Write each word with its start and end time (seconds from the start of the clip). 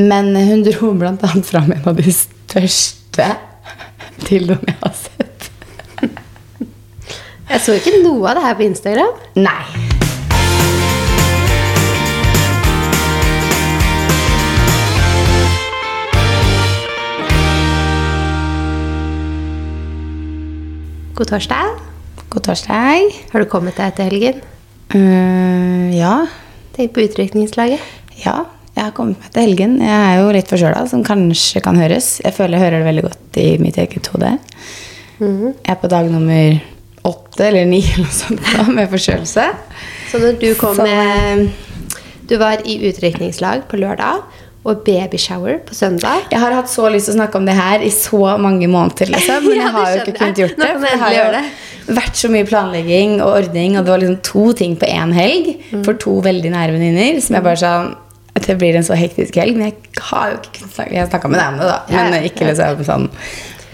Men 0.00 0.32
hun 0.36 0.62
dro 0.64 0.94
annet 1.04 1.46
fram 1.46 1.72
en 1.72 1.84
av 1.84 1.98
de 1.98 2.12
største 2.14 3.26
dildoene 4.24 4.72
jeg 4.72 4.78
har 4.80 4.94
sett. 4.96 5.48
Jeg 7.50 7.60
så 7.64 7.74
ikke 7.76 7.98
noe 8.00 8.30
av 8.30 8.38
det 8.38 8.44
her 8.46 8.54
på 8.56 8.64
Instagram. 8.64 9.18
Nei. 9.36 9.64
God 21.18 21.28
torsdag. 21.34 21.74
God 22.32 22.46
torsdag. 22.46 23.10
Har 23.34 23.44
du 23.44 23.50
kommet 23.52 23.76
deg 23.76 23.90
etter 23.90 24.08
helgen? 24.08 24.40
Eh, 24.96 25.92
ja. 25.98 26.14
Tenk 26.78 26.94
på 26.96 27.04
utrykningslaget. 27.04 27.84
Ja, 28.24 28.46
jeg 28.76 28.84
har 28.84 28.92
kommet 28.96 29.18
meg 29.20 29.32
til 29.34 29.42
helgen. 29.42 29.78
Jeg 29.82 30.00
er 30.10 30.20
jo 30.22 30.30
litt 30.32 30.48
forkjøla, 30.48 30.84
som 30.88 31.02
kanskje 31.04 31.60
kan 31.64 31.76
høres. 31.76 32.20
Jeg 32.24 32.32
føler 32.36 32.56
jeg 32.58 32.64
hører 32.66 32.78
det 32.78 32.88
veldig 32.90 33.02
godt 33.08 33.40
i 33.42 33.48
mitt 33.60 33.76
eget 33.82 34.06
hode. 34.14 34.34
Mhm. 35.20 35.54
Jeg 35.66 35.74
er 35.74 35.80
på 35.82 35.88
dag 35.92 36.10
nummer 36.10 36.60
åtte 37.10 37.46
eller 37.48 37.64
ni 37.68 37.80
eller 37.94 38.04
noe 38.06 38.12
sånt 38.14 38.44
da, 38.52 38.64
med 38.72 38.90
forkjølelse. 38.92 39.48
Så 40.10 40.20
når 40.22 40.38
du 40.40 40.54
kom 40.60 40.76
Så- 40.76 40.84
med 40.86 41.50
Du 42.30 42.36
var 42.38 42.60
i 42.64 42.76
utdrikningslag 42.86 43.64
på 43.68 43.76
lørdag 43.80 44.20
og 44.64 44.84
babyshower 44.84 45.56
på 45.66 45.74
søndag. 45.74 46.28
Jeg 46.30 46.38
har 46.38 46.52
hatt 46.52 46.68
så 46.70 46.84
lyst 46.92 47.06
til 47.08 47.14
å 47.16 47.18
snakke 47.24 47.34
om 47.40 47.46
det 47.48 47.54
her 47.56 47.80
i 47.82 47.88
så 47.90 48.36
mange 48.38 48.68
måneder, 48.68 49.08
liksom. 49.10 49.42
Men 49.48 49.56
Ja, 49.56 49.64
jeg 49.64 49.72
har 49.74 49.90
jo 49.90 50.02
ikke 50.04 50.18
kunnet 50.20 50.36
gjort 50.38 50.56
det. 50.60 50.68
det 50.84 50.98
har 51.00 51.14
jo 51.16 51.24
det. 51.32 51.42
vært 51.96 52.14
så 52.20 52.28
mye 52.30 52.46
planlegging 52.46 53.16
og 53.24 53.32
ordning, 53.40 53.74
og 53.78 53.84
det 53.84 53.90
var 53.90 53.98
liksom 54.04 54.20
to 54.22 54.52
ting 54.52 54.76
på 54.76 54.86
én 54.86 55.12
helg 55.16 55.56
Mm. 55.72 55.82
for 55.84 55.94
to 55.94 56.20
veldig 56.22 56.50
nære 56.52 56.72
venninner. 56.76 57.20
Som 57.20 57.34
jeg 57.34 57.42
bare 57.48 57.56
sånn 57.56 57.90
Det 58.46 58.56
blir 58.60 58.76
en 58.78 58.86
så 58.86 58.96
hektisk 58.98 59.38
helg. 59.40 59.56
Men 59.58 59.70
jeg 59.70 60.02
har 60.10 60.34
jo 60.34 60.42
ikke 60.42 61.06
snakka 61.12 61.30
med 61.30 61.40
deg 61.40 61.54
om 61.54 61.62
det, 61.62 61.70
da. 61.70 61.78
Men 61.92 62.18
ja. 62.18 62.26
ikke 62.30 62.50
liksom 62.50 62.84
sånn 62.86 63.08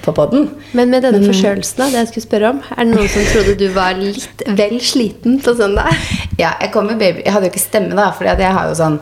på 0.06 0.14
poden. 0.14 0.48
Men 0.76 0.92
med 0.92 1.04
denne 1.06 1.22
forkjølelsen, 1.24 1.80
da, 1.80 1.88
det 1.90 2.02
jeg 2.04 2.10
skulle 2.12 2.26
spørre 2.26 2.50
om, 2.54 2.60
er 2.76 2.84
det 2.84 2.92
noen 2.94 3.08
som 3.10 3.28
trodde 3.32 3.54
du 3.58 3.66
var 3.74 3.96
litt 3.98 4.44
vel 4.58 4.76
sliten 4.84 5.40
på 5.42 5.54
søndag? 5.58 5.90
Ja, 6.38 6.52
jeg 6.60 6.68
kom 6.74 6.84
med 6.90 7.00
baby 7.00 7.22
Jeg 7.24 7.32
hadde 7.32 7.48
jo 7.48 7.54
ikke 7.54 7.62
stemme, 7.62 7.96
da. 7.96 8.10
for 8.12 8.28
jeg 8.28 8.52
har 8.58 8.68
jo 8.68 8.74
sånn 8.76 8.98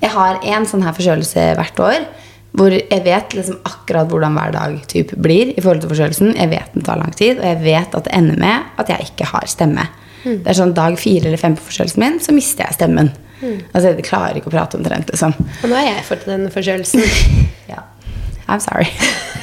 Jeg 0.00 0.08
har 0.14 0.38
en 0.54 0.66
sånn 0.66 0.86
her 0.86 0.96
forkjølelse 0.96 1.44
hvert 1.58 1.82
år. 1.84 2.08
Hvor 2.58 2.72
jeg 2.72 3.02
vet 3.04 3.34
liksom 3.36 3.58
akkurat 3.68 4.08
hvordan 4.10 4.34
hver 4.38 4.54
dag 4.54 4.76
typ 4.90 5.12
blir 5.20 5.52
i 5.52 5.60
forhold 5.60 5.82
til 5.84 5.92
forkjølelsen. 5.92 6.34
Jeg 6.38 6.50
vet 6.54 6.74
den 6.74 6.86
tar 6.86 6.98
lang 6.98 7.12
tid, 7.14 7.38
og 7.38 7.46
jeg 7.46 7.60
vet 7.62 7.94
at 7.98 8.08
det 8.08 8.14
ender 8.16 8.40
med 8.40 8.80
at 8.80 8.92
jeg 8.94 9.10
ikke 9.10 9.28
har 9.34 9.46
stemme. 9.50 9.84
Mm. 10.24 10.40
Det 10.42 10.50
er 10.50 10.58
sånn 10.58 10.74
Dag 10.74 10.96
fire 10.98 11.28
eller 11.28 11.40
fem 11.40 11.54
på 11.58 11.66
forkjølelsen 11.68 12.02
min, 12.02 12.18
så 12.24 12.34
mister 12.34 12.66
jeg 12.66 12.78
stemmen. 12.80 13.12
Mm. 13.40 13.60
Altså, 13.72 13.88
Jeg 13.92 14.04
klarer 14.08 14.38
ikke 14.40 14.50
å 14.50 14.54
prate 14.54 14.78
omtrent, 14.80 15.10
liksom. 15.12 15.34
Og 15.62 15.68
nå 15.70 15.76
har 15.78 15.86
jeg 15.92 16.04
fått 16.08 16.26
den 16.28 16.48
forkjølelsen. 16.50 17.04
Ja. 17.68 17.82
I'm 18.48 18.60
sorry. 18.64 18.88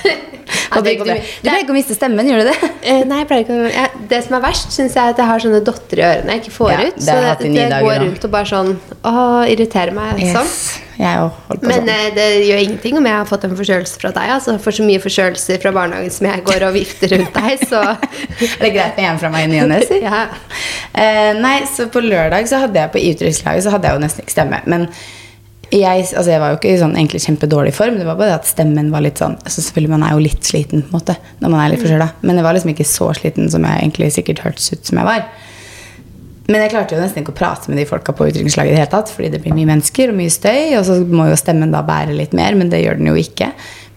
Det 0.46 0.82
du, 0.86 0.90
går 1.00 1.08
bra. 1.10 1.16
du 1.16 1.50
pleier 1.50 1.64
ikke 1.64 1.74
å 1.74 1.78
miste 1.78 1.96
stemmen, 1.98 2.28
gjør 2.30 2.44
du 2.44 2.50
det? 2.52 2.70
Eh, 2.86 3.04
nei, 3.10 3.20
jeg 3.24 3.28
pleier 3.30 3.46
ikke 3.46 3.56
å 3.58 3.70
ja, 3.72 3.86
Det 4.12 4.20
som 4.26 4.36
er 4.38 4.44
verst, 4.46 4.72
syns 4.76 4.94
jeg 4.98 5.02
er 5.02 5.14
at 5.16 5.22
jeg 5.22 5.30
har 5.32 5.44
sånne 5.46 5.62
dotter 5.66 6.02
i 6.02 6.06
ørene 6.06 6.36
jeg 6.36 6.44
ikke 6.44 6.56
får 6.58 6.72
Ja, 6.74 6.80
ut. 6.86 7.00
det 7.02 7.16
hatt 7.26 7.42
i 7.46 7.50
ni 7.50 7.62
det 7.64 7.80
går 7.86 8.02
rundt 8.04 8.28
og 8.28 8.34
bare 8.36 8.50
sånn 8.52 8.74
Å, 9.02 9.14
irriterer 9.50 9.96
meg 9.96 10.22
sånn. 10.36 10.52
Jeg 10.96 11.24
på 11.50 11.58
Men 11.68 11.82
sånn. 11.82 11.90
eh, 11.92 12.06
det 12.16 12.28
gjør 12.48 12.62
ingenting 12.64 12.98
om 13.02 13.08
jeg 13.10 13.18
har 13.18 13.26
fått 13.28 13.44
en 13.44 13.56
forkjølelse 13.58 14.00
fra 14.00 14.12
deg. 14.16 14.30
Altså, 14.38 14.54
for 14.64 14.72
så 14.78 14.86
mye 14.88 15.02
forkjølelser 15.04 15.60
fra 15.64 15.74
barnehagen 15.76 16.14
som 16.16 16.30
jeg 16.30 16.46
går 16.48 16.64
og 16.70 16.78
vifter 16.78 17.12
rundt 17.18 17.36
deg, 17.36 17.66
så 17.68 17.82
Er 18.56 18.64
det 18.64 18.72
greit 18.78 18.96
med 19.02 19.10
en 19.10 19.20
fra 19.20 19.32
meg 19.34 19.50
i 19.50 19.52
ny 19.52 19.60
og 19.66 19.70
ne? 19.74 19.82
si? 19.84 20.00
ja. 20.06 20.22
Eh, 20.96 21.34
nei, 21.42 21.58
så 21.68 21.90
på 21.92 22.00
lørdag 22.06 22.48
så 22.48 22.62
hadde 22.64 22.80
jeg 22.80 22.94
på 22.96 23.02
idrettslaget 23.12 23.66
så 23.68 23.74
hadde 23.76 23.90
jeg 23.92 23.98
jo 24.00 24.04
nesten 24.06 24.24
ikke 24.24 24.36
stemme. 24.38 24.62
Men 24.72 24.88
jeg, 25.72 26.06
altså 26.06 26.30
jeg 26.30 26.42
var 26.42 26.52
jo 26.54 26.60
ikke 26.60 26.72
i 26.74 26.78
sånn 26.80 26.94
egentlig 26.98 27.24
kjempedårlig 27.24 27.74
form. 27.76 27.98
Det 28.00 28.06
var 28.08 28.18
bare 28.20 28.34
det 28.34 28.38
at 28.42 28.50
stemmen 28.50 28.92
var 28.94 29.04
litt 29.06 29.22
sånn 29.22 29.38
altså 29.42 29.64
Selvfølgelig 29.66 29.94
man 29.96 30.06
er 30.06 30.14
jo 30.14 30.24
litt 30.24 30.46
sliten 30.46 30.84
på 30.86 30.92
en 30.92 31.00
måte 31.00 31.16
når 31.42 31.54
man 31.54 31.62
er 31.64 31.74
litt 31.74 31.84
forkjøla. 31.84 32.08
Men 32.22 32.40
jeg 32.40 32.46
var 32.46 32.58
liksom 32.58 32.72
ikke 32.76 32.88
så 32.90 33.10
sliten 33.18 33.52
som 33.54 33.66
jeg 33.66 33.82
egentlig 33.82 34.12
sikkert 34.16 34.44
hørtes 34.46 34.72
ut 34.74 34.92
som 34.92 35.02
jeg 35.02 35.10
var. 35.10 35.26
Men 36.46 36.62
jeg 36.62 36.74
klarte 36.76 36.94
jo 36.94 37.02
nesten 37.02 37.24
ikke 37.24 37.34
å 37.34 37.40
prate 37.40 37.72
med 37.72 37.82
de 37.82 37.88
folka 37.90 38.14
på 38.14 38.28
utdrikningslaget 38.30 38.74
i 38.74 38.76
det 38.76 38.84
hele 38.84 38.92
tatt. 38.92 39.10
Fordi 39.14 39.32
det 39.34 39.42
blir 39.42 39.56
mye 39.58 39.70
mennesker 39.72 40.12
og 40.14 40.20
mye 40.20 40.34
støy, 40.34 40.76
og 40.78 40.86
så 40.86 41.00
må 41.10 41.30
jo 41.32 41.40
stemmen 41.42 41.74
da 41.74 41.82
bære 41.86 42.14
litt 42.14 42.36
mer. 42.38 42.58
Men 42.58 42.70
det 42.70 42.84
gjør 42.84 43.00
den 43.00 43.10
jo 43.10 43.16
ikke. 43.18 43.50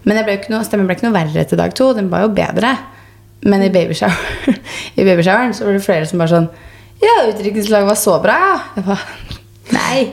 Men 0.09 0.23
ble 0.25 0.39
ikke 0.39 0.53
noe, 0.55 0.65
stemmen 0.65 0.89
ble 0.89 0.97
ikke 0.97 1.05
noe 1.05 1.17
verre 1.19 1.43
etter 1.43 1.59
dag 1.59 1.75
to. 1.77 1.91
Den 1.97 2.09
var 2.09 2.25
jo 2.25 2.31
bedre. 2.33 2.73
Men 3.45 3.63
i 3.63 3.69
babyshoweren 3.71 4.57
baby 4.97 5.23
så 5.55 5.65
var 5.65 5.77
det 5.77 5.83
flere 5.85 6.07
som 6.09 6.19
bare 6.19 6.33
sånn 6.33 6.49
Ja, 6.99 7.29
utdrikningslaget 7.29 7.87
var 7.87 7.95
så 7.95 8.17
bra, 8.19 8.33
ja. 8.35 8.55
Jeg 8.75 8.83
bare, 8.89 9.28
Nei, 9.75 10.07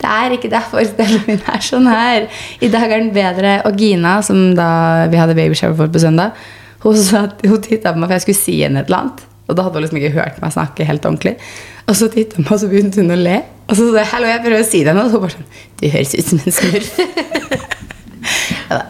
det 0.00 0.10
er 0.10 0.34
ikke 0.36 0.50
derfor 0.52 0.84
stemmen 0.88 1.22
min 1.28 1.40
er 1.50 1.62
sånn 1.64 1.88
her. 1.88 2.26
I 2.64 2.70
dag 2.72 2.88
er 2.88 3.00
den 3.00 3.12
bedre. 3.14 3.54
Og 3.68 3.78
Gina, 3.80 4.18
som 4.26 4.50
da 4.58 5.06
vi 5.12 5.20
hadde 5.20 5.36
babyshower 5.38 5.76
for 5.78 5.92
på 5.94 6.02
søndag, 6.02 6.36
hun, 6.84 6.98
sa 7.00 7.26
hun 7.44 7.62
titta 7.64 7.94
på 7.94 8.02
meg 8.02 8.10
for 8.10 8.18
jeg 8.18 8.26
skulle 8.26 8.42
si 8.42 8.58
henne 8.60 8.82
et 8.82 8.90
eller 8.90 9.04
annet. 9.06 9.24
Og 9.48 9.56
da 9.56 9.66
hadde 9.66 9.78
hun 9.78 9.84
liksom 9.86 10.00
ikke 10.00 10.14
hørt 10.18 10.40
meg 10.42 10.54
snakke 10.54 10.88
helt 10.88 11.08
ordentlig. 11.08 11.34
Og 11.88 11.96
så 11.96 12.08
titta 12.12 12.38
hun 12.38 12.44
på 12.44 12.50
meg, 12.50 12.56
og 12.56 12.62
så 12.64 12.70
begynte 12.72 13.02
hun 13.02 13.14
å 13.16 13.20
le. 13.20 13.40
Og 13.64 13.78
så 13.78 13.88
sa 13.88 14.02
jeg 14.02 14.12
hallo, 14.12 14.28
jeg 14.28 14.44
prøver 14.44 14.60
å 14.60 14.68
si 14.68 14.84
det 14.84 14.96
nå. 14.96 15.06
Og 15.06 15.12
så 15.14 15.22
bare 15.24 15.36
sånn 15.38 15.50
Du 15.80 15.86
høres 15.88 16.14
ut 16.16 16.32
som 16.32 16.44
en 16.44 16.58
smurf. 16.60 16.94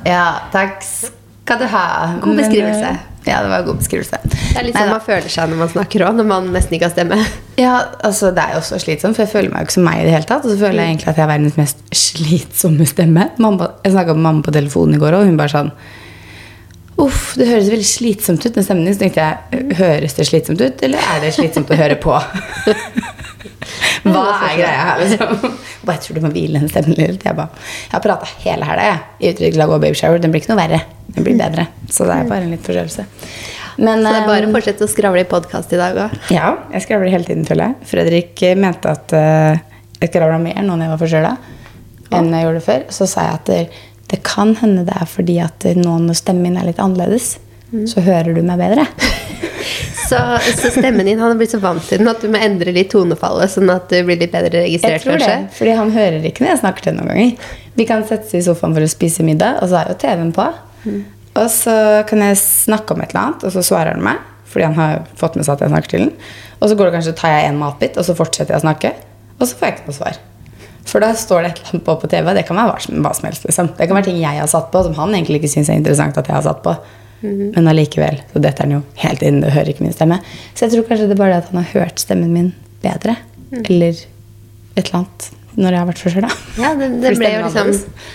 Ja, 0.07 0.27
takk 0.53 0.85
skal 0.87 1.59
du 1.61 1.67
ha. 1.69 1.87
God 2.23 2.39
beskrivelse. 2.39 2.93
Ja, 3.25 3.41
det 3.41 3.49
var 3.49 3.63
en 3.63 3.69
god 3.71 3.79
beskrivelse. 3.81 4.19
Det 4.29 4.59
er 4.61 4.67
litt 4.67 4.77
sånn 4.77 4.91
man 4.93 5.05
føler 5.05 5.33
seg 5.33 5.49
når 5.49 5.61
man 5.63 5.71
snakker 5.73 6.05
òg, 6.05 6.17
når 6.19 6.27
man 6.29 6.49
nesten 6.53 6.77
ikke 6.77 6.91
har 6.91 6.95
stemme. 6.97 7.21
Ja, 7.55 7.75
altså 8.03 8.33
Det 8.35 8.43
er 8.43 8.57
jo 8.57 8.59
også 8.65 8.81
slitsomt, 8.83 9.15
for 9.15 9.23
jeg 9.23 9.31
føler 9.31 9.53
meg 9.53 9.63
jo 9.63 9.69
ikke 9.69 9.77
som 9.77 9.85
meg 9.87 10.01
i 10.01 10.07
det 10.09 10.15
hele 10.17 10.27
tatt. 10.27 10.43
Og 10.43 10.51
så 10.51 10.57
føler 10.59 10.83
jeg 10.83 10.91
egentlig 10.91 11.11
at 11.13 11.21
jeg 11.21 11.23
har 11.23 11.31
verdens 11.31 11.59
mest 11.61 11.85
slitsomme 12.07 12.87
stemme. 12.91 13.29
Mamma, 13.39 13.69
jeg 13.85 13.95
snakka 13.95 14.17
med 14.17 14.27
mamma 14.27 14.43
på 14.45 14.55
telefonen 14.57 14.99
i 14.99 15.03
går, 15.03 15.15
og 15.21 15.29
hun 15.29 15.39
bare 15.39 15.53
sånn 15.55 15.71
Uff, 17.03 17.33
det 17.35 17.49
høres 17.49 17.71
veldig 17.73 17.87
slitsomt 17.89 18.45
ut 18.47 18.55
med 18.55 18.67
stemmen 18.67 18.87
din. 18.87 18.95
Så 18.95 19.03
tenkte 19.03 19.25
jeg, 19.25 19.63
høres 19.81 20.15
det 20.15 20.27
slitsomt 20.29 20.61
ut, 20.63 20.83
eller 20.87 21.09
er 21.15 21.25
det 21.25 21.33
slitsomt 21.35 21.73
å 21.75 21.79
høre 21.79 21.97
på? 21.99 22.15
Hva 24.05 24.23
er 24.51 24.59
greia 24.59 24.85
her, 24.85 25.01
liksom? 25.01 25.57
Bare, 25.85 25.97
jeg 25.97 26.03
tror 26.05 26.19
du 26.19 26.23
må 26.25 26.31
hvile 26.35 26.61
den 26.61 26.71
stemmen 26.71 26.97
litt. 26.99 27.25
Jeg, 27.25 27.37
bare, 27.39 27.65
jeg 27.89 27.95
har 27.97 28.05
prata 28.05 28.29
hele 28.45 28.69
helga 28.69 28.93
i 29.19 29.31
utdrikningslag 29.33 29.73
og 29.75 29.83
babyshower. 29.83 30.21
Den 30.23 30.35
blir 30.35 30.45
ikke 30.45 30.53
noe 30.53 30.61
verre. 30.61 30.81
Den 31.17 31.27
blir 31.27 31.39
bedre. 31.41 31.67
Så 31.91 32.07
det 32.09 32.19
er 32.21 32.29
bare 32.31 32.47
en 32.47 32.53
litt 32.55 32.67
forstørrelse. 32.67 33.07
Men, 33.81 34.05
Så 34.05 34.13
det 34.13 34.21
er 34.21 34.29
bare 34.29 34.45
eh, 34.45 34.51
å 34.53 34.55
fortsette 34.55 34.87
å 34.87 34.91
skravle 34.93 35.25
i 35.25 35.29
podkast 35.29 35.73
i 35.75 35.81
dag 35.81 35.97
òg. 36.05 36.15
ja, 36.31 36.53
jeg 36.77 36.85
skravler 36.85 37.11
hele 37.11 37.27
tiden, 37.27 37.49
føler 37.49 37.73
jeg. 37.73 37.89
Fredrik 37.91 38.45
eh, 38.47 38.55
mente 38.61 38.93
at 38.93 39.17
eh, 39.19 39.65
jeg 39.99 40.13
skravla 40.13 40.39
mer 40.43 40.61
nå 40.63 40.77
når 40.77 40.87
jeg 40.87 40.93
var 40.93 41.03
forkjøla, 41.03 41.33
enn 42.15 42.31
jeg 42.37 42.47
gjorde 42.47 42.63
før. 42.69 42.87
Så 42.95 43.09
sa 43.11 43.27
jeg 43.27 43.41
at 43.41 43.53
det, 44.15 44.23
kan 44.27 44.55
hende 44.63 44.87
det 44.87 44.95
er 45.01 45.11
fordi 45.11 45.41
at 45.43 45.67
nå 45.77 45.99
når 46.07 46.21
stemmen 46.23 46.47
min 46.55 46.61
er 46.61 46.71
litt 46.71 46.83
annerledes, 46.83 47.35
så 47.91 48.05
hører 48.05 48.37
du 48.37 48.43
meg 48.47 48.61
bedre. 48.63 48.87
Så, 50.05 50.19
så 50.61 50.69
stemmen 50.69 51.07
din 51.09 51.17
han 51.19 51.31
har 51.31 51.39
blitt 51.41 51.55
så 51.55 51.59
vant 51.63 51.81
til 51.89 52.03
den 52.03 52.11
at 52.11 52.21
du 52.21 52.29
må 52.29 52.37
endre 52.37 52.75
litt 52.77 52.91
tonefallet, 52.93 53.49
sånn 53.55 53.71
at 53.73 53.89
du 53.89 54.03
blir 54.05 54.19
litt 54.21 54.35
bedre 54.35 54.61
registrert, 54.67 54.99
Jeg 54.99 55.05
tror 55.05 55.17
tror 55.17 55.33
det, 55.33 55.55
fordi 55.57 55.77
han 55.79 55.93
hører 55.95 56.27
ikke 56.29 56.45
når 56.45 56.51
jeg 56.51 56.61
snakker 56.61 56.85
til 56.85 56.97
noen 56.99 57.09
ganger. 57.09 57.47
Vi 57.79 57.87
kan 57.89 58.05
sette 58.05 58.29
oss 58.29 58.37
i 58.37 58.43
sofaen 58.45 58.77
for 58.77 58.85
å 58.85 58.91
spise 58.91 59.25
middag, 59.27 59.63
og 59.65 59.71
så 59.73 59.81
er 59.81 59.95
jo 59.95 59.97
TV-en 60.05 60.35
på. 60.37 60.47
Og 61.41 61.49
så 61.51 61.77
kan 62.11 62.23
jeg 62.27 62.39
snakke 62.43 62.95
om 62.95 63.03
et 63.03 63.15
eller 63.15 63.23
annet, 63.23 63.47
og 63.49 63.57
så 63.57 63.65
svarer 63.65 63.97
han 63.97 64.05
meg. 64.05 64.21
Fordi 64.53 64.69
han 64.69 64.77
har 64.79 65.09
fått 65.19 65.41
med 65.41 65.49
seg 65.49 65.57
at 65.57 65.65
jeg 65.65 65.73
snakker 65.73 65.95
til 65.95 66.05
den. 66.05 66.13
Og 66.61 66.69
så 66.71 66.77
går 66.79 66.91
det 66.91 66.95
kanskje, 66.99 67.17
tar 67.19 67.33
jeg 67.35 67.49
en 67.49 67.59
matbit, 67.65 67.97
og 67.99 68.07
så 68.07 68.15
fortsetter 68.19 68.55
jeg 68.55 68.63
å 68.63 68.67
snakke. 68.69 68.93
Og 69.41 69.49
så 69.49 69.57
får 69.57 69.67
jeg 69.67 69.79
ikke 69.79 69.89
noe 69.89 69.99
svar. 70.03 70.21
For 70.85 71.03
da 71.03 71.13
står 71.17 71.45
det 71.45 71.51
et 71.51 71.61
eller 71.61 71.73
annet 71.73 71.87
på 71.87 71.95
på 72.03 72.11
TV. 72.13 72.33
Det 72.37 72.45
kan 72.49 72.59
være 72.61 72.75
hva 72.75 73.13
som, 73.17 73.29
helst. 73.29 73.47
Liksom. 73.47 73.71
Det 73.79 73.89
kan 73.89 73.99
være 73.99 74.09
ting 74.11 74.21
jeg 74.21 74.41
har 74.41 74.51
satt 74.51 74.71
på, 74.73 74.83
som 74.85 74.97
han 74.99 75.15
egentlig 75.17 75.41
ikke 75.41 75.55
syns 75.57 75.71
er 75.73 75.81
interessant 75.81 76.19
at 76.21 76.29
jeg 76.29 76.37
har 76.37 76.45
satt 76.47 76.61
på. 76.65 76.75
Men 77.25 77.71
allikevel. 77.71 78.19
Så 78.35 78.43
er 78.43 78.59
han 78.61 78.75
jo 78.75 78.83
helt 79.01 79.23
inn. 79.25 79.41
Du 79.41 79.49
hører 79.49 79.71
ikke 79.73 79.87
min 79.87 79.95
stemme. 79.97 80.21
Så 80.53 80.67
jeg 80.67 80.75
tror 80.75 80.91
kanskje 80.91 81.09
det 81.09 81.17
er 81.17 81.23
bare 81.23 81.33
det 81.33 81.41
at 81.47 81.55
han 81.55 81.63
har 81.63 81.71
hørt 81.73 82.03
stemmen 82.03 82.35
min 82.37 82.53
bedre. 82.85 83.17
Eller 83.63 83.97
et 84.75 84.85
eller 84.85 85.01
annet 85.01 85.31
når 85.55 85.71
jeg 85.71 85.79
har 85.79 85.89
vært 85.89 86.03
forkjøla. 86.03 86.31
Ja, 86.59 86.71
det, 86.77 86.91
det 87.01 87.17
ble 87.21 87.33
jo 87.33 87.43
liksom 87.47 87.75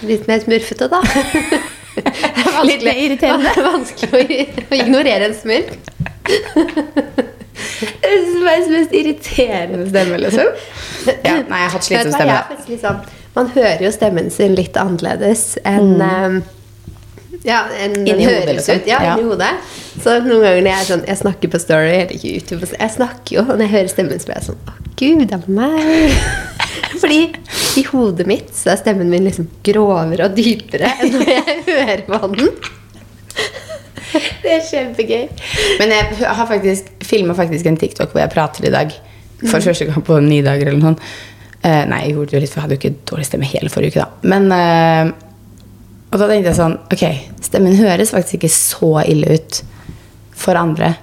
litt 0.09 0.29
mer 0.29 0.41
smurfete, 0.43 0.89
da. 0.91 1.01
Litt 2.69 2.83
mer 2.85 2.99
irriterende. 2.99 3.51
Er 3.53 3.65
vanskelig 3.65 4.13
å, 4.13 4.45
å 4.69 4.79
ignorere 4.79 5.29
en 5.29 5.35
smurf. 5.37 5.73
Det 7.79 8.11
er 8.11 8.27
verdens 8.43 8.69
mest 8.73 8.93
irriterende 8.99 9.87
stemme, 9.89 10.17
liksom. 10.25 10.53
Ja, 11.07 11.13
nei, 11.23 11.41
jeg 11.41 11.65
har 11.65 11.73
hatt 11.75 11.85
slitsom 11.87 12.13
stemme. 12.15 12.77
sånn- 12.83 13.03
Man 13.35 13.51
hører 13.55 13.83
jo 13.85 13.91
stemmen 13.95 14.31
sin 14.33 14.55
litt 14.57 14.75
annerledes 14.81 15.43
enn 15.63 15.93
mm. 16.01 16.39
ja, 17.45 17.59
en, 17.79 17.93
den 18.03 18.19
høres 18.25 18.49
liksom. 18.57 18.81
ut. 18.81 18.87
Ja, 18.89 18.97
Ja. 19.05 19.13
inni 19.15 19.29
hodet. 19.29 19.51
Så 20.01 20.17
noen 20.25 20.41
ganger 20.43 20.61
når 20.63 20.71
jeg 20.71 20.79
er 20.79 20.87
sånn 20.89 21.05
Jeg 21.07 21.17
snakker 21.19 21.51
på 21.51 21.59
Story 21.59 21.89
eller 21.97 22.13
ikke 22.15 22.29
YouTube 22.31 22.67
Jeg 22.71 22.91
snakker 22.93 23.35
jo, 23.35 23.41
og 23.43 23.53
når 23.57 23.65
jeg 23.65 23.73
hører 23.73 23.91
stemmen, 23.91 24.19
så 24.21 24.29
blir 24.29 24.37
jeg 24.39 24.47
sånn 24.49 24.59
Å, 24.63 24.75
gud, 24.99 25.23
det 25.27 25.37
er 25.37 25.47
meg. 25.51 26.11
Fordi 27.01 27.19
i 27.79 27.83
hodet 27.91 28.25
mitt 28.27 28.51
så 28.55 28.73
er 28.73 28.79
stemmen 28.81 29.09
min 29.11 29.27
liksom 29.27 29.47
grovere 29.67 30.27
og 30.29 30.35
dypere 30.37 30.91
enn 31.03 31.15
når 31.19 31.31
jeg 31.35 31.57
hører 31.69 32.03
på 32.07 32.19
den. 32.35 32.49
Det 34.43 34.53
er 34.55 34.63
kjempegøy. 34.65 35.25
Men 35.81 35.93
jeg 35.93 36.19
har 36.25 36.47
faktisk 36.49 36.89
filma 37.05 37.35
faktisk 37.37 37.67
en 37.69 37.79
TikTok 37.79 38.13
hvor 38.13 38.23
jeg 38.23 38.33
prater 38.33 38.67
i 38.69 38.73
dag. 38.73 38.93
For 39.45 39.63
første 39.63 39.87
gang 39.87 40.03
på 40.05 40.19
ni 40.23 40.41
dager 40.45 40.67
eller 40.67 40.79
noe 40.79 40.91
sånt. 40.93 41.03
Uh, 41.59 41.83
nei, 41.91 42.05
jeg 42.05 42.15
gjorde 42.15 42.31
det 42.31 42.37
jo 42.37 42.41
litt, 42.43 42.51
for 42.53 42.59
jeg 42.59 42.65
hadde 42.65 42.75
jo 42.77 42.79
ikke 42.79 43.07
dårlig 43.09 43.25
stemme 43.27 43.47
hele 43.51 43.71
forrige 43.71 43.91
uke, 43.91 44.05
da. 44.05 44.29
Men 44.31 44.45
uh, 44.47 45.09
Og 46.07 46.21
da 46.21 46.29
tenkte 46.29 46.53
jeg 46.53 46.55
sånn 46.55 46.77
Ok, 46.95 47.03
stemmen 47.43 47.75
høres 47.75 48.13
faktisk 48.15 48.37
ikke 48.37 48.51
så 48.53 48.91
ille 49.03 49.35
ut 49.35 49.59
for 50.39 50.55
andre, 50.55 50.93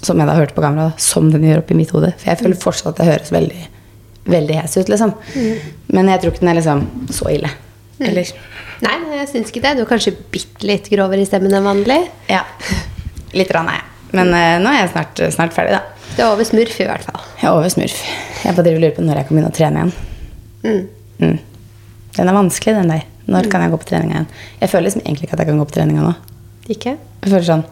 som 0.00 0.16
jeg 0.16 0.30
da 0.30 0.36
hørte 0.38 0.56
på 0.56 0.64
kamera, 0.64 0.88
da, 0.88 1.02
som 1.02 1.28
den 1.28 1.44
gjør 1.44 1.60
oppi 1.60 1.76
mitt 1.76 1.92
hode. 1.92 2.14
For 2.16 2.30
jeg 2.30 2.40
føler 2.40 2.62
fortsatt 2.62 2.94
at 2.94 3.02
det 3.02 3.08
høres 3.10 3.32
veldig, 3.34 3.66
veldig 4.32 4.56
hes 4.62 4.78
ut, 4.78 4.88
liksom. 4.88 5.12
Men 5.92 6.08
jeg 6.08 6.22
tror 6.22 6.32
ikke 6.32 6.46
den 6.46 6.52
er 6.54 6.60
liksom 6.62 6.86
så 7.12 7.28
ille. 7.34 7.50
Eller? 8.04 8.30
Nei, 8.84 8.96
jeg 9.18 9.28
syns 9.32 9.52
ikke 9.52 9.62
det. 9.64 9.74
Du 9.78 9.82
er 9.82 9.90
kanskje 9.90 10.14
bitte 10.32 10.66
litt 10.68 10.86
grovere 10.92 11.24
i 11.24 11.28
stemmen 11.28 11.54
enn 11.58 11.66
vanlig. 11.66 11.98
Ja. 12.30 12.44
Litt 13.34 13.50
rann 13.54 13.70
er 13.72 13.80
jeg. 13.80 13.86
Men 14.18 14.32
uh, 14.32 14.56
nå 14.62 14.70
er 14.72 14.82
jeg 14.84 14.92
snart, 14.94 15.22
snart 15.34 15.56
ferdig, 15.56 15.76
da. 15.76 16.12
Du 16.14 16.22
er 16.22 16.30
over 16.30 16.46
smurf, 16.46 16.78
i 16.80 16.86
hvert 16.88 17.04
fall. 17.04 17.24
Jeg 17.40 17.50
er 17.50 17.56
over 17.56 17.72
smurf. 17.72 17.98
Jeg 18.44 18.56
bare 18.56 18.74
lurer 18.78 18.94
på 18.96 19.04
når 19.04 19.20
jeg 19.20 19.28
kan 19.28 19.36
begynne 19.36 19.50
å 19.50 19.56
trene 19.58 19.82
igjen. 19.82 19.92
Mm. 20.62 20.84
Mm. 21.18 21.38
Den 22.18 22.30
er 22.30 22.38
vanskelig, 22.38 22.76
den 22.78 22.94
der. 22.94 23.04
Når 23.28 23.50
kan 23.52 23.62
jeg 23.62 23.74
gå 23.74 23.80
på 23.82 23.90
trening 23.90 24.14
igjen? 24.14 24.30
Jeg 24.62 24.72
føler 24.72 24.88
liksom 24.88 25.04
egentlig 25.04 25.28
ikke 25.28 25.36
at 25.36 25.42
jeg 25.44 25.50
kan 25.50 25.60
gå 25.60 25.66
på 25.68 25.76
trening 25.76 25.98
nå. 26.00 26.14
Ikke? 26.72 26.94
Jeg 26.96 27.32
føler 27.32 27.46
sånn 27.48 27.66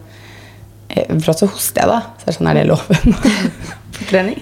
Brått 0.87 1.33
at 1.33 1.41
så 1.41 1.49
hoster 1.51 1.83
jeg, 1.83 1.89
da. 1.91 1.97
Så 2.17 2.23
er 2.23 2.31
det 2.31 2.35
sånn, 2.37 2.47
er 2.49 2.57
det 2.57 2.67
loven 2.69 3.17
på 3.97 4.07
trening? 4.09 4.39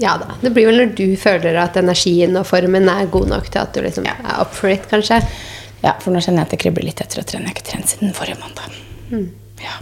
Ja 0.00 0.16
da. 0.18 0.34
Det 0.40 0.50
blir 0.54 0.66
vel 0.70 0.80
når 0.80 0.94
du 0.98 1.04
føler 1.20 1.56
at 1.60 1.76
energien 1.76 2.36
og 2.40 2.46
formen 2.48 2.88
er 2.90 3.06
god 3.12 3.28
nok 3.30 3.50
til 3.52 3.60
at 3.60 3.74
du 3.76 3.80
liksom 3.84 4.04
Ja. 4.08 4.14
er 4.24 4.40
up 4.42 4.54
for 4.56 4.68
it, 4.72 4.88
kanskje. 4.90 5.20
Ja, 5.84 5.92
for 6.00 6.10
nå 6.14 6.18
kjenner 6.24 6.42
jeg 6.42 6.48
at 6.48 6.50
det 6.56 6.60
kribler 6.64 6.84
litt 6.88 7.00
etter 7.04 7.20
å 7.20 7.24
trene. 7.28 7.44
Jeg 7.44 7.52
har 7.52 7.58
ikke 7.58 7.70
trent 7.70 7.88
siden 7.92 8.14
forrige 8.16 8.38
mandag. 8.40 8.78
Mm. 9.10 9.28
Ja. 9.60 9.76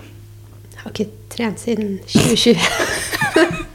Jeg 0.75 0.81
har 0.83 0.91
ikke 0.91 1.09
trent 1.31 1.59
siden 1.63 2.01
2020. 2.11 2.59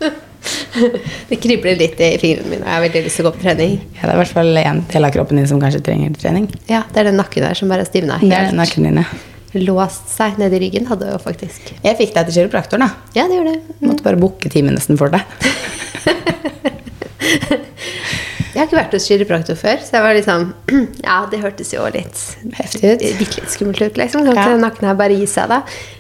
det 1.30 1.40
kribler 1.42 1.76
litt 1.80 2.00
i 2.04 2.12
fingrene 2.22 2.52
mine, 2.52 2.62
og 2.64 2.68
jeg 2.68 2.76
har 2.76 2.84
veldig 2.86 3.04
lyst 3.08 3.18
til 3.20 3.26
å 3.26 3.30
gå 3.32 3.38
på 3.38 3.44
trening. 3.48 3.78
ja, 3.96 4.02
det 4.04 4.12
er 4.12 4.14
i 4.18 4.22
hvert 4.22 4.36
fall 4.36 4.60
en 4.62 4.84
del 4.92 5.08
av 5.08 5.16
kroppen 5.16 5.40
din 5.40 5.48
som 5.50 5.62
kanskje 5.64 5.82
trenger 5.88 6.14
trening. 6.20 6.46
Ja, 6.70 6.84
Det 6.92 7.02
er 7.02 7.10
den 7.10 7.18
nakken 7.20 7.44
der 7.48 7.58
som 7.58 7.72
bare 7.72 7.86
stivner 7.88 8.20
helt. 8.22 8.30
Det 8.32 8.38
er 8.38 8.52
den 8.52 8.60
nakken 8.62 8.84
din, 8.90 9.02
ja. 9.02 9.08
Låst 9.56 10.10
seg 10.12 10.36
ned 10.42 10.54
i 10.54 10.60
ryggen, 10.66 10.88
hadde 10.90 11.08
jo 11.12 11.18
faktisk. 11.24 11.72
Jeg 11.84 11.98
fikk 12.00 12.14
deg 12.16 12.28
til 12.28 12.42
kiropraktoren, 12.42 12.84
da. 12.84 12.90
Ja, 13.16 13.28
det 13.30 13.40
gjør 13.40 13.54
Mm. 13.78 13.92
Måtte 13.92 14.04
bare 14.04 14.18
booke 14.20 14.50
time 14.50 14.74
nesten 14.74 14.98
for 14.98 15.14
deg. 15.14 15.22
Jeg 18.58 18.64
har 18.64 18.72
ikke 18.72 18.80
vært 18.80 18.94
hos 18.96 19.06
kiropraktor 19.06 19.58
før, 19.60 19.82
så 19.86 20.00
jeg 20.00 20.02
var 20.02 20.16
liksom 20.18 20.48
Ja, 21.06 21.18
det 21.30 21.44
hørtes 21.44 21.70
jo 21.76 21.84
litt 21.94 22.18
Heftig 22.58 22.80
ut. 22.90 23.04
Bitte 23.20 23.44
litt 23.44 23.52
skummelt 23.54 23.84
ut, 23.84 24.00
liksom. 24.02 24.26
Kan 24.26 24.34
ikke 24.34 24.56
ja. 24.56 24.58
nakken 24.64 24.88
her 24.90 24.98
bare 24.98 25.14
gi 25.14 25.28
seg, 25.30 25.52
da? 25.52 25.60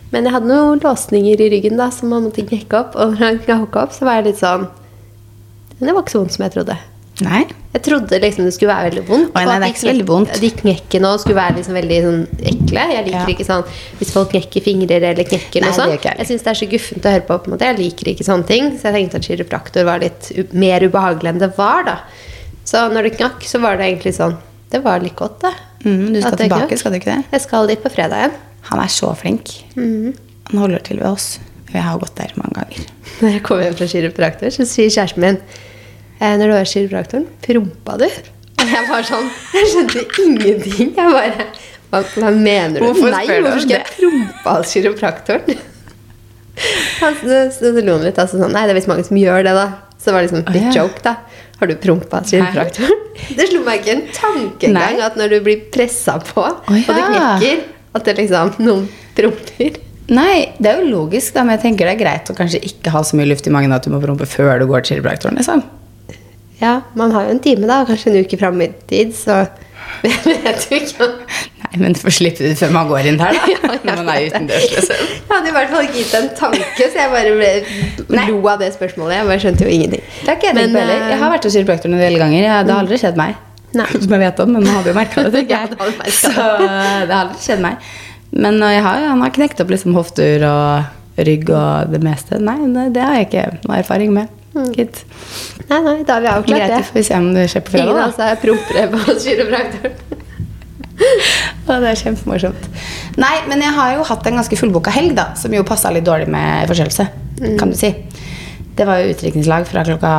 Men 0.09 0.25
jeg 0.25 0.33
hadde 0.33 0.49
noen 0.49 0.81
låsninger 0.81 1.43
i 1.45 1.51
ryggen 1.53 1.77
da 1.77 1.91
som 1.93 2.09
man 2.09 2.25
måtte 2.25 2.47
knekke 2.47 2.79
opp. 2.79 2.97
Og 2.97 3.13
når 3.21 3.43
knakka 3.45 3.83
opp, 3.83 3.93
så 3.93 4.09
var 4.09 4.17
jeg 4.17 4.31
litt 4.31 4.41
sånn 4.41 4.65
det 5.77 5.93
var 5.93 6.01
ikke 6.01 6.15
så 6.15 6.23
vondt 6.23 6.33
som 6.33 6.43
jeg 6.47 6.53
trodde. 6.55 6.75
Nei. 7.25 7.45
Jeg 7.73 7.81
trodde 7.85 8.17
liksom 8.21 8.45
det 8.45 8.53
skulle 8.53 8.73
være 8.73 8.89
veldig 8.91 9.03
vondt. 9.07 9.31
Oi, 9.37 9.43
nei, 9.45 9.55
det 9.57 9.65
er 9.67 9.71
ikke 9.73 9.81
så 9.81 9.87
veldig 9.89 10.05
vondt. 10.09 10.35
De 10.41 10.49
knekkene 10.59 11.11
skulle 11.21 11.37
være 11.37 11.55
liksom 11.57 11.77
veldig 11.77 11.97
sånn 12.05 12.19
ekle. 12.51 12.83
Jeg 12.93 13.05
liker 13.07 13.17
Ja. 13.17 13.33
ikke 13.33 13.45
sånn 13.47 13.63
hvis 13.99 14.11
folk 14.13 14.29
knekker 14.33 14.61
fingre 14.65 14.99
eller 15.01 15.23
knekker 15.25 15.61
Nei, 15.61 15.69
noe 15.71 15.77
sånt. 15.77 16.03
jeg. 16.05 16.27
Syns 16.29 16.43
det 16.45 16.51
er 16.53 16.59
så 16.61 16.69
guffent 16.69 17.05
å 17.09 17.13
høre 17.15 17.25
på. 17.27 17.37
på 17.41 17.47
en 17.49 17.53
måte. 17.55 17.65
Jeg 17.71 17.77
liker 17.79 18.11
ikke 18.13 18.25
sånne 18.27 18.47
ting. 18.47 18.71
Så 18.77 18.83
jeg 18.91 18.93
tenkte 19.09 19.15
at 19.21 19.27
kiropraktor 19.29 19.83
var 19.85 19.99
litt 19.99 20.53
mer 20.53 20.79
ubehagelig 20.85 21.29
enn 21.33 21.39
det 21.39 21.51
var, 21.57 21.83
da. 21.85 21.97
Så 22.67 22.85
når 22.91 23.03
det 23.09 23.17
knakk, 23.17 23.41
så 23.47 23.61
var 23.61 23.77
det 23.77 23.85
egentlig 23.87 24.13
sånn 24.17 24.37
Det 24.69 24.83
var 24.83 24.99
litt 24.99 25.15
godt, 25.15 25.39
det. 25.41 25.53
Mm, 25.85 26.13
du 26.13 26.21
skal 26.21 26.37
tilbake, 26.37 26.67
knakk. 26.67 26.77
skal 26.77 26.91
du 26.91 26.97
ikke 26.99 27.15
det? 27.15 27.23
Jeg 27.31 27.41
skal 27.41 27.67
dit 27.67 27.81
på 27.81 27.89
fredag 27.89 28.17
igjen. 28.19 28.33
Han 28.69 28.79
er 28.83 28.87
så 28.91 29.15
flink. 29.15 29.63
Mm. 29.77 30.13
Han 30.51 30.59
holder 30.59 30.79
til 30.83 30.97
ved 30.97 31.07
oss. 31.07 31.39
Jeg 31.73 31.81
har 31.81 31.97
gått 31.97 32.15
der 32.15 32.33
mange 32.35 32.53
ganger. 32.53 32.85
Når 33.21 33.29
jeg 33.31 33.43
kommer 33.43 33.63
hjem 33.63 33.75
fra 33.79 33.87
kiropraktor, 33.87 34.49
så 34.51 34.65
sier 34.67 34.89
kjæresten 34.91 35.23
min 35.23 35.39
Når 36.19 36.43
du 36.43 36.53
var 36.55 36.69
kiropraktoren, 36.71 37.25
prompa 37.45 37.97
du? 38.01 38.07
Og 38.57 38.69
jeg 38.73 38.85
var 38.89 39.07
sånn 39.07 39.27
Jeg 39.53 39.71
skjønte 39.73 40.05
ingenting. 40.23 40.93
Jeg 40.97 41.15
bare 41.15 41.47
Hva, 41.91 42.03
hva 42.17 42.31
mener 42.33 42.79
du? 42.79 42.85
Hvorfor 42.87 43.13
Nei, 43.13 43.25
hvorfor 43.29 43.63
skal 43.63 43.75
jeg 43.77 43.89
prompe 43.95 44.53
av 44.53 44.69
kiropraktoren? 44.71 45.59
Så, 46.97 47.35
så 47.53 47.69
lo 47.69 47.99
han 47.99 48.01
litt. 48.07 48.17
Altså, 48.17 48.39
sånn, 48.41 48.49
Nei, 48.49 48.63
det 48.65 48.73
er 48.73 48.79
visst 48.79 48.89
mange 48.89 49.05
som 49.05 49.17
gjør 49.19 49.43
det, 49.45 49.53
da. 49.53 49.67
Så 49.97 50.09
det 50.09 50.15
var 50.15 50.23
liksom 50.25 50.39
litt 50.41 50.63
oh, 50.63 50.69
ja. 50.71 50.71
joke, 50.73 51.03
da. 51.05 51.13
Har 51.59 51.69
du 51.69 51.75
prompa 51.81 52.23
kiropraktoren? 52.25 53.03
Det 53.37 53.47
slo 53.49 53.63
meg 53.65 53.81
ikke 53.81 53.93
en 53.95 54.03
tanke 54.13 54.67
engang 54.69 54.99
at 55.01 55.15
når 55.17 55.31
du 55.33 55.37
blir 55.47 55.63
pressa 55.73 56.19
på, 56.21 56.43
og 56.43 56.67
det 56.69 56.83
knekker, 56.85 57.63
at 57.97 58.05
det 58.05 58.13
liksom 58.19 58.51
noen 58.61 58.83
promper. 59.17 59.79
Nei, 60.13 60.53
det 60.61 60.69
er 60.69 60.83
jo 60.83 60.91
logisk, 60.91 61.33
da, 61.33 61.41
men 61.45 61.57
jeg 61.57 61.63
tenker 61.63 61.89
det 61.89 61.95
er 61.95 62.01
greit 62.03 62.29
å 62.29 62.35
kanskje 62.37 62.61
ikke 62.69 62.93
ha 62.93 63.01
så 63.03 63.17
mye 63.17 63.25
luft 63.31 63.49
i 63.49 63.53
magen 63.53 63.73
at 63.73 63.87
du 63.87 63.89
må 63.89 63.99
prompe 64.03 64.29
før 64.29 64.61
du 64.61 64.67
går 64.69 64.85
til 64.85 64.99
kiropraktoren. 64.99 65.41
Liksom. 65.41 65.65
Ja, 66.61 66.81
man 66.97 67.11
har 67.13 67.27
jo 67.27 67.35
en 67.35 67.41
time, 67.43 67.67
da, 67.69 67.83
kanskje 67.85 68.11
en 68.13 68.25
uke 68.25 68.37
fram 68.41 68.61
i 68.65 68.71
tid, 68.89 69.13
så 69.15 69.43
jeg 70.03 70.17
vet 70.25 70.65
jo 70.69 70.77
ikke. 70.81 71.07
Nei, 71.67 71.79
men 71.81 71.95
få 71.97 72.11
slippe 72.13 72.43
det 72.45 72.55
før 72.59 72.71
man 72.75 72.89
går 72.89 73.09
inn 73.11 73.19
der, 73.19 73.37
da. 73.37 73.49
Ja, 73.53 73.75
Når 73.83 74.01
man 74.01 74.09
er 74.13 74.27
utendørs, 74.27 74.67
liksom. 74.73 75.01
Jeg 75.13 75.31
hadde 75.31 75.51
i 75.51 75.55
hvert 75.57 75.73
fall 75.73 75.85
ikke 75.87 75.97
gitt 75.99 76.13
det 76.13 76.21
en 76.21 76.29
tanke, 76.37 76.87
så 76.87 77.01
jeg 77.01 77.11
bare 77.13 77.33
ble, 77.37 78.21
lo 78.29 78.39
av 78.51 78.61
det 78.63 78.71
spørsmålet. 78.75 79.19
Jeg 79.19 79.29
bare 79.29 79.43
skjønte 79.43 79.67
jo 79.67 79.73
ingenting. 79.73 80.03
Jeg 80.27 80.41
på 80.41 80.63
eh, 80.63 80.93
Jeg 81.11 81.19
har 81.21 81.33
vært 81.33 81.47
hos 81.49 81.57
kiropraktoren 81.57 81.97
en 81.97 82.03
del 82.03 82.17
ganger. 82.21 82.41
Jeg, 82.41 82.67
det 82.67 82.73
har 82.75 82.83
aldri 82.85 82.99
skjedd 83.01 83.19
meg. 83.19 83.37
Nei. 83.77 83.87
Som 84.03 84.15
jeg 84.15 84.23
vet 84.23 84.43
om, 84.43 84.53
men 84.55 84.65
man 84.65 84.79
hadde 84.79 84.93
jo 84.93 84.97
merka 84.97 85.25
det. 85.27 85.33
tenker 85.35 85.55
Ja, 85.55 85.63
jeg. 85.67 85.95
det 86.07 86.13
Så 86.15 86.33
det 86.33 87.13
har 87.13 87.19
aldri 87.23 87.43
skjedd 87.43 87.63
meg. 87.65 87.89
Men 88.37 88.61
uh, 88.61 88.71
jeg 88.73 88.83
har, 88.85 89.03
han 89.11 89.23
har 89.23 89.35
knekt 89.35 89.61
opp 89.63 89.71
liksom 89.71 89.95
hofter 89.97 90.43
og 90.47 91.21
rygg 91.27 91.49
og 91.49 91.93
det 91.93 92.01
meste. 92.05 92.41
Nei, 92.43 92.59
det, 92.73 92.89
det 92.97 93.05
har 93.05 93.21
jeg 93.21 93.29
ikke 93.29 93.45
noe 93.63 93.79
erfaring 93.81 94.13
med. 94.15 94.33
Gitt. 94.77 95.03
Nei, 95.69 95.79
nei, 95.85 95.95
da 96.07 96.17
har 96.17 96.23
vi 96.23 96.29
avklart 96.31 96.61
Greit, 96.61 96.71
det. 96.73 96.79
vi 96.87 96.99
får 97.01 97.07
se 97.09 97.17
om 97.19 97.27
det 97.35 97.47
skjer 97.51 97.63
på 97.67 97.75
Ingen 97.75 97.89
fredag. 97.89 98.03
av 98.03 98.13
oss 98.13 98.19
er 98.23 98.39
prompere 98.43 98.85
på 98.93 99.15
kiropraktoren. 99.25 100.15
Det 101.67 101.75
er 101.91 101.99
kjempemorsomt. 101.99 102.67
Nei, 103.21 103.33
men 103.49 103.61
jeg 103.61 103.73
har 103.75 103.91
jo 103.97 104.05
hatt 104.07 104.25
en 104.29 104.39
ganske 104.39 104.57
fullboka 104.57 104.93
helg, 104.95 105.13
da, 105.17 105.27
som 105.37 105.53
jo 105.53 105.65
passa 105.67 105.91
litt 105.93 106.05
dårlig 106.07 106.29
med 106.33 106.69
forkjølelse. 106.71 107.05
Kan 107.59 107.73
du 107.73 107.77
si. 107.77 107.91
Det 108.77 108.85
var 108.85 109.01
jo 109.01 109.11
utdrikningslag 109.11 109.65
fra 109.69 109.83
klokka 109.85 110.11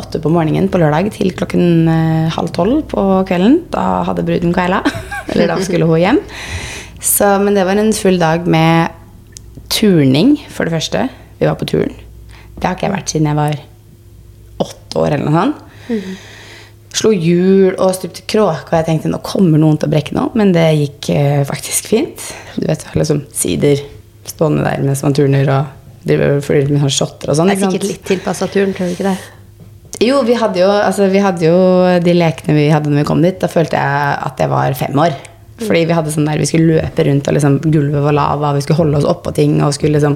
åtte 0.00 0.20
på 0.24 0.30
morgenen 0.32 0.68
på 0.72 0.80
lørdag 0.80 1.10
til 1.12 1.32
klokken 1.36 1.64
eh, 1.92 2.28
halv 2.32 2.52
tolv 2.56 2.82
på 2.88 3.02
kvelden. 3.28 3.58
Da 3.72 4.02
hadde 4.08 4.24
bruden 4.24 4.54
Kaila. 4.56 4.80
Eller 5.32 5.50
da 5.52 5.58
skulle 5.64 5.88
hun 5.88 6.00
hjem. 6.00 6.20
Så, 7.04 7.34
men 7.44 7.56
det 7.56 7.66
var 7.68 7.76
en 7.78 7.92
full 7.96 8.16
dag 8.20 8.48
med 8.48 8.94
turning, 9.72 10.38
for 10.52 10.64
det 10.68 10.72
første. 10.78 11.06
Vi 11.38 11.46
var 11.46 11.58
på 11.60 11.68
turen. 11.68 11.92
Det 12.58 12.64
har 12.66 12.74
ikke 12.78 12.88
jeg 12.88 12.96
vært 12.96 13.12
siden 13.12 13.28
jeg 13.30 13.38
var 13.38 13.58
åtte 14.88 15.04
år 15.04 15.14
eller 15.14 15.28
noe 15.28 15.44
sånt. 15.44 16.26
Slo 16.98 17.12
hjul 17.12 17.76
og 17.76 17.92
stupte 17.94 18.24
kråke, 18.26 18.70
og 18.72 18.76
jeg 18.80 18.86
tenkte 18.88 19.10
nå 19.12 19.20
kommer 19.22 19.60
noen 19.60 19.76
til 19.78 19.90
å 19.90 19.92
brekke 19.92 20.16
noe. 20.16 20.32
Men 20.38 20.54
det 20.56 20.66
gikk 20.80 21.10
eh, 21.14 21.42
faktisk 21.46 21.90
fint. 21.92 22.24
Du 22.56 22.66
vet, 22.66 22.84
liksom 22.96 23.26
sider 23.36 23.84
stående 24.28 24.64
der 24.64 24.82
mens 24.84 25.04
man 25.04 25.16
turner 25.16 25.48
og 25.52 25.74
driver 26.08 26.40
flyr 26.44 26.70
med 26.72 26.80
sånne 26.80 26.94
shotter 26.94 27.32
og 27.32 27.38
sånn. 27.38 27.52
Det 27.52 27.58
er 27.58 27.66
sikkert 27.66 27.90
litt 27.90 28.06
tilpassa 28.08 28.48
turen, 28.50 28.72
tror 28.76 28.88
du 28.88 28.96
ikke 28.96 29.10
det? 29.10 29.18
Jo, 30.04 30.20
vi 30.22 30.36
hadde 30.38 30.60
jo, 30.62 30.68
altså, 30.70 31.08
vi 31.10 31.22
hadde 31.22 31.48
jo 31.48 31.58
de 32.04 32.14
lekene 32.14 32.54
vi 32.54 32.68
hadde 32.70 32.90
når 32.90 33.02
vi 33.02 33.08
kom 33.08 33.22
dit. 33.24 33.38
Da 33.40 33.50
følte 33.50 33.80
jeg 33.80 34.18
at 34.30 34.40
jeg 34.40 34.52
var 34.52 34.76
fem 34.78 35.04
år. 35.04 35.16
Fordi 35.58 35.80
vi 35.90 35.96
hadde 35.96 36.12
sånn 36.14 36.28
der, 36.28 36.38
vi 36.38 36.46
skulle 36.46 36.78
løpe 36.78 37.04
rundt, 37.08 37.26
og 37.26 37.34
liksom, 37.34 37.56
gulvet 37.66 38.04
var 38.04 38.14
lava, 38.14 38.52
vi 38.54 38.62
skulle 38.62 38.78
holde 38.78 39.00
oss 39.00 39.08
oppå 39.10 39.32
ting. 39.34 39.56
og 39.66 39.74
skulle 39.74 39.98
liksom, 39.98 40.14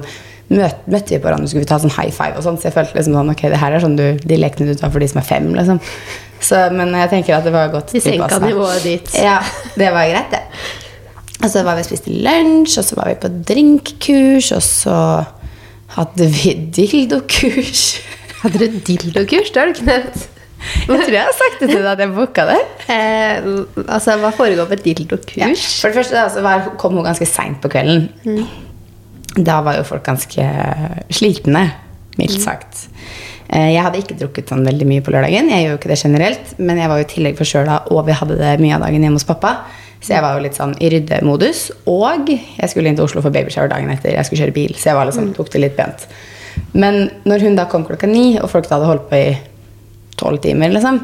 møte, 0.51 0.83
Møtte 0.91 1.15
vi 1.15 1.19
på 1.21 1.27
hverandre, 1.29 1.47
skulle 1.49 1.63
vi 1.63 1.69
ta 1.71 1.79
sånn 1.81 1.93
high 1.95 2.11
five 2.13 2.37
og 2.37 2.45
sånn. 2.45 2.59
Så 2.59 2.69
jeg 2.69 2.75
følte 2.75 2.97
liksom 2.97 3.17
sånn, 3.17 3.33
ok, 3.33 3.43
det 3.53 3.59
her 3.61 3.75
er 3.77 3.83
sånn 3.83 3.97
du, 3.99 4.05
de 4.19 4.39
lekene 4.39 4.71
du 4.73 4.79
tar 4.79 4.93
for 4.93 5.03
de 5.03 5.09
som 5.11 5.21
er 5.23 5.27
fem. 5.27 5.51
liksom. 5.55 5.81
Så, 6.43 6.59
men 6.75 6.91
jeg 6.99 7.11
tenker 7.13 7.37
at 7.37 7.45
det 7.47 7.53
var 7.55 7.71
godt 7.71 7.93
Vi 7.95 8.01
senka 8.03 8.39
nivået 8.43 8.83
dit. 8.83 9.13
Ja, 9.15 9.37
det 9.79 9.93
var 9.95 10.09
greit, 10.11 10.33
det. 10.33 10.43
Og 11.43 11.49
så 11.51 11.63
var 11.63 11.77
vi 11.77 11.83
og 11.83 11.87
spiste 11.87 12.11
lunsj, 12.23 12.77
og 12.79 12.85
så 12.87 12.97
var 12.99 13.09
vi 13.11 13.15
på 13.23 13.31
drinkkurs, 13.51 14.51
og 14.55 14.63
så 14.63 14.97
hadde 15.97 16.27
vi 16.33 16.53
dildokurs. 16.75 17.85
Hadde 18.43 18.59
du 18.59 18.79
dildokurs? 18.83 19.51
Det 19.53 19.59
har 19.61 19.69
du 19.69 19.75
ikke 19.77 19.87
nevnt. 19.87 20.23
Jeg 20.63 20.87
tror 20.87 21.13
jeg 21.15 21.23
har 21.23 21.35
sagt 21.35 21.61
det 21.61 21.69
til 21.69 21.79
deg 21.83 21.89
at 21.93 22.01
jeg 22.03 22.11
booka 22.15 22.43
det. 22.47 22.57
Eh, 22.91 23.45
altså, 23.85 24.17
hva 24.19 24.31
foregår 24.35 24.67
på 24.67 24.75
et 24.77 24.83
dildokurs? 24.83 25.37
Ja. 25.39 25.47
For 25.79 25.91
det 25.91 25.99
første 26.01 26.17
da, 26.17 26.25
så 26.31 26.43
var, 26.43 26.69
kom 26.79 26.95
hun 26.99 27.05
ganske 27.07 27.27
seint 27.27 27.59
på 27.63 27.71
kvelden. 27.71 28.09
Da 29.37 29.61
var 29.65 29.77
jo 29.79 29.85
folk 29.87 30.03
ganske 30.05 30.43
slitne, 31.13 31.63
mildt 32.19 32.41
sagt. 32.43 32.87
Eh, 33.49 33.71
Jeg 33.73 33.81
hadde 33.83 34.01
ikke 34.01 34.17
drukket 34.19 34.51
sånn 34.51 34.65
veldig 34.65 34.85
mye 34.89 35.01
på 35.05 35.13
lørdagen. 35.13 35.49
Jeg 35.49 35.65
gjør 35.65 35.71
jo 35.73 35.79
ikke 35.79 35.89
det 35.93 36.01
generelt, 36.03 36.53
men 36.59 36.77
jeg 36.77 36.89
var 36.91 36.99
jo 37.01 37.07
i 37.07 37.11
tillegg 37.13 37.39
forkjøla, 37.39 37.79
og 37.91 38.05
vi 38.05 38.17
hadde 38.19 38.37
det 38.37 38.51
mye 38.61 38.75
av 38.77 38.85
dagen 38.85 39.01
hjemme 39.07 39.17
hos 39.17 39.25
pappa. 39.29 39.55
Så 40.03 40.13
jeg 40.13 40.21
var 40.25 40.35
jo 40.35 40.43
litt 40.43 40.57
sånn 40.59 40.75
i 40.83 40.89
ryddemodus. 40.91 41.71
Og 41.87 42.27
jeg 42.29 42.69
skulle 42.69 42.89
inn 42.91 42.97
til 42.99 43.05
Oslo 43.07 43.21
for 43.23 43.31
babyshower 43.33 43.71
dagen 43.71 43.89
etter. 43.93 44.11
Jeg 44.17 44.27
skulle 44.27 44.43
kjøre 44.43 44.55
bil, 44.57 44.73
så 44.75 44.91
jeg 44.91 44.97
var 44.99 45.07
liksom, 45.09 45.31
tok 45.37 45.49
det 45.53 45.61
litt 45.63 45.77
pent. 45.79 46.05
Men 46.77 47.07
når 47.25 47.45
hun 47.47 47.55
da 47.57 47.65
kom 47.71 47.85
klokka 47.87 48.09
ni, 48.11 48.37
og 48.37 48.49
folk 48.51 48.67
da 48.69 48.75
hadde 48.77 48.89
holdt 48.91 49.07
på 49.09 49.15
i 49.17 49.37
tolv 50.19 50.41
timer, 50.43 50.69
liksom, 50.75 50.99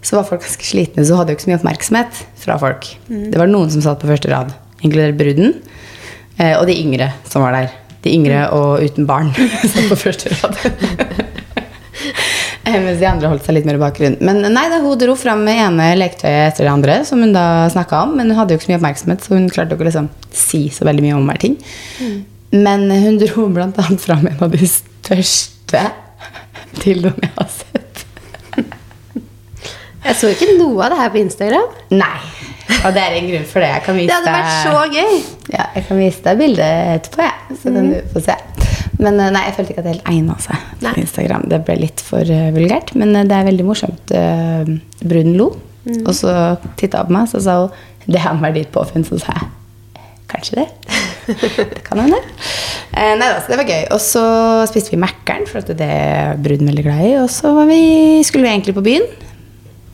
så 0.00 0.16
var 0.16 0.24
folk 0.30 0.40
ganske 0.46 0.64
slitne, 0.64 1.04
så 1.04 1.18
hadde 1.18 1.34
jo 1.34 1.36
ikke 1.36 1.44
så 1.44 1.50
mye 1.50 1.58
oppmerksomhet 1.60 2.22
fra 2.40 2.56
folk. 2.62 2.86
Det 3.10 3.36
var 3.36 3.50
noen 3.50 3.68
som 3.74 3.82
satt 3.84 4.00
på 4.00 4.08
første 4.08 4.30
rad, 4.32 4.54
inkludert 4.80 5.18
bruden, 5.20 5.58
eh, 5.58 5.99
og 6.38 6.66
de 6.68 6.76
yngre 6.80 7.10
som 7.28 7.42
var 7.44 7.56
der. 7.56 7.72
De 8.04 8.12
yngre 8.14 8.46
og 8.56 8.84
uten 8.84 9.06
barn 9.08 9.32
satt 9.72 9.90
på 9.90 9.98
første 9.98 10.32
rad. 10.32 10.56
Mens 12.70 13.00
de 13.00 13.06
andre 13.08 13.30
holdt 13.32 13.46
seg 13.46 13.56
litt 13.56 13.66
mer 13.66 13.78
i 13.78 13.82
bakgrunnen. 13.82 14.20
Men 14.24 14.44
nei, 14.54 14.66
da 14.70 14.78
hun 14.82 14.98
dro 15.00 15.16
fram 15.18 15.42
med 15.46 15.58
ene 15.58 15.88
leketøyet 15.98 16.52
etter 16.52 16.66
det 16.66 16.72
andre, 16.72 16.98
som 17.08 17.22
hun 17.24 17.34
da 17.34 17.66
snakka 17.72 18.04
om. 18.06 18.14
Men 18.18 18.30
hun 18.30 18.38
hadde 18.38 18.54
jo 18.54 18.60
ikke 18.60 18.68
så 18.68 18.72
mye 18.72 18.80
oppmerksomhet, 18.80 19.24
så 19.24 19.34
hun 19.34 19.48
klarte 19.52 19.74
jo 19.74 19.78
ikke 19.78 19.86
å 19.86 19.90
liksom 19.90 20.10
si 20.42 20.62
så 20.74 20.86
veldig 20.88 21.06
mye 21.06 21.16
om 21.18 21.26
hver 21.30 21.40
ting. 21.42 21.56
Men 22.54 22.86
hun 22.90 23.18
dro 23.20 23.48
annet 23.50 24.02
fram 24.02 24.26
en 24.30 24.44
av 24.46 24.54
de 24.54 24.70
største 24.70 25.82
dildoene 26.84 27.26
jeg 27.26 27.34
har 27.36 27.50
sett. 27.54 28.04
Jeg 30.00 30.16
så 30.16 30.30
ikke 30.32 30.54
noe 30.56 30.86
av 30.86 30.94
det 30.94 31.00
her 31.02 31.10
på 31.12 31.20
Instagram. 31.20 31.74
Nei. 31.92 32.20
Og 32.78 32.94
det 32.96 33.02
er 33.02 33.16
en 33.18 33.28
grunn 33.30 33.46
for 33.48 33.64
det. 33.64 33.70
Jeg 33.74 33.84
kan 33.86 33.98
vise 33.98 34.10
Det 34.10 34.16
hadde 34.18 34.34
vært 34.36 34.54
så 34.64 34.82
gøy. 34.94 35.18
Ja, 35.52 35.66
jeg 35.76 35.86
kan 35.88 36.00
vise 36.00 36.24
deg 36.26 36.40
bildet 36.40 36.94
etterpå, 36.96 37.26
jeg. 37.26 37.58
Så 37.60 37.74
kan 37.74 37.90
du 37.90 37.98
få 38.14 38.22
se. 38.24 38.36
Men 39.00 39.20
eh, 39.20 39.30
nei, 39.32 39.44
jeg 39.48 39.56
følte 39.56 39.74
ikke 39.74 39.82
at 39.82 39.86
det 39.86 39.94
helt 39.94 40.10
egna 40.12 40.36
seg 40.44 40.66
på 40.82 40.94
Instagram. 41.02 41.46
Det 41.50 41.60
ble 41.66 41.78
litt 41.80 42.04
for 42.04 42.34
uh, 42.36 42.48
vulgært. 42.56 42.92
Men 43.00 43.14
uh, 43.16 43.22
det 43.28 43.36
er 43.36 43.48
veldig 43.48 43.66
morsomt. 43.68 44.12
Uh, 44.12 44.74
bruden 45.00 45.36
lo, 45.40 45.52
og 46.04 46.12
så 46.16 46.34
titta 46.80 47.00
hun 47.00 47.10
på 47.10 47.16
meg, 47.16 47.30
så 47.32 47.40
sa 47.44 47.62
hun 47.64 47.86
det 48.10 48.20
her 48.24 48.38
var 48.40 48.54
ditt 48.56 48.70
påfunn. 48.74 49.06
Så 49.06 49.20
sa 49.22 49.36
jeg 49.36 49.48
kanskje 50.30 50.60
det. 50.60 50.68
det 51.74 51.82
kan 51.86 52.00
hende. 52.02 52.20
Uh, 52.92 53.14
nei 53.20 53.32
så 53.38 53.52
det 53.52 53.60
var 53.62 53.72
gøy. 53.72 53.82
Og 53.96 54.04
så 54.04 54.24
spiste 54.70 54.94
vi 54.94 55.00
Mækkern, 55.00 55.48
for 55.50 55.64
det 55.64 55.88
er 55.88 56.38
bruden 56.40 56.70
veldig 56.70 56.86
glad 56.86 57.08
i. 57.08 57.16
Og 57.22 57.28
så 57.32 57.54
var 57.56 57.70
vi, 57.70 57.82
skulle 58.26 58.46
vi 58.46 58.54
egentlig 58.54 58.76
på 58.76 58.84
byen. 58.86 59.08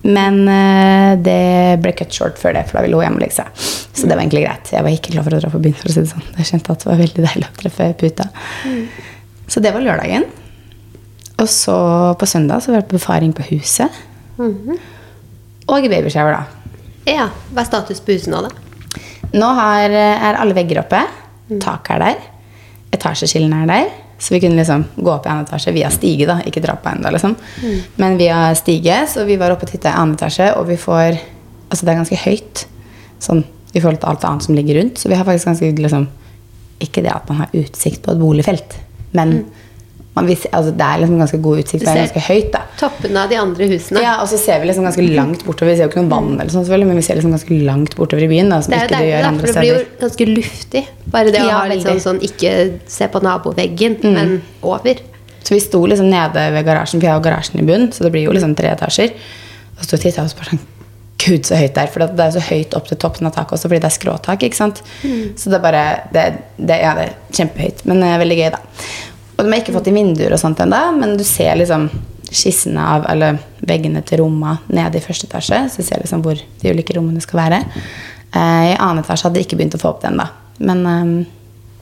Men 0.07 0.43
eh, 0.53 1.13
det 1.19 1.81
ble 1.83 1.93
cut 1.99 2.15
short 2.15 2.39
før 2.39 2.55
det, 2.55 2.65
for 2.69 2.79
da 2.79 2.85
ville 2.87 2.99
hun 3.01 3.07
hjem 3.07 3.17
og 3.19 3.23
legge 3.25 3.37
seg. 3.41 3.51
Så 3.97 4.07
det 4.07 4.15
var 4.15 4.23
egentlig 4.23 4.45
greit. 4.45 4.71
Jeg 4.75 4.87
var 4.87 4.95
ikke 4.95 5.15
klar 5.17 5.27
for 5.27 5.37
å 5.37 5.41
dra 5.43 5.51
på 5.51 5.63
byen. 5.65 5.77
for 5.81 5.91
å 5.91 5.95
si 5.95 6.03
det 6.05 6.11
sånn. 6.13 6.27
Jeg 6.39 6.49
kjente 6.53 6.75
at 6.77 6.85
det 6.85 6.91
var 6.91 7.01
veldig 7.03 7.25
deilig 7.27 7.49
å 7.49 7.57
treffe 7.63 7.89
puta. 8.03 8.29
Så 9.51 9.63
det 9.65 9.73
var 9.75 9.83
lørdagen. 9.85 10.27
Og 11.43 11.49
så 11.53 11.77
på 12.21 12.29
søndag 12.29 12.63
så 12.65 12.73
var 12.73 12.85
det 12.85 12.95
befaring 12.95 13.35
på 13.37 13.45
huset. 13.51 13.93
Og 15.67 15.89
babyshower, 15.91 16.37
da. 16.39 16.73
Ja, 17.11 17.29
Hva 17.53 17.63
er 17.65 17.69
status 17.69 18.01
på 18.03 18.15
huset 18.15 18.31
nå, 18.33 18.41
da? 18.47 18.51
Nå 19.37 19.49
har, 19.59 19.91
er 19.91 20.39
alle 20.39 20.55
vegger 20.57 20.81
oppe. 20.85 21.03
Taket 21.63 21.97
er 21.97 22.03
der. 22.05 22.25
Etasjeskillene 22.97 23.65
er 23.65 23.71
der. 23.73 23.91
Så 24.19 24.35
vi 24.35 24.41
kunne 24.41 24.57
liksom 24.57 24.85
gå 24.97 25.11
opp 25.13 25.27
i 25.27 25.29
annen 25.29 25.45
etasje 25.45 25.73
via 25.77 25.91
stige, 25.93 26.27
da. 26.29 26.39
Ikke 26.49 26.63
trappa 26.65 26.95
ennå, 26.95 27.11
liksom. 27.13 27.35
Men 28.01 28.17
via 28.17 28.55
stige. 28.57 29.03
Så 29.13 29.27
vi 29.29 29.37
var 29.37 29.53
oppe 29.53 29.67
og 29.69 29.71
titta 29.71 29.93
i 29.93 29.99
annen 29.99 30.17
etasje, 30.17 30.55
og 30.57 30.69
vi 30.69 30.77
får 30.81 31.19
Altså, 31.67 31.83
det 31.83 31.91
er 31.91 31.97
ganske 31.99 32.17
høyt 32.23 32.61
sånn 33.19 33.41
i 33.75 33.81
forhold 33.81 33.99
til 33.99 34.09
alt 34.09 34.25
annet 34.25 34.45
som 34.47 34.55
ligger 34.55 34.77
rundt. 34.79 35.01
Så 35.01 35.09
vi 35.11 35.17
har 35.19 35.25
faktisk 35.27 35.49
ganske 35.49 35.71
liksom 35.83 36.05
Ikke 36.79 37.03
det 37.03 37.11
at 37.11 37.27
man 37.29 37.41
har 37.41 37.57
utsikt 37.57 38.05
på 38.05 38.13
et 38.13 38.21
boligfelt, 38.21 38.77
men 39.17 39.47
man, 40.17 40.29
altså, 40.33 40.73
det 40.73 40.87
er 40.87 41.01
liksom 41.03 41.19
ganske 41.21 41.41
god 41.45 41.59
utsikt. 41.61 41.83
Du 41.83 41.85
Det 41.85 41.93
er 41.93 42.07
ser- 42.07 42.15
ganske 42.15 42.23
høyt, 42.27 42.51
da. 42.53 42.61
Toppene 42.81 43.23
av 43.23 43.29
de 43.31 43.37
andre 43.37 43.67
husene. 43.69 44.03
Ja, 44.03 44.15
og 44.23 44.29
så 44.31 44.39
ser 44.41 44.61
vi 44.63 44.67
liksom 44.71 44.87
ganske 44.89 45.05
langt 45.15 45.45
bortover. 45.45 45.71
Vi 45.73 45.77
ser 45.77 45.85
jo 45.87 45.91
ikke 45.93 46.03
noe 46.07 46.15
vann, 46.15 46.41
eller 46.41 46.51
sånt, 46.55 46.69
men 46.73 46.97
vi 46.97 47.03
ser 47.05 47.19
liksom 47.21 47.35
ganske 47.37 47.59
langt 47.67 47.97
bortover 47.99 48.25
i 48.25 48.31
byen. 48.33 48.49
Da, 48.51 48.61
som 48.65 48.73
Det 48.73 48.83
er 48.83 48.89
det, 48.95 49.23
da, 49.23 49.29
andre 49.29 49.47
det 49.47 49.57
blir 49.61 49.73
jo 49.75 49.83
ganske 50.01 50.27
luftig. 50.35 50.85
Bare 51.13 51.31
det 51.31 51.41
å 51.43 51.47
Ja, 51.47 51.59
ha 51.61 51.67
litt 51.69 51.85
sånn, 51.85 52.01
sånn 52.01 52.21
ikke 52.25 52.55
se 52.89 53.09
på 53.09 53.21
naboveggen, 53.23 53.99
men 54.03 54.43
over. 54.63 54.97
Så 55.45 55.51
vi 55.55 55.61
sto 55.61 55.85
liksom 55.87 56.09
nede 56.11 56.51
ved 56.57 56.65
garasjen, 56.67 56.99
for 56.99 57.07
jeg 57.07 57.13
har 57.15 57.21
garasjen 57.21 57.61
i 57.61 57.67
bunnen, 57.67 57.93
så 57.93 58.03
det 58.03 58.11
blir 58.13 58.25
jo 58.25 58.33
liksom 58.33 58.57
tre 58.57 58.73
etasjer. 58.75 59.13
Og 59.79 59.85
så 59.85 59.99
titta 60.01 60.25
jeg 60.25 60.33
og 60.33 60.41
bare 60.41 60.51
sånn 60.57 60.65
Gud, 61.19 61.43
så 61.49 61.57
høyt 61.57 61.73
det 61.75 61.83
er. 61.83 61.87
For 61.89 62.01
det 62.07 62.21
er 62.21 62.31
så 62.31 62.41
høyt 62.45 62.75
opp 62.77 62.89
til 62.89 62.97
toppen 62.99 63.27
av 63.27 63.33
taket 63.33 63.53
også, 63.57 63.69
fordi 63.71 63.81
det 63.81 63.89
er 63.89 63.95
skråtak. 63.97 64.43
ikke 64.43 64.55
sant? 64.59 64.83
Så 65.37 65.49
det 65.51 65.55
er 65.55 65.65
bare 65.65 65.85
det, 66.13 66.25
det, 66.59 66.81
Ja, 66.83 66.95
det 66.95 67.07
er 67.09 67.15
kjempehøyt, 67.33 67.85
men 67.87 68.01
det 68.01 68.09
er 68.11 68.19
veldig 68.21 68.37
gøy, 68.39 68.51
da. 68.53 68.59
Og 69.37 69.45
de 69.45 69.53
har 69.53 69.61
ikke 69.61 69.75
fått 69.77 69.91
inn 69.91 69.99
vinduer 69.99 70.33
og 70.33 70.41
sånt 70.41 70.61
ennå, 70.65 70.81
men 70.97 71.17
du 71.19 71.25
ser 71.27 71.59
liksom 71.61 71.91
skissene 72.27 72.83
av 72.83 73.07
eller 73.11 73.39
veggene 73.69 74.03
til 74.07 74.23
romma 74.23 74.57
nede 74.73 74.99
i 74.99 75.05
første 75.05 75.29
etasje. 75.29 75.61
Så 75.71 75.83
du 75.83 75.87
ser 75.87 76.03
liksom 76.03 76.25
hvor 76.25 76.41
de 76.41 76.73
ulike 76.73 76.97
rommene 76.97 77.23
skal 77.23 77.43
være. 77.45 77.61
Eh, 78.33 78.73
I 78.73 78.77
annen 78.79 79.05
etasje 79.05 79.29
hadde 79.29 79.39
de 79.39 79.47
ikke 79.47 79.59
begynt 79.61 79.77
å 79.77 79.83
få 79.83 79.93
opp 79.93 80.03
det 80.03 80.11
ennå. 80.11 80.27
Men 80.67 80.83
eh, 80.91 81.13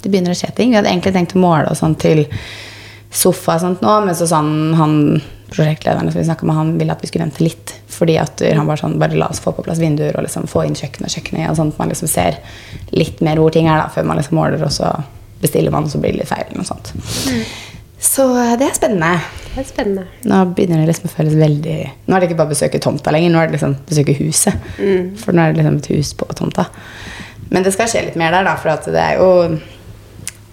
det 0.03 0.11
begynner 0.11 0.35
å 0.35 0.39
skje 0.39 0.53
ting. 0.57 0.75
Vi 0.75 0.81
hadde 0.81 0.91
egentlig 0.93 1.15
tenkt 1.15 1.37
å 1.39 1.45
måle 1.45 1.71
og 1.71 1.79
sånn 1.79 1.97
til 2.01 2.27
sofa 3.15 3.57
og 3.57 3.63
sånt 3.63 3.85
nå, 3.85 3.95
men 4.05 4.17
så 4.19 4.27
sa 4.27 4.41
han, 4.43 4.99
prosjektlederen 5.55 6.11
som 6.11 6.19
vi 6.19 6.27
snakket 6.27 6.49
med, 6.49 6.59
han 6.59 6.73
ville 6.81 6.95
at 6.97 7.03
vi 7.05 7.09
skulle 7.09 7.29
vente 7.29 7.45
litt. 7.45 7.77
Fordi 7.95 8.17
at 8.19 8.43
han 8.43 8.67
var 8.67 8.81
sånn, 8.81 8.99
bare 8.99 9.17
la 9.19 9.31
oss 9.31 9.43
få 9.43 9.55
på 9.55 9.63
plass 9.65 9.79
vinduer 9.79 10.17
og 10.19 10.27
liksom 10.27 10.49
få 10.51 10.67
inn 10.67 10.75
kjøkken 10.79 11.07
og 11.07 11.15
kjøkkenet. 11.15 11.51
Og 11.53 11.61
sånn 11.61 11.71
at 11.71 11.79
man 11.81 11.95
liksom 11.95 12.11
ser 12.11 12.41
litt 12.91 13.23
mer 13.25 13.39
hvor 13.39 13.55
ting 13.55 13.71
er 13.71 13.79
da, 13.85 13.91
før 13.95 14.11
man 14.11 14.19
liksom 14.19 14.41
måler, 14.41 14.67
og 14.67 14.75
så 14.75 14.91
bestiller 15.45 15.75
man, 15.75 15.87
og 15.87 15.93
så 15.93 16.01
blir 16.03 16.15
det 16.17 16.23
litt 16.25 16.31
feil. 16.33 16.45
eller 16.49 16.63
noe 16.63 16.69
sånt. 16.69 16.91
Så 18.05 18.27
eh, 18.37 18.55
det 18.61 18.69
er 18.69 18.77
spennende. 18.77 19.13
Det 19.55 19.63
er 19.63 19.69
spennende. 19.69 20.07
Nå 20.29 20.41
begynner 20.57 20.83
det 20.83 20.89
liksom 20.91 21.07
å 21.09 21.13
føles 21.15 21.37
veldig 21.39 21.77
Nå 22.09 22.17
er 22.17 22.21
det 22.21 22.27
ikke 22.29 22.41
bare 22.41 22.51
å 22.51 22.55
besøke 22.57 22.81
tomta 22.83 23.13
lenger, 23.15 23.31
nå 23.33 23.41
er 23.41 23.49
det 23.49 23.57
liksom 23.59 23.77
besøke 23.89 24.17
huset. 24.19 24.67
For 25.23 25.37
nå 25.37 25.45
er 25.45 25.55
det 25.55 25.63
liksom 25.63 25.79
et 25.79 25.93
hus 25.95 26.11
på 26.19 26.27
tomta. 26.37 26.67
Men 27.55 27.63
det 27.65 27.73
skal 27.77 27.89
skje 27.93 28.03
litt 28.09 28.19
mer 28.19 28.35
der, 28.35 28.49
da, 28.49 28.57
for 28.59 28.91
det 28.93 29.05
er 29.05 29.21
jo 29.23 29.31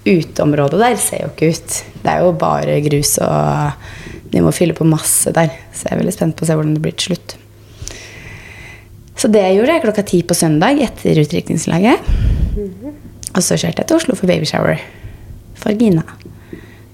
Uteområdet 0.02 0.80
der 0.82 0.96
ser 0.98 1.20
jo 1.22 1.30
ikke 1.30 1.52
ut. 1.54 1.76
Det 2.02 2.10
er 2.10 2.24
jo 2.26 2.32
bare 2.42 2.80
grus, 2.82 3.12
og 3.22 4.32
de 4.34 4.42
må 4.42 4.50
fylle 4.56 4.74
på 4.74 4.88
masse 4.90 5.30
der. 5.36 5.52
Så 5.70 5.86
jeg 5.86 5.94
er 5.94 6.00
veldig 6.02 6.14
spent 6.16 6.38
på 6.40 6.46
å 6.46 6.50
se 6.50 6.56
hvordan 6.58 6.74
det 6.74 6.82
blir 6.82 6.96
til 6.98 7.12
slutt. 7.12 7.36
Så 9.22 9.30
det 9.30 9.44
gjorde 9.54 9.76
jeg 9.76 9.84
klokka 9.84 10.06
ti 10.10 10.24
på 10.26 10.34
søndag 10.34 10.82
etter 10.82 11.22
utdrikningslaget. 11.22 12.10
Og 13.32 13.44
så 13.46 13.58
kjørte 13.58 13.84
jeg 13.84 13.90
til 13.90 14.00
Oslo 14.00 14.16
for 14.20 14.30
babyshower 14.30 14.82
for 15.62 15.78
Gina 15.78 16.04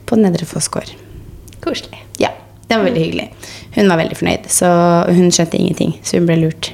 på 0.07 0.17
Nedre 0.19 0.45
Fossgård. 0.47 0.91
Koselig. 1.63 1.99
Ja, 2.21 2.29
det 2.67 2.77
var 2.77 2.85
veldig 2.87 3.03
hyggelig. 3.03 3.29
Hun 3.75 3.89
var 3.89 3.99
veldig 3.99 4.17
fornøyd, 4.19 4.45
så 4.51 4.69
hun 5.09 5.31
skjønte 5.33 5.59
ingenting. 5.59 5.95
Så 6.03 6.19
hun 6.19 6.27
ble 6.29 6.37
lurt. 6.43 6.71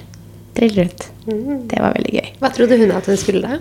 Drill 0.57 0.75
rundt. 0.77 1.07
Det 1.25 1.79
var 1.79 1.95
veldig 1.95 2.13
gøy. 2.13 2.27
Hva 2.41 2.51
trodde 2.53 2.77
hun 2.81 2.91
at 2.93 3.07
hun 3.09 3.17
skulle 3.17 3.59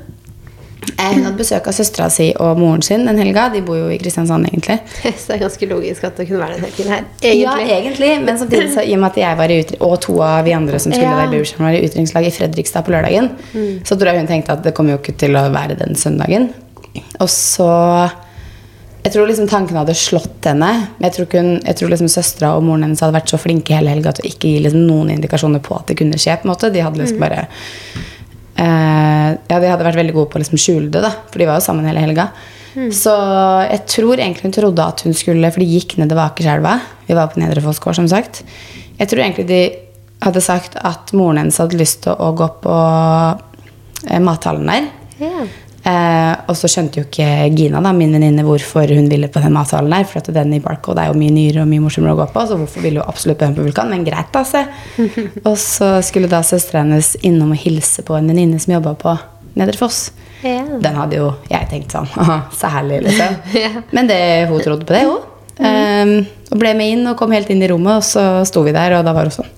Hun 0.98 1.24
hadde 1.24 1.36
besøk 1.38 1.66
av 1.70 1.74
søstera 1.76 2.08
si 2.10 2.28
og 2.42 2.58
moren 2.58 2.82
sin 2.82 3.04
den 3.06 3.18
helga. 3.18 3.48
De 3.54 3.60
bor 3.62 3.76
jo 3.78 3.88
i 3.92 3.98
Kristiansand, 4.02 4.46
egentlig. 4.48 4.78
Så 5.20 5.28
det 5.28 5.36
er 5.36 5.42
ganske 5.44 5.68
logisk 5.70 6.04
at 6.08 6.16
det 6.18 6.26
kunne 6.28 6.40
være 6.42 6.56
den 6.58 6.64
helgen 6.66 6.90
her. 6.92 7.04
Ja, 7.22 7.54
Egentlig. 7.58 7.76
egentlig. 7.76 8.10
Men 8.24 8.38
samtidig, 8.40 8.72
så, 8.74 8.82
i 8.86 8.94
og 8.96 9.02
med 9.04 9.10
at 9.12 9.20
jeg 9.22 9.38
var 9.38 9.54
i 9.54 9.60
og 9.78 9.94
to 10.02 10.16
av 10.26 10.42
vi 10.46 10.54
andre 10.56 10.78
som 10.82 10.92
skulle 10.94 11.06
Ja. 11.10 11.16
være 11.22 11.30
i 11.30 11.38
Bursdagen, 11.38 11.64
var 11.66 11.76
i 11.78 11.84
utdrikningslag 11.86 12.26
i 12.26 12.34
Fredrikstad 12.34 12.86
på 12.86 12.94
lørdagen, 12.96 13.30
så 13.84 13.94
tror 13.98 14.10
jeg 14.12 14.18
hun 14.24 14.30
tenkte 14.32 14.52
at 14.58 14.62
det 14.66 14.74
kommer 14.74 14.96
jo 14.96 14.98
ikke 15.02 15.16
til 15.22 15.38
å 15.38 15.46
være 15.54 15.78
den 15.78 15.94
søndagen. 15.98 16.50
Og 17.20 17.28
så 17.30 18.10
Jeg 19.04 19.12
tror 19.16 19.26
liksom 19.26 19.48
tanken 19.50 19.74
hadde 19.80 19.94
slått 19.98 20.46
henne. 20.46 20.68
Men 20.98 21.08
jeg 21.10 21.14
tror, 21.16 21.26
hun, 21.40 21.48
jeg 21.66 21.74
tror 21.74 21.88
liksom 21.90 22.08
søstera 22.12 22.52
og 22.54 22.62
moren 22.62 22.84
hennes 22.86 23.00
hadde 23.02 23.16
vært 23.16 23.32
så 23.32 23.38
flinke 23.42 23.74
hele 23.74 23.90
helga 23.90 24.12
at 24.12 24.20
hun 24.22 24.28
ikke 24.30 24.46
gi 24.52 24.60
liksom 24.62 24.84
noen 24.86 25.10
indikasjoner 25.10 25.58
på 25.64 25.74
at 25.74 25.88
det 25.90 25.96
kunne 25.98 26.14
skje. 26.22 26.36
på 26.38 26.46
en 26.46 26.52
måte. 26.52 26.70
De 26.70 26.84
hadde 26.86 27.00
liksom 27.02 27.18
bare 27.18 27.40
eh, 27.48 28.04
Ja, 28.62 29.58
de 29.58 29.70
hadde 29.70 29.86
vært 29.86 29.98
veldig 29.98 30.14
gode 30.14 30.30
på 30.32 30.38
å 30.38 30.42
liksom 30.42 30.60
skjule 30.60 30.90
det, 30.92 31.02
da. 31.02 31.10
For 31.32 31.42
de 31.42 31.48
var 31.48 31.58
jo 31.58 31.64
sammen 31.64 31.88
hele 31.88 32.04
helga. 32.04 32.28
Så 32.72 33.12
jeg 33.68 33.82
tror 33.90 34.16
egentlig 34.16 34.48
hun 34.48 34.54
trodde 34.56 34.84
at 34.94 35.02
hun 35.04 35.12
skulle 35.16 35.50
For 35.52 35.60
de 35.60 35.68
gikk 35.68 35.98
nedover 36.00 36.30
Akerselva. 36.30 36.78
Vi 37.04 37.16
var 37.18 37.28
på 37.32 37.42
Nedre 37.42 37.60
Fossgård, 37.64 37.98
som 37.98 38.08
sagt. 38.08 38.40
Jeg 38.96 39.10
tror 39.10 39.24
egentlig 39.24 39.48
de 39.50 39.62
hadde 40.22 40.44
sagt 40.44 40.78
at 40.80 41.12
moren 41.16 41.42
hennes 41.42 41.58
hadde 41.60 41.80
lyst 41.80 42.04
til 42.06 42.14
å 42.14 42.30
gå 42.38 42.48
på 42.62 42.76
eh, 44.06 44.22
mathallen 44.22 44.70
der. 44.70 44.88
Ja. 45.20 45.46
Eh, 45.82 46.34
og 46.46 46.54
så 46.54 46.68
skjønte 46.70 47.00
jo 47.00 47.06
ikke 47.08 47.26
Gina, 47.58 47.80
da, 47.82 47.90
min 47.96 48.12
venninne, 48.14 48.44
hvorfor 48.46 48.90
hun 48.94 49.08
ville 49.10 49.30
på 49.32 49.42
den 49.42 49.54
matsalen 49.54 49.90
der. 49.90 50.06
For 50.08 50.22
at 50.22 50.30
den 50.34 50.54
i 50.54 50.62
Barcode 50.62 51.02
er 51.02 51.10
jo 51.10 51.18
mye 51.18 51.34
nyere 51.34 51.64
og 51.64 51.70
mye 51.70 51.82
morsommere 51.82 52.14
å 52.14 52.20
gå 52.20 52.28
på. 52.34 52.44
Så 52.46 52.58
hvorfor 52.60 52.84
ville 52.86 53.02
hun 53.02 53.10
absolutt 53.10 53.40
på 53.40 53.48
den 53.48 53.56
på 53.58 53.66
Vulkan? 53.66 53.90
Men 53.90 54.06
greit, 54.06 54.30
da, 54.34 54.44
se. 54.46 54.64
og 55.48 55.56
så 55.60 55.94
skulle 56.06 56.30
da 56.30 56.44
søstera 56.46 56.84
hennes 56.84 57.14
innom 57.26 57.54
og 57.56 57.62
hilse 57.64 58.06
på 58.06 58.18
en 58.18 58.30
venninne 58.30 58.62
som 58.62 58.76
jobba 58.76 58.94
på 59.00 59.16
Nedre 59.58 59.78
Foss. 59.80 60.10
Yeah. 60.42 60.78
Den 60.82 60.96
hadde 60.98 61.18
jo 61.18 61.28
jeg 61.50 61.68
tenkt 61.70 61.94
sånn 61.94 62.08
særlig, 62.62 63.02
liksom. 63.06 63.36
yeah. 63.58 63.82
Men 63.94 64.10
det, 64.10 64.22
hun 64.50 64.62
trodde 64.62 64.86
på 64.86 64.94
det, 64.96 65.04
hun. 65.10 65.28
Um, 65.62 66.14
og 66.50 66.58
ble 66.58 66.72
med 66.74 66.94
inn 66.94 67.08
og 67.10 67.18
kom 67.20 67.34
helt 67.34 67.50
inn 67.52 67.60
i 67.62 67.68
rommet, 67.70 68.00
og 68.00 68.06
så 68.06 68.42
sto 68.48 68.64
vi 68.66 68.72
der, 68.74 68.96
og 68.96 69.06
da 69.06 69.12
var 69.14 69.28
hun 69.28 69.34
sånn 69.34 69.50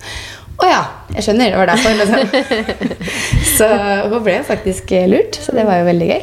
Å 0.64 0.68
ja, 0.71 0.83
jeg 1.12 1.26
skjønner. 1.26 1.52
Det 1.52 1.59
var 1.61 1.68
derfor. 1.68 1.92
Liksom. 2.00 2.21
så 3.59 3.68
hun 4.09 4.23
ble 4.25 4.38
faktisk 4.49 4.94
eh, 4.97 5.09
lurt, 5.11 5.37
så 5.44 5.52
det 5.56 5.66
var 5.68 5.83
jo 5.83 5.90
veldig 5.90 6.09
gøy. 6.09 6.23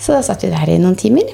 Så 0.00 0.16
da 0.16 0.20
satt 0.24 0.44
vi 0.44 0.52
der 0.52 0.74
i 0.74 0.76
noen 0.80 0.98
timer. 1.00 1.32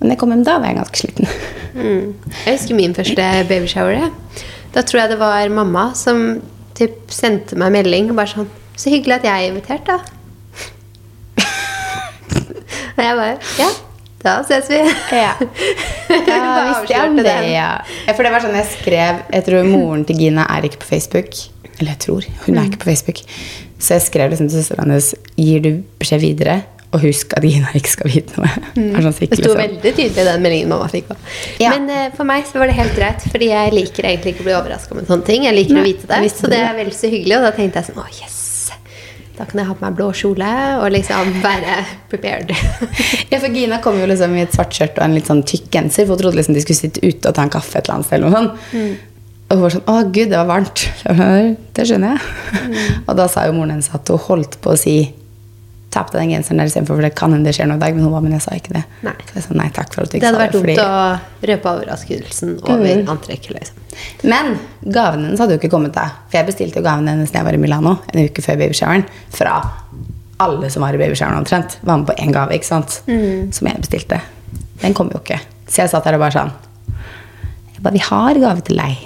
Men 0.00 0.12
jeg 0.12 0.20
kom 0.20 0.34
hjem 0.34 0.44
da, 0.46 0.58
var 0.60 0.72
jeg 0.72 0.78
ganske 0.80 1.00
sliten. 1.00 1.30
Mm. 1.76 2.12
Jeg 2.44 2.58
husker 2.58 2.78
min 2.78 2.94
første 2.96 3.30
babyshower. 3.48 4.10
Da 4.74 4.82
tror 4.84 5.02
jeg 5.04 5.14
det 5.14 5.20
var 5.22 5.54
mamma 5.54 5.88
som 5.96 6.42
typ, 6.76 6.98
sendte 7.12 7.56
meg 7.60 7.72
melding 7.74 8.10
og 8.12 8.18
bare 8.18 8.32
sånn 8.34 8.48
Så 8.76 8.92
hyggelig 8.92 9.20
at 9.20 9.24
jeg 9.24 9.46
er 9.46 9.50
invitert, 9.50 9.88
da. 9.88 9.98
og 12.96 13.00
jeg 13.00 13.18
bare 13.20 13.36
Ja, 13.60 13.70
da 14.26 14.36
ses 14.46 14.70
vi. 14.72 14.82
Ja. 15.16 15.34
Da 16.26 16.62
visste 16.68 16.92
jeg 16.94 17.10
om 17.10 17.16
det, 17.18 17.34
ja. 17.50 17.70
For 18.14 18.24
det 18.26 18.30
var 18.32 18.42
sånn 18.44 18.54
jeg 18.56 18.66
skrev 18.70 19.18
Jeg 19.34 19.44
tror 19.46 19.66
moren 19.68 20.04
til 20.08 20.18
Gina 20.20 20.46
er 20.54 20.66
ikke 20.68 20.80
på 20.82 20.88
Facebook. 20.94 21.34
Eller 21.76 21.92
jeg 21.92 22.00
tror. 22.06 22.26
Hun 22.46 22.56
er 22.58 22.70
ikke 22.70 22.80
på 22.84 22.88
Facebook. 22.90 23.20
Så 23.78 23.98
jeg 23.98 24.06
skrev 24.06 24.32
liksom 24.32 24.48
til 24.48 24.62
søsteren 24.62 24.86
hennes 24.86 25.10
Gir 25.36 25.60
du 25.60 25.70
beskjed 26.00 26.22
videre 26.22 26.54
Og 26.94 27.02
husk 27.02 27.34
at 27.36 27.44
Gina 27.44 27.68
ikke 27.76 27.92
skal 27.92 28.08
vite 28.08 28.38
noe. 28.38 28.48
Mm. 28.78 28.94
sånn 29.04 29.18
Det 29.18 29.40
sto 29.40 29.50
sånn. 29.50 29.60
veldig 29.60 29.92
tydelig 29.98 30.22
i 30.22 30.28
den 30.30 30.46
meldingen 30.46 30.72
mamma 30.72 30.88
fikk. 30.92 31.10
Ja. 31.60 31.74
Men 31.74 31.90
uh, 31.90 32.06
for 32.16 32.28
meg 32.28 32.46
så 32.48 32.62
var 32.62 32.70
det 32.70 32.78
helt 32.78 32.96
greit, 32.96 33.26
fordi 33.34 33.50
jeg 33.50 33.74
liker 33.74 34.08
egentlig 34.08 34.36
ikke 34.36 34.46
å 34.46 34.48
bli 34.48 34.56
overraska 34.56 34.96
med 34.96 35.10
sånne 35.10 35.28
ting. 35.28 35.44
Jeg 35.48 35.58
liker 35.58 35.76
Nei, 35.76 35.84
å 35.84 35.90
vite 35.90 36.08
det, 36.08 36.32
så 36.32 36.52
det 36.52 36.62
er 36.62 36.78
vel 36.78 36.92
så 36.96 37.10
hyggelig. 37.12 37.40
Og 37.40 37.48
da 37.50 37.52
tenkte 37.58 37.82
jeg 37.82 37.90
sånn 37.90 38.00
Å, 38.00 38.08
yes! 38.22 38.35
Da 39.36 39.44
kan 39.44 39.60
jeg 39.60 39.68
ha 39.68 39.74
på 39.76 39.84
meg 39.84 39.96
blå 39.98 40.06
kjole 40.16 40.52
og 40.80 40.86
liksom 40.94 41.34
være 41.44 41.80
prepared. 42.12 42.54
Ja, 43.30 43.40
for 43.42 43.52
Gina 43.52 43.80
kom 43.84 43.98
jo 44.00 44.06
liksom 44.08 44.32
i 44.38 44.44
et 44.46 44.54
svart 44.54 44.72
skjørt 44.72 44.96
og 44.96 45.04
en 45.04 45.16
litt 45.16 45.28
sånn 45.28 45.42
tykk 45.44 45.66
genser, 45.74 46.06
for 46.06 46.14
hun 46.14 46.22
trodde 46.22 46.38
liksom 46.38 46.56
de 46.56 46.62
skulle 46.64 46.78
sitte 46.78 47.02
ute 47.02 47.28
og 47.28 47.36
ta 47.36 47.44
en 47.44 47.52
kaffe 47.52 47.76
et 47.76 47.84
eller 47.84 47.98
annet 47.98 48.08
sted. 48.08 48.16
Eller 48.16 48.32
noe 48.32 48.40
sånt. 48.40 48.66
Mm. 48.72 49.16
Og 49.46 49.52
hun 49.52 49.62
var 49.62 49.74
sånn 49.76 49.86
'Å, 49.86 49.96
gud, 50.14 50.30
det 50.30 50.38
var 50.40 50.48
varmt'. 50.48 50.84
Det 51.76 51.86
skjønner 51.86 52.16
jeg. 52.16 52.20
Mm. 52.66 52.78
Og 53.06 53.16
da 53.20 53.28
sa 53.28 53.46
jo 53.46 53.56
moren 53.58 53.76
hennes 53.76 53.90
at 53.94 54.08
hun 54.08 54.24
holdt 54.28 54.58
på 54.62 54.72
å 54.72 54.80
si 54.80 54.96
'ta 55.96 56.02
på 56.04 56.12
deg 56.12 56.20
den 56.26 56.32
genseren 56.36 56.58
der 56.60 56.68
istedenfor', 56.68 56.96
for 57.00 57.02
det 57.06 57.14
kan 57.16 57.32
hende 57.32 57.44
det 57.48 57.54
skjer 57.56 57.66
noe 57.70 57.76
i 57.80 57.84
dag. 57.86 57.94
Men 57.96 58.04
hun 58.04 58.12
ba, 58.12 58.20
men 58.20 58.32
jeg 58.36 58.42
sa 58.44 58.50
ikke 58.52 58.72
det. 58.76 58.84
Nei. 59.02 59.14
Så 59.30 59.34
jeg 59.40 59.42
sa 59.46 59.54
nei 59.56 59.68
takk 59.72 59.94
for 59.94 60.02
at 60.04 60.10
du 60.10 60.18
Det 60.18 60.20
ikke 60.20 60.26
hadde 60.26 60.36
sa 60.36 60.44
vært 60.44 60.52
det. 60.52 60.60
dumt 60.60 60.66
fordi- 60.66 60.84
å 60.84 61.48
røpe 61.48 61.66
overraskelsen 61.72 62.50
over 62.68 63.10
antrekket. 63.16 63.52
liksom. 63.56 63.74
Men 64.24 64.58
gaven 64.92 65.24
hennes 65.24 65.38
hadde 65.40 65.52
jo 65.56 65.58
ikke 65.58 65.70
kommet 65.72 65.92
da. 65.96 66.10
For 66.28 66.36
jeg 66.38 66.46
bestilte 66.46 66.76
jo 66.76 66.82
gaven 66.82 67.08
hennes 67.08 67.30
da 67.30 67.38
jeg 67.38 67.44
var 67.46 67.54
i 67.54 67.56
Milano 67.56 67.98
en 68.12 68.24
uke 68.28 68.42
før 68.44 68.56
babyshoweren. 68.60 69.04
Fra 69.30 69.62
alle 70.38 70.68
som 70.70 70.82
var 70.82 70.92
i 70.92 70.98
babyshoweren 70.98 71.38
omtrent. 71.38 71.78
Var 71.82 71.96
med 71.96 72.06
på 72.06 72.14
én 72.20 72.32
gave, 72.32 72.50
ikke 72.52 72.64
sant. 72.64 73.00
Som 73.54 73.66
jeg 73.68 73.80
bestilte. 73.80 74.20
Den 74.82 74.92
kom 74.92 75.08
jo 75.08 75.18
ikke. 75.18 75.40
Så 75.66 75.76
jeg 75.82 75.90
satt 75.90 76.04
der 76.04 76.14
og 76.14 76.20
bare 76.20 76.30
sånn 76.32 76.52
jeg 77.72 77.82
bare, 77.82 77.92
Vi 77.92 77.98
har 77.98 78.34
gave 78.34 78.60
til 78.62 78.76
deg. 78.76 78.96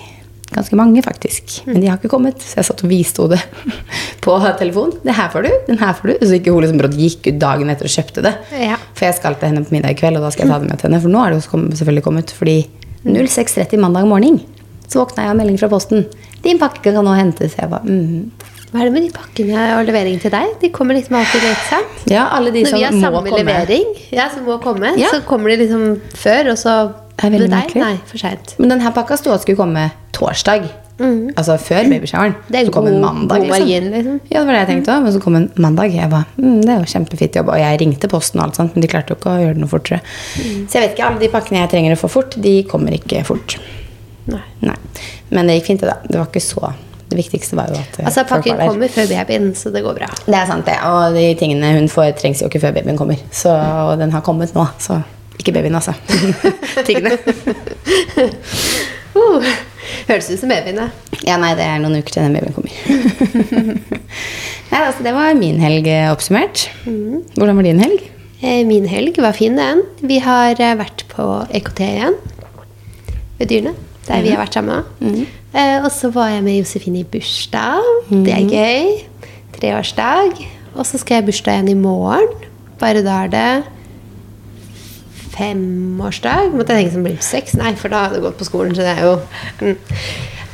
Ganske 0.51 0.75
mange, 0.79 1.03
faktisk. 1.07 1.61
Men 1.69 1.81
de 1.81 1.87
har 1.91 1.99
ikke 2.01 2.11
kommet. 2.11 2.43
Så 2.43 2.59
jeg 2.59 2.67
satt 2.67 2.83
og 2.83 2.91
viste 2.91 3.23
henne 3.23 3.37
det 3.39 3.83
på 4.25 4.35
telefon. 4.59 4.93
Det 5.05 5.15
her 5.15 5.31
får 5.33 5.47
du, 5.47 5.51
den 5.69 5.79
her 5.79 5.93
får 5.95 6.11
du. 6.11 6.15
Så 6.27 6.39
ikke 6.41 6.55
hun 6.55 6.65
liksom 6.67 6.97
gikk 6.99 7.29
ut 7.31 7.39
dagen 7.43 7.71
etter 7.71 7.87
og 7.87 7.95
kjøpte 7.95 8.25
det. 8.27 8.35
Ja. 8.59 8.79
For 8.99 9.07
jeg 9.07 9.19
skal 9.21 9.39
til 9.39 9.53
henne 9.53 9.65
på 9.67 9.77
middag 9.77 9.95
i 9.95 9.99
kveld, 10.01 10.19
og 10.19 10.27
da 10.27 10.33
skal 10.35 10.47
jeg 10.49 10.55
ta 10.55 10.59
det 10.65 10.71
med 10.73 10.81
til 10.83 10.91
henne. 10.91 11.03
For 11.05 11.15
nå 11.15 11.23
er 11.25 11.35
det 11.37 11.41
jo 11.43 11.63
selvfølgelig 11.79 12.07
kommet. 12.09 12.35
Fordi 12.37 12.57
06.30 13.07 13.79
mandag 13.81 14.09
morgen 14.11 14.41
så 14.91 15.05
våkna 15.05 15.23
jeg 15.29 15.31
av 15.31 15.37
melding 15.39 15.59
fra 15.61 15.69
posten. 15.71 16.03
Din 16.43 16.59
pakke 16.59 16.83
kan 16.91 17.05
nå 17.07 17.13
hentes. 17.15 17.55
Jeg 17.55 17.71
bare, 17.71 17.87
mm. 17.87 18.49
Hva 18.71 18.83
er 18.83 18.87
det 18.87 18.95
med 18.95 19.03
de 19.07 19.11
pakkene 19.15 19.63
og 19.77 19.87
levering 19.89 20.19
til 20.23 20.31
deg? 20.35 20.53
De 20.63 20.69
kommer 20.75 20.95
liksom 20.99 21.17
alltid 21.19 21.43
litt 21.43 21.63
sent. 21.67 22.03
Ja, 22.11 22.29
alle 22.37 22.53
de 22.55 22.63
Når 22.63 22.71
som 22.71 22.79
vi 22.79 22.85
har 22.87 22.95
må 22.95 23.01
samme 23.03 23.23
komme. 23.27 23.41
levering, 23.43 23.89
ja, 24.15 24.29
som 24.35 24.45
må 24.47 24.59
komme, 24.63 24.93
Ja. 24.99 25.09
så 25.15 25.23
kommer 25.27 25.51
de 25.51 25.57
liksom 25.65 25.87
før, 26.15 26.53
og 26.53 26.59
så 26.59 26.75
er 27.27 27.35
veldig 27.35 27.51
merkelig. 27.53 27.83
Nei, 27.83 27.97
for 28.09 28.23
sent. 28.23 28.55
Men 28.61 28.75
denne 28.75 28.95
pakka 28.97 29.19
sto 29.21 29.35
at 29.35 29.45
skulle 29.45 29.61
komme 29.61 29.91
torsdag. 30.17 30.69
Altså 31.01 31.57
før 31.57 31.87
babyshoweren. 31.89 32.35
Det 32.51 32.59
er 32.61 32.67
så 32.69 32.73
kom 32.75 32.87
en 32.91 33.01
mandag. 33.01 33.41
Liksom. 33.41 33.55
margin, 33.55 33.87
liksom. 33.95 34.21
Ja, 34.29 34.41
det 34.41 34.47
var 34.47 34.53
det 34.53 34.59
jeg 34.59 34.69
tenkte 34.69 34.93
også. 34.93 35.05
Men 35.05 35.15
så 35.15 35.23
kom 35.25 35.37
en 35.39 35.47
mandag. 35.57 35.95
Jeg 35.97 36.11
bare, 36.13 36.27
mm, 36.37 36.59
det 36.61 36.75
er 36.75 36.83
jo 36.83 36.91
kjempefint 36.93 37.39
jobb. 37.41 37.53
Og 37.55 37.61
jeg 37.61 37.81
ringte 37.81 38.11
posten, 38.13 38.41
og 38.41 38.47
alt 38.47 38.61
sånt, 38.61 38.77
men 38.77 38.85
de 38.85 38.91
klarte 38.93 39.15
jo 39.15 39.17
ikke 39.17 39.33
å 39.33 39.41
gjøre 39.41 39.57
det 39.57 39.65
noe 39.65 39.73
fortere. 39.73 40.03
Så 40.37 40.77
jeg 40.77 40.85
vet 40.85 40.93
ikke, 40.93 41.07
alle 41.09 41.23
de 41.23 41.31
pakkene 41.33 41.63
jeg 41.63 41.73
trenger 41.73 41.97
å 41.97 42.01
få 42.03 42.11
fort, 42.13 42.37
de 42.37 42.55
kommer 42.69 42.97
ikke 42.97 43.25
fort. 43.29 43.57
Nei. 44.29 44.45
Nei. 44.67 44.77
Men 45.33 45.49
det 45.49 45.61
gikk 45.61 45.71
fint, 45.73 45.85
det 45.85 45.89
da. 45.89 45.97
Det 46.05 46.21
var 46.21 46.29
ikke 46.29 46.45
så 46.45 46.75
Det 47.11 47.17
viktigste 47.19 47.57
var 47.59 47.73
jo 47.73 47.79
at 47.81 47.97
eh, 47.99 48.07
Altså, 48.07 48.23
pakken 48.29 48.61
kommer 48.61 48.93
før 48.93 49.09
babyen, 49.11 49.49
så 49.59 49.73
det 49.75 49.81
går 49.83 49.97
bra. 49.97 50.11
Det 50.27 50.37
er 50.37 50.51
sant, 50.51 50.69
det. 50.69 50.77
Og 50.87 51.17
de 51.17 51.25
tingene 51.41 51.73
hun 51.79 51.89
får, 51.91 52.13
trengs 52.21 52.45
jo 52.45 52.51
ikke 52.51 52.61
før 52.67 52.77
babyen 52.77 53.01
kommer. 53.01 53.19
Så, 53.33 53.55
og 53.57 53.97
den 53.99 54.13
har 54.13 54.23
kommet 54.27 54.53
nå, 54.55 54.69
så 54.79 55.01
ikke 55.43 55.55
babyen, 55.57 55.77
altså. 55.81 55.95
tingene. 56.89 57.17
Uh, 59.11 59.43
høres 60.07 60.29
ut 60.31 60.39
som 60.39 60.53
babyen, 60.53 60.77
da. 60.79 60.85
Ja, 61.27 61.35
nei, 61.43 61.49
det 61.59 61.65
er 61.67 61.81
noen 61.83 61.97
uker 61.99 62.15
til 62.15 62.23
den 62.23 62.37
babyen 62.37 62.55
kommer. 62.55 62.71
nei, 64.71 64.83
altså, 64.85 65.03
det 65.03 65.11
var 65.17 65.35
min 65.35 65.59
helg 65.59 65.89
oppsummert. 66.13 66.69
oppsummert. 66.85 67.35
Hvordan 67.35 67.59
var 67.59 67.67
din 67.67 67.83
helg? 67.83 68.05
Eh, 68.41 68.63
Min 68.65 68.87
helg 68.89 69.19
var 69.21 69.35
fin, 69.37 69.59
den. 69.59 69.83
Vi 70.07 70.21
har 70.25 70.55
eh, 70.63 70.77
vært 70.79 71.03
på 71.11 71.27
EKT 71.59 71.83
igjen. 71.85 72.15
Ved 73.41 73.51
Dyrene. 73.51 73.75
Der 74.07 74.23
vi 74.25 74.31
har 74.33 74.41
vært 74.41 74.57
sammen. 74.57 75.27
Eh, 75.53 75.77
og 75.85 75.91
så 75.93 76.09
var 76.15 76.31
jeg 76.33 76.47
med 76.47 76.57
Josefine 76.61 77.03
i 77.03 77.09
bursdag. 77.11 77.83
Det 78.09 78.33
er 78.33 78.47
gøy. 78.49 78.95
Treårsdag. 79.59 80.41
Og 80.73 80.87
så 80.89 81.03
skal 81.03 81.19
jeg 81.19 81.27
i 81.27 81.29
bursdag 81.33 81.59
igjen 81.59 81.75
i 81.75 81.77
morgen. 81.83 82.31
Bare 82.81 83.03
da 83.05 83.19
er 83.27 83.35
det 83.35 83.45
femårsdag. 85.35 86.55
Måtte 86.57 86.77
jeg 86.77 86.87
tenke 86.87 86.95
som 86.97 87.07
blir 87.07 87.21
seks. 87.25 87.57
Nei, 87.61 87.75
for 87.79 87.93
da 87.93 88.07
hadde 88.07 88.19
jeg 88.21 88.27
gått 88.29 88.41
på 88.41 88.49
skolen, 88.49 88.75
så 88.77 88.87
det 88.87 88.95
er 88.97 89.05
jo 89.07 89.15
mm, 89.61 89.77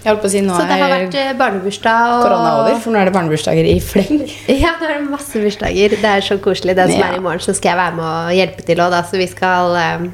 Jeg 0.00 0.08
holdt 0.14 0.22
på 0.22 0.30
å 0.30 0.32
si 0.32 0.40
nå 0.40 0.54
Så 0.56 0.64
det 0.64 0.78
har 0.80 0.88
vært 0.94 1.16
eh, 1.20 1.32
barnebursdag 1.36 2.12
og 2.14 2.22
korona 2.24 2.52
over, 2.62 2.78
for 2.80 2.94
nå 2.94 3.02
er 3.02 3.10
det 3.10 3.12
barnebursdager 3.18 3.66
i 3.68 3.74
fleng. 3.84 4.22
ja, 4.62 4.72
nå 4.80 4.88
er 4.88 4.94
det 4.96 5.10
masse 5.10 5.42
bursdager. 5.42 5.96
Det 6.00 6.12
er 6.14 6.24
så 6.24 6.38
koselig. 6.40 6.76
Den 6.78 6.94
som 6.94 7.02
Ja. 7.02 7.10
er 7.10 7.18
i 7.20 7.24
morgen, 7.26 7.44
så 7.44 7.52
skal 7.56 7.74
jeg 7.74 7.80
være 7.82 7.96
med 7.98 8.06
og 8.08 8.32
hjelpe 8.38 8.64
til 8.64 8.80
òg. 8.80 8.96
Så 9.10 9.20
vi 9.20 9.28
skal 9.28 9.76
eh, 9.76 10.08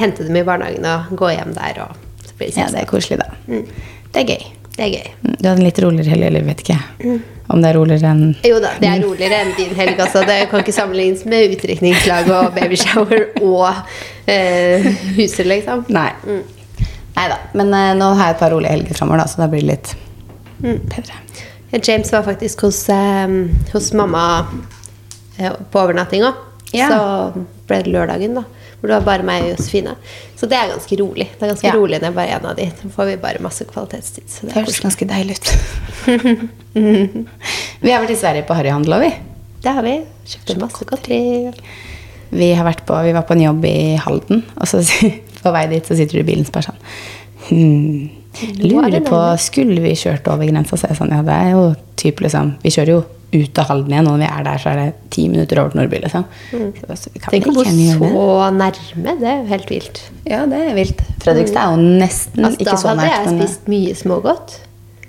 hente 0.00 0.24
dem 0.24 0.40
i 0.40 0.46
barnehagen 0.46 0.88
og 0.88 1.12
gå 1.20 1.34
hjem 1.34 1.52
der. 1.58 1.82
Og 1.84 2.24
så 2.24 2.38
blir 2.38 2.48
det 2.48 2.62
Ja, 2.62 2.70
det 2.72 2.80
er 2.80 2.88
koselig, 2.88 3.20
da. 3.20 3.28
Det 4.14 4.24
er 4.24 4.30
gøy. 4.32 4.48
Det 4.74 4.82
er 4.84 4.90
gøy. 4.96 5.10
Mm, 5.22 5.34
Du 5.38 5.48
hadde 5.48 5.60
en 5.60 5.64
litt 5.68 5.78
roligere 5.84 6.10
helg, 6.14 6.26
eller 6.30 6.44
vet 6.48 6.62
ikke 6.64 6.74
jeg. 6.78 7.20
Om 7.52 7.60
det 7.60 7.68
er 7.70 7.76
roligere 7.76 8.10
enn 8.10 8.22
Jo 8.48 8.56
da, 8.64 8.70
det 8.80 8.88
er 8.88 9.02
roligere 9.04 9.38
enn 9.44 9.52
din 9.58 9.74
helg. 9.76 9.98
Altså. 10.00 10.22
Det 10.26 10.38
kan 10.50 10.62
ikke 10.64 10.74
sammenlignes 10.74 11.24
med 11.28 11.52
utdrikningslag 11.54 12.30
og 12.32 12.54
babyshower 12.56 13.26
og 13.44 13.68
eh, 14.26 14.88
huset, 15.18 15.44
liksom. 15.46 15.84
Nei. 15.94 16.08
Nei 17.14 17.26
da. 17.30 17.36
Men 17.54 17.70
eh, 17.76 17.92
nå 18.00 18.08
har 18.18 18.30
jeg 18.32 18.36
et 18.38 18.42
par 18.46 18.54
rolige 18.56 18.72
helger 18.74 18.98
framover, 18.98 19.22
da, 19.22 19.28
så 19.30 19.44
da 19.44 19.50
blir 19.52 19.62
det 19.62 19.70
litt 19.74 19.94
bedre. 20.64 21.20
James 21.84 22.10
var 22.14 22.22
faktisk 22.26 22.64
hos, 22.66 22.80
eh, 22.88 23.36
hos 23.74 23.92
mamma 23.98 24.24
eh, 25.38 25.52
på 25.70 25.80
overnatting 25.84 26.24
òg. 26.26 26.42
Ja. 26.74 26.88
Så 26.90 27.44
ble 27.68 27.82
det 27.84 27.92
lørdagen, 27.94 28.34
da. 28.40 28.44
Hvor 28.84 28.90
det 28.92 28.96
var 28.98 29.04
bare 29.06 29.24
meg 29.24 29.46
og 29.46 29.54
Josefine. 29.54 29.94
Så 30.36 30.44
det 30.44 30.58
er 30.58 30.66
ganske 30.68 30.96
rolig. 31.00 31.24
Det 31.32 31.46
er 31.46 31.52
ganske 31.54 31.64
Ja. 31.70 31.72
rolig 31.72 32.00
når 32.02 32.10
jeg 32.10 32.14
bare 32.18 32.28
er 32.28 32.36
en 32.36 32.46
av 32.50 32.56
de. 32.58 32.66
Da 32.82 32.88
får 32.92 33.06
vi 33.08 33.14
bare 33.16 33.40
masse 33.40 33.64
kvalitetstid. 33.64 34.26
Så 34.28 34.44
det 34.44 34.52
høres 34.52 34.80
ganske 34.84 35.06
deilig 35.08 35.38
ut. 35.38 35.52
vi 37.80 37.90
har 37.90 38.02
vært 38.04 38.12
i 38.12 38.18
Sverige 38.20 38.44
på 38.44 38.52
Harryhandel, 38.52 38.92
òg, 38.92 39.06
vi. 39.06 39.14
Det 39.64 39.72
har 39.72 39.88
vi. 39.88 39.94
Kjøpte 40.28 40.58
masse 40.60 40.84
godteri. 40.84 41.20
Vi, 42.28 42.50
på, 42.84 43.00
vi 43.06 43.16
var 43.16 43.24
på 43.24 43.32
en 43.32 43.46
jobb 43.46 43.64
i 43.64 43.96
Halden, 44.04 44.44
og 44.60 44.68
så 44.68 44.84
på 45.44 45.52
vei 45.56 45.64
dit 45.72 45.88
så 45.88 45.96
sitter 45.96 46.18
du 46.18 46.20
i 46.20 46.28
bilen 46.28 46.44
og 46.44 46.52
spør 46.52 46.68
sånn 46.68 46.84
hmm, 47.48 48.10
er 48.36 48.62
Lurer 48.68 49.00
på, 49.08 49.22
skulle 49.40 49.80
vi 49.80 49.96
kjørt 49.96 50.28
over 50.28 50.44
grensa? 50.44 50.76
Så 50.76 50.90
jeg 50.90 51.00
sånn, 51.00 51.16
ja, 51.16 51.22
det 51.24 51.40
er 51.40 51.50
jo 51.54 51.64
typ 52.00 52.20
liksom 52.24 52.56
Vi 52.64 52.72
kjører 52.74 52.98
jo 52.98 53.02
ut 53.34 53.58
av 53.60 53.68
Halden 53.70 53.92
igjen, 53.94 54.08
og 54.08 54.16
når 54.16 54.22
vi 54.24 54.28
er 54.30 54.44
der, 54.48 54.60
så 54.62 54.70
er 54.72 54.80
det 54.80 55.10
ti 55.14 55.26
minutter 55.28 55.60
over 55.60 55.72
til 55.74 55.80
Nordby, 55.82 56.00
liksom. 56.04 56.26
Så 56.50 56.60
jeg 56.60 56.84
bare, 56.88 56.98
så 57.00 57.12
vi 57.14 57.22
kan 57.24 57.34
Tenk 57.34 57.48
å 57.50 57.54
bo 57.56 57.64
så 57.64 58.50
nærme. 58.54 59.16
Det 59.20 59.30
er 59.30 59.40
jo 59.40 59.48
helt 59.50 59.72
vilt. 59.72 60.02
Ja, 60.28 60.44
det 60.50 60.60
er 60.70 60.76
vilt. 60.78 61.02
Fredrikstad 61.24 61.60
er 61.64 61.74
jo 61.74 61.98
nesten 62.04 62.44
Altså, 62.46 62.60
så 62.60 62.64
ikke 62.66 62.78
så 62.80 62.92
hadde 62.92 63.10
jeg 63.10 63.34
spist 63.34 63.68
mye 63.74 63.98
smågodt. 63.98 64.60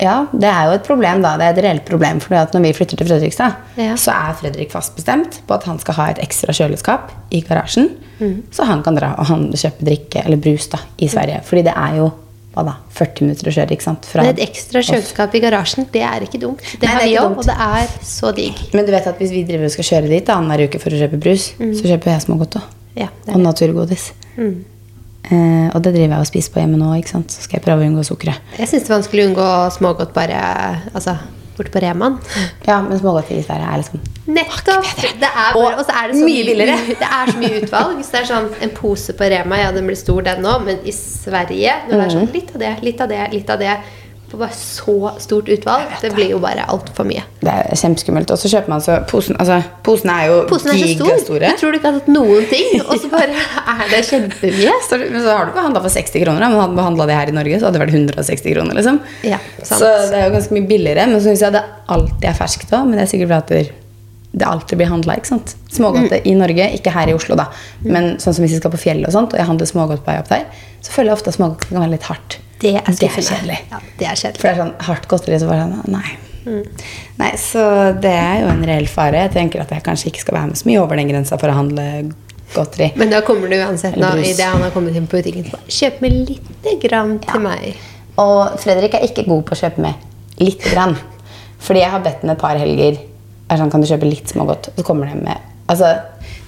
Ja, 0.01 0.25
det 0.35 0.49
er 0.49 0.65
jo 0.67 0.73
et 0.75 0.83
problem, 0.83 1.21
da. 1.23 1.35
Det 1.39 1.45
er 1.45 1.53
et 1.55 1.63
reelt 1.63 1.85
problem. 1.87 2.19
For 2.19 2.35
når 2.35 2.65
vi 2.65 2.73
flytter 2.75 2.99
til 2.99 3.07
Fredrikstad, 3.07 3.55
Ja. 3.79 3.93
så 3.95 4.11
er 4.11 4.33
Fredrik 4.41 4.71
fast 4.73 4.95
bestemt 4.97 5.39
på 5.47 5.55
at 5.55 5.63
han 5.69 5.79
skal 5.79 5.95
ha 5.95 6.09
et 6.11 6.19
ekstra 6.19 6.51
kjøleskap 6.51 7.13
i 7.31 7.39
garasjen. 7.41 7.93
Mm. 8.19 8.43
Så 8.51 8.65
han 8.67 8.83
kan 8.83 8.95
dra 8.99 9.13
og 9.19 9.29
handle, 9.29 9.55
kjøpe 9.55 9.87
drikke 9.87 10.25
eller 10.25 10.37
brus 10.41 10.67
da, 10.67 10.79
i 10.99 11.07
Sverige. 11.07 11.41
Fordi 11.47 11.63
det 11.69 11.73
er 11.79 11.95
jo 12.01 12.11
hva 12.55 12.63
da, 12.65 12.73
40 12.95 13.25
minutter 13.27 13.49
å 13.51 13.55
kjøre. 13.57 13.75
ikke 13.75 13.83
sant? 13.85 14.05
Fra 14.07 14.23
Men 14.23 14.33
et 14.33 14.43
ekstra 14.47 14.81
kjøleskap 14.87 15.35
i 15.35 15.41
garasjen, 15.43 15.87
det 15.91 16.03
er 16.07 16.23
ikke 16.25 16.39
dumt. 16.41 16.63
Det 16.79 16.87
har 16.89 17.03
vi 17.03 17.17
òg, 17.19 17.35
og 17.37 17.43
det 17.49 17.55
er 17.67 17.89
så 18.07 18.31
digg. 18.35 18.61
Men 18.73 18.87
du 18.87 18.93
vet 18.95 19.07
at 19.11 19.19
hvis 19.19 19.33
vi 19.35 19.43
driver 19.47 19.67
og 19.67 19.73
skal 19.75 19.89
kjøre 19.91 20.11
dit 20.13 20.31
annenhver 20.31 20.69
uke 20.69 20.79
for 20.79 20.95
å 20.95 21.01
kjøpe 21.03 21.19
brus, 21.19 21.49
så 21.59 21.83
kjøper 21.91 22.13
jeg 22.15 22.23
smågodt 22.29 22.57
òg. 22.61 22.71
Mm. 22.71 23.01
Ja, 23.03 23.09
Og 23.33 23.41
naturgodis. 23.43 24.13
Mm. 24.39 24.63
Eh, 25.25 25.67
og 25.73 25.81
det 25.81 25.91
driver 25.95 26.13
jeg 26.15 26.21
og 26.21 26.27
spiser 26.29 26.53
på 26.53 26.61
hjemme 26.61 26.77
nå. 26.79 26.91
ikke 26.99 27.11
sant? 27.11 27.33
Så 27.33 27.43
skal 27.43 27.57
jeg 27.59 27.65
prøve 27.65 27.83
å 27.83 27.89
unngå 27.89 28.03
sukkeret. 28.07 28.53
Jeg 28.59 28.69
syns 28.71 28.85
det 28.85 28.91
er 28.91 28.95
vanskelig 28.99 29.23
å 29.25 29.29
unngå 29.31 29.47
smågodt 29.75 30.13
bare 30.15 30.39
altså, 30.93 31.17
borte 31.57 31.71
på 31.73 31.81
Reman. 31.83 32.19
Ja, 32.67 32.81
men 32.85 32.99
smågodt 32.99 33.31
i 33.35 33.41
Sverige 33.45 33.71
er 33.71 33.81
liksom 33.83 34.03
Nettopp! 34.25 34.87
Det 35.21 35.27
er 35.29 35.53
bare, 35.53 35.75
Og 35.77 35.83
så 35.85 35.93
er 35.93 36.09
det 36.09 36.17
så 36.17 36.25
mye 36.25 36.45
billigere. 36.47 36.77
Det 36.89 37.09
er 37.09 37.31
så 37.31 37.37
mye 37.41 37.57
utvalg. 37.61 37.91
Hvis 37.99 38.09
det 38.13 38.21
er 38.23 38.29
sånn 38.31 38.47
en 38.65 38.73
pose 38.73 39.13
på 39.17 39.27
Rema, 39.35 39.59
ja, 39.61 39.71
den 39.75 39.85
blir 39.89 39.99
stor, 39.99 40.23
den 40.25 40.41
nå, 40.45 40.55
men 40.65 40.81
i 40.81 40.93
Sverige 40.95 41.75
når 41.85 41.93
det 41.93 42.05
er 42.07 42.15
sånn 42.15 42.31
litt 42.33 42.55
av 42.55 42.63
det, 42.65 42.73
litt 42.87 43.05
av 43.05 43.11
det, 43.13 43.21
litt 43.35 43.53
av 43.53 43.61
det 43.61 43.75
på 44.35 44.41
bare 44.43 44.55
så 44.59 44.95
stort 45.23 45.49
utvalg, 45.55 45.95
det 46.03 46.11
blir 46.15 46.33
jo 46.35 46.39
bare 46.43 46.65
altfor 46.71 47.07
mye. 47.07 47.23
Det 47.41 47.51
er 47.53 47.79
kjempeskummelt. 47.79 48.31
Og 48.35 48.41
så 48.41 48.51
kjøper 48.51 48.73
man 48.75 48.83
så 48.83 48.99
posen 49.09 49.37
Altså, 49.39 49.61
posen 49.85 50.11
er 50.13 50.27
jo 50.29 50.41
Posen 50.49 50.71
så 50.71 50.77
stor. 50.77 50.91
gigastore. 51.07 51.51
Du 51.55 51.61
tror 51.63 51.71
du 51.73 51.79
ikke 51.79 51.91
har 51.91 51.99
tatt 52.01 52.11
noen 52.13 52.47
ting, 52.51 52.75
og 52.89 52.99
så 53.01 53.09
bare 53.13 53.29
er 53.31 53.85
det 53.93 54.01
kjempemye. 54.09 54.75
Så, 54.89 54.99
men 55.01 55.21
så 55.23 55.31
har 55.39 55.47
du 55.49 55.55
behandla 55.55 55.81
for 55.81 55.89
60 55.93 56.21
kroner. 56.25 56.43
Men 56.45 56.59
hadde 56.61 56.75
du 56.77 56.83
handla 56.85 57.07
det 57.09 57.15
her 57.17 57.31
i 57.31 57.37
Norge, 57.39 57.59
så 57.59 57.69
hadde 57.69 57.79
det 57.79 57.85
vært 57.87 57.95
160 57.97 58.53
kroner. 58.53 58.77
liksom. 58.77 58.99
Ja, 59.25 59.39
sant. 59.63 59.79
Så 59.81 59.89
det 60.11 60.19
er 60.19 60.27
jo 60.29 60.35
ganske 60.35 60.53
mye 60.59 60.67
billigere. 60.69 61.07
Men 61.09 61.17
så 61.21 61.29
syns 61.31 61.41
jeg 61.47 61.55
det 61.55 61.63
alltid 61.95 62.29
er 62.29 62.37
ferskt 62.37 62.75
òg. 62.75 62.85
Men 62.89 62.99
det 62.99 63.07
er 63.07 63.11
sikkert 63.15 63.33
fordi 63.35 63.63
det, 64.35 64.45
alltid 64.45 64.77
blir 64.81 64.89
handla. 64.91 65.15
Smågodter 65.71 66.19
Mm. 66.19 66.27
i 66.27 66.33
Norge, 66.35 66.65
ikke 66.77 66.91
her 66.91 67.07
i 67.09 67.13
Oslo, 67.15 67.35
da. 67.39 67.47
Men 67.81 68.17
sånn 68.19 68.33
som 68.35 68.43
hvis 68.43 68.55
vi 68.55 68.59
skal 68.59 68.71
på 68.73 68.81
fjellet 68.81 69.07
og 69.07 69.13
sånt, 69.15 69.33
og 69.33 69.39
jeg 69.39 69.47
handler 69.47 69.65
smågodt 69.69 70.03
på 70.03 70.11
vei 70.11 70.19
opp 70.19 70.29
der, 70.29 70.45
så 70.81 70.91
føler 70.91 71.11
jeg 71.11 71.17
ofte 71.19 71.31
at 71.31 71.37
smågodter 71.39 71.71
kan 71.71 71.81
være 71.85 71.95
litt 71.95 72.03
hardt. 72.09 72.37
Det 72.59 72.75
er 72.75 72.81
Det 72.87 73.09
er 73.09 73.21
kjedelig. 73.21 73.59
Ja, 73.71 73.79
det 73.99 74.07
er 74.07 74.15
For 74.15 74.47
det 74.47 74.51
er 74.51 74.61
sånn 74.63 74.75
hardt 74.87 75.07
godteri, 75.07 75.39
så 75.39 75.47
bare 75.47 75.67
sånn 75.71 75.91
Nei. 75.91 76.17
Nei, 77.17 77.31
så 77.41 77.61
det 77.99 78.11
er 78.11 78.43
jo 78.43 78.51
en 78.51 78.63
reell 78.67 78.85
fare. 78.87 79.23
Jeg 79.25 79.31
tenker 79.33 79.61
at 79.61 79.71
jeg 79.73 79.83
kanskje 79.85 80.11
ikke 80.11 80.19
skal 80.25 80.37
være 80.37 80.51
med 80.51 80.59
så 80.59 80.67
mye 80.69 80.81
over 80.83 80.95
den 80.99 81.09
grensa 81.09 81.39
for 81.41 81.49
å 81.49 81.55
handle 81.57 81.85
godteri. 82.53 82.91
Men 82.99 83.09
da 83.09 83.21
kommer 83.25 83.49
du 83.49 83.55
uansett 83.57 83.97
nå, 83.97 84.11
idet 84.21 84.45
han 84.45 84.61
har 84.61 84.71
kommet 84.75 84.95
inn 84.95 85.07
på 85.09 85.17
butikken. 85.17 85.49
Kjøp 85.67 86.01
med 86.05 86.11
lite 86.29 86.75
grann 86.83 87.17
til 87.23 87.41
meg. 87.41 87.75
Og 88.21 88.59
Fredrik 88.61 88.93
er 88.93 89.07
ikke 89.07 89.25
god 89.27 89.43
på 89.49 89.55
å 89.57 89.59
kjøpe 89.63 89.81
med 89.87 90.39
lite 90.39 90.69
grann. 90.71 90.95
Fordi 91.65 91.81
jeg 91.81 91.89
har 91.95 92.03
bedt 92.05 92.21
ham 92.21 92.29
et 92.35 92.37
par 92.39 92.59
helger 92.61 92.99
er 93.49 93.59
sånn, 93.61 93.71
kan 93.73 93.83
du 93.83 93.89
kjøpe 93.89 94.09
litt 94.09 94.31
smågodt. 94.31 94.71
Og 94.73 94.81
så 94.81 94.87
kommer 94.87 95.11
de 95.11 95.19
med 95.21 95.51
Altså, 95.65 95.95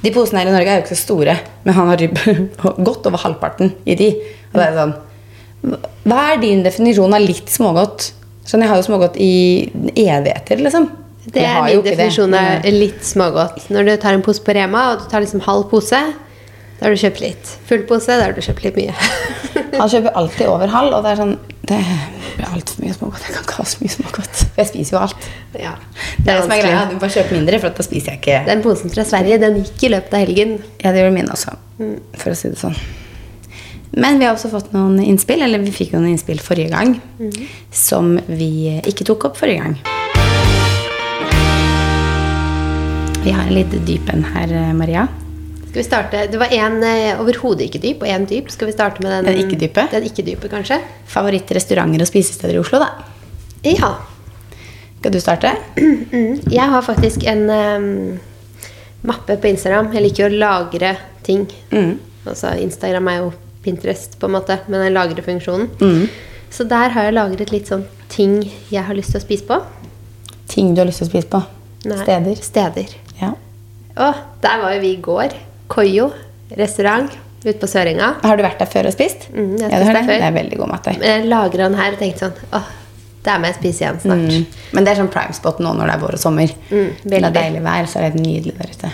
De 0.03 0.11
posene 0.13 0.43
her 0.43 0.51
i 0.51 0.53
Norge 0.53 0.69
er 0.69 0.77
jo 0.77 0.83
ikke 0.85 0.93
så 0.93 1.07
store, 1.07 1.33
men 1.65 1.73
han 1.73 1.89
har 1.89 2.03
godt 2.85 3.05
over 3.09 3.23
halvparten 3.23 3.73
i 3.89 3.95
de. 3.97 4.11
Og 4.51 4.59
det 4.59 4.67
er 4.67 4.77
sånn 4.77 4.93
Hva 6.07 6.21
er 6.33 6.43
din 6.43 6.61
definisjon 6.65 7.15
av 7.17 7.25
litt 7.25 7.49
smågodt? 7.49 8.11
Sånn, 8.47 8.61
Jeg 8.63 8.71
har 8.71 8.79
jo 8.79 8.85
smågodt 8.85 9.17
i 9.19 9.31
evigheter, 9.91 10.61
liksom. 10.61 10.85
Det 11.27 11.43
er 11.43 11.65
min 11.65 11.81
definisjon 11.83 12.35
av 12.37 12.67
litt 12.71 13.01
smågodt. 13.03 13.65
Når 13.73 13.89
du 13.89 13.93
tar 13.99 14.15
en 14.15 14.23
pose 14.23 14.43
på 14.45 14.53
Rema, 14.55 14.85
og 14.93 15.01
du 15.01 15.09
tar 15.11 15.25
liksom 15.25 15.41
halv 15.43 15.65
pose, 15.73 15.99
da 16.77 16.85
har 16.85 16.93
du 16.93 16.99
kjøpt 17.01 17.21
litt. 17.23 17.51
Full 17.69 17.83
pose, 17.89 18.13
da 18.13 18.27
har 18.27 18.35
du 18.37 18.41
kjøpt 18.45 18.63
litt 18.67 18.75
mye. 18.77 18.93
Han 19.79 19.89
kjøper 19.89 20.13
alltid 20.19 20.49
over 20.51 20.69
halv, 20.73 20.93
og 20.93 21.05
det 21.05 21.11
er 21.13 21.19
sånn 21.21 21.33
Det 21.67 21.79
blir 22.37 22.51
altfor 22.53 22.83
mye 22.85 22.93
smågodt. 22.95 23.25
Jeg 23.27 23.33
kan 23.35 23.47
ikke 23.47 23.57
ha 23.57 23.65
så 23.67 23.81
mye 23.81 23.93
smågodt. 23.95 24.43
Jeg 24.59 24.69
spiser 24.69 24.95
jo 24.95 25.01
alt. 25.01 25.25
ja, 25.57 25.73
Det 26.21 26.29
er 26.31 26.37
det 26.37 26.43
som 26.45 26.53
er 26.55 26.61
greia. 26.61 26.83
Du 26.91 26.95
bare 27.01 27.13
kjøper 27.17 27.37
mindre, 27.39 27.59
for 27.63 27.73
da 27.79 27.85
spiser 27.87 28.13
jeg 28.13 28.21
ikke 28.21 28.37
Den 28.47 28.61
posen 28.65 28.93
fra 28.93 29.05
Sverige, 29.09 29.41
den 29.41 29.59
gikk 29.63 29.87
i 29.89 29.91
løpet 29.95 30.13
av 30.15 30.23
helgen. 30.25 30.55
Ja, 30.83 30.93
det 30.93 31.01
gjorde 31.03 31.17
min 31.17 31.33
også, 31.33 31.57
for 32.21 32.33
å 32.33 32.37
si 32.37 32.53
det 32.53 32.61
sånn. 32.61 32.77
Men 33.97 34.19
vi 34.21 34.27
har 34.27 34.35
også 34.35 34.51
fått 34.53 34.73
noen 34.75 34.99
innspill, 35.01 35.41
eller 35.41 35.63
vi 35.63 35.73
fikk 35.73 35.95
jo 35.95 36.01
noen 36.01 36.13
innspill 36.13 36.41
forrige 36.43 36.69
gang, 36.75 36.97
som 37.73 38.17
vi 38.29 38.77
ikke 38.85 39.07
tok 39.07 39.31
opp 39.31 39.39
forrige 39.39 39.63
gang. 39.63 39.79
Vi 43.23 43.33
har 43.33 43.47
en 43.47 43.55
litt 43.57 43.73
dyp 43.87 44.11
en 44.13 44.27
her, 44.35 44.53
Maria. 44.77 45.07
Skal 45.77 45.83
vi 45.83 45.89
starte? 45.89 46.27
Det 46.31 46.37
var 46.41 46.53
en 46.57 46.83
eh, 46.83 47.19
overhodet 47.21 47.67
ikke 47.67 47.77
dyp, 47.77 48.01
og 48.01 48.09
en 48.09 48.23
dyp. 48.25 48.47
Skal 48.49 48.65
vi 48.65 48.73
starte 48.73 49.03
med 49.03 49.11
den 49.11 49.27
Den 49.27 49.43
ikke-dype? 49.43 49.83
Den 49.91 50.07
ikke-dype, 50.07 50.49
kanskje? 50.49 50.79
Favorittrestauranter 51.05 52.01
og 52.01 52.09
spisesteder 52.09 52.55
i 52.55 52.57
Oslo, 52.57 52.79
da. 52.81 52.87
Ja. 53.61 53.91
Skal 54.97 55.13
du 55.13 55.19
starte? 55.21 55.51
Mm. 55.77 56.39
Jeg 56.49 56.65
har 56.71 56.81
faktisk 56.81 57.27
en 57.29 57.45
um, 57.45 58.17
mappe 59.05 59.37
på 59.37 59.51
Instagram. 59.51 59.91
Jeg 59.93 60.01
liker 60.07 60.23
jo 60.23 60.31
å 60.31 60.39
lagre 60.41 60.95
ting. 61.21 61.45
Mm. 61.69 61.99
Altså, 62.25 62.55
Instagram 62.57 63.13
er 63.13 63.21
jo 63.21 63.31
Pinterest, 63.61 64.17
på 64.17 64.25
en 64.31 64.33
måte, 64.39 64.57
med 64.65 64.81
den 64.81 64.97
lagrefunksjonen. 64.97 65.69
Mm. 65.77 66.07
Så 66.49 66.65
der 66.65 66.95
har 66.95 67.11
jeg 67.11 67.19
lagret 67.19 67.53
litt 67.53 67.69
sånn 67.69 67.85
ting 68.09 68.39
jeg 68.73 68.81
har 68.81 68.97
lyst 68.97 69.13
til 69.13 69.21
å 69.21 69.27
spise 69.27 69.45
på. 69.45 69.61
Ting 70.49 70.73
du 70.73 70.81
har 70.81 70.89
lyst 70.89 71.05
til 71.05 71.11
å 71.11 71.13
spise 71.13 71.29
på? 71.37 71.45
Nei, 71.85 72.01
Steder? 72.01 72.47
Steder. 72.49 72.97
Ja. 73.21 73.35
Å, 73.93 74.15
der 74.41 74.63
var 74.63 74.73
jo 74.73 74.81
vi 74.81 74.95
i 74.95 75.03
går. 75.05 75.43
Koyo 75.71 76.09
restaurant 76.57 77.13
ute 77.43 77.59
på 77.61 77.69
Sørenga. 77.69 78.13
Har 78.23 78.39
du 78.39 78.43
vært 78.45 78.59
der 78.61 78.69
før 78.71 78.89
og 78.89 78.95
spist? 78.95 79.29
Mm, 79.31 79.55
jeg 79.59 79.71
har 79.71 79.85
ja, 79.85 79.93
det. 79.99 80.03
det 80.09 80.19
er 80.25 80.35
veldig 80.35 80.59
god 80.59 80.71
mat 80.73 80.89
der. 80.89 80.99
Jeg 81.05 81.29
lagra 81.29 81.67
den 81.67 81.77
her 81.79 81.95
og 81.95 82.01
tenkte 82.01 82.27
sånn 82.27 82.53
Åh, 82.57 82.69
der 83.27 83.41
må 83.41 83.49
jeg 83.51 83.57
spise 83.59 83.83
igjen 83.83 84.01
snart. 84.03 84.27
Mm. 84.27 84.61
Men 84.75 84.87
det 84.87 84.93
er 84.93 85.01
sånn 85.01 85.11
prime 85.13 85.35
spot 85.35 85.61
nå 85.63 85.73
når 85.77 85.91
det 85.91 85.95
er 85.97 86.03
vår 86.03 86.17
og 86.17 86.23
sommer. 86.23 86.53
Mm, 86.71 86.91
det 87.03 87.21
er 87.21 87.35
deilig 87.35 87.63
vær, 87.65 87.89
så 87.91 88.01
er 88.01 88.15
det 88.15 88.23
nydelig 88.23 88.55
der 88.57 88.71
ute. 88.75 88.93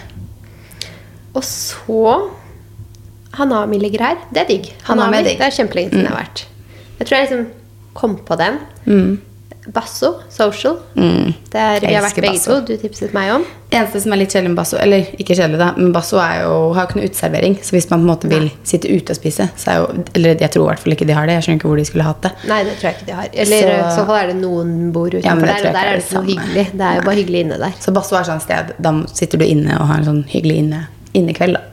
Og 1.33 1.45
så 1.47 2.07
Hanami 3.33 3.79
ligger 3.81 4.05
her. 4.05 4.17
Det 4.29 4.43
er 4.43 4.49
digg. 4.49 4.67
Hanami 4.85 5.17
er 5.17 5.29
digg. 5.29 5.39
Det 5.41 5.47
er 5.47 5.55
kjempelenge 5.55 5.93
siden 5.93 6.05
jeg 6.05 6.13
har 6.13 6.19
vært. 6.19 6.43
Jeg 6.99 7.07
tror 7.07 7.17
jeg 7.17 7.29
liksom 7.29 7.45
kom 7.97 8.17
på 8.27 8.37
den. 8.37 8.59
Basso, 9.71 10.17
social. 10.29 10.73
Mm. 10.97 11.29
Det 11.51 11.55
er, 11.59 11.79
vi 11.87 11.93
har 11.95 12.03
vært 12.03 12.17
begge 12.19 12.33
Basso. 12.33 12.57
to. 12.59 12.65
Du 12.67 12.77
tipset 12.81 13.13
meg 13.15 13.29
om. 13.31 13.45
Eneste 13.71 14.01
som 14.03 14.11
er 14.11 14.19
litt 14.19 14.33
kjedelig 14.35 14.49
med 14.51 14.57
basso, 14.59 14.75
eller 14.77 15.05
ikke 15.15 15.37
kjedelig 15.39 15.57
da, 15.61 15.69
men 15.77 15.93
basso 15.95 16.17
er 16.19 16.41
jo, 16.43 16.73
har 16.75 16.83
jo 16.83 16.89
ikke 16.89 16.97
noe 16.99 17.07
uteservering. 17.07 17.55
Så 17.63 17.71
hvis 17.77 17.87
man 17.89 18.01
på 18.01 18.03
en 18.03 18.09
måte 18.11 18.27
vil 18.29 18.49
sitte 18.67 18.91
ute 18.91 19.15
og 19.15 19.19
spise, 19.21 19.47
så 19.55 19.71
er 19.71 19.77
jo 19.79 20.03
Eller 20.19 20.35
jeg 20.35 20.51
tror 20.51 20.65
i 20.65 20.67
hvert 20.73 20.79
fall 20.83 20.91
ikke 20.97 21.07
de 21.07 21.15
har 21.15 21.25
det. 21.31 21.37
Jeg 21.39 21.45
skjønner 21.47 21.61
ikke 21.61 21.71
hvor 21.71 21.79
de 21.79 21.85
skulle 21.87 22.03
hatt 22.09 22.21
det. 22.27 22.31
Nei, 22.51 22.59
det 22.67 22.73
tror 22.81 22.89
jeg 22.89 22.97
ikke 22.99 23.07
de 23.07 23.15
har. 23.21 23.29
Eller 23.33 23.57
i 23.71 23.77
Så- 23.79 23.95
så 23.95 24.05
fall 24.05 24.17
er 24.19 24.27
det 24.27 24.35
noen 24.41 24.91
bord 24.91 25.13
utenfor 25.15 25.47
ja, 25.47 25.53
der, 25.53 25.67
og 25.69 25.73
der 25.79 25.85
er 25.87 25.95
det 25.95 26.03
ikke 26.03 26.13
noe 26.19 26.27
hyggelig. 26.33 26.65
Det 26.73 26.81
er 26.89 26.95
jo 26.95 27.01
bare 27.07 27.15
hyggelig 27.21 27.39
inne 27.45 27.57
der. 27.63 27.71
Så 27.79 27.93
basso 27.93 28.15
er 28.19 28.23
sånn 28.23 28.41
sted 28.41 28.73
Da 28.81 28.91
sitter 29.13 29.37
du 29.37 29.45
inne 29.45 29.79
og 29.79 29.87
har 29.87 29.97
en 30.03 30.05
sånn 30.11 30.23
hyggelig 30.27 30.57
inne, 30.57 30.87
innekveld. 31.13 31.53
da. 31.53 31.63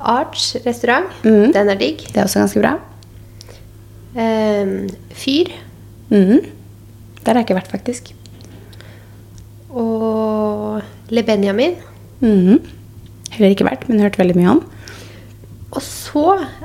Arch 0.00 0.56
restaurant. 0.66 1.06
Mm. 1.24 1.52
Den 1.54 1.68
er 1.70 1.74
digg. 1.80 2.04
Det 2.12 2.16
er 2.20 2.24
også 2.28 2.44
ganske 2.44 2.60
bra. 2.60 2.76
Um, 4.14 4.88
fyr. 5.16 5.50
Mhm. 6.10 6.44
Der 7.26 7.34
har 7.34 7.42
jeg 7.42 7.48
ikke 7.48 7.58
vært, 7.58 7.72
faktisk. 7.72 8.12
Og 9.76 10.80
Le 11.12 11.22
Benjamin. 11.26 11.74
Mhm. 12.22 12.60
Heller 13.36 13.52
ikke 13.52 13.66
vært, 13.66 13.88
men 13.90 14.00
hørt 14.00 14.16
veldig 14.20 14.36
mye 14.38 14.50
om. 14.54 14.62
Og 15.76 15.82
så 15.82 16.22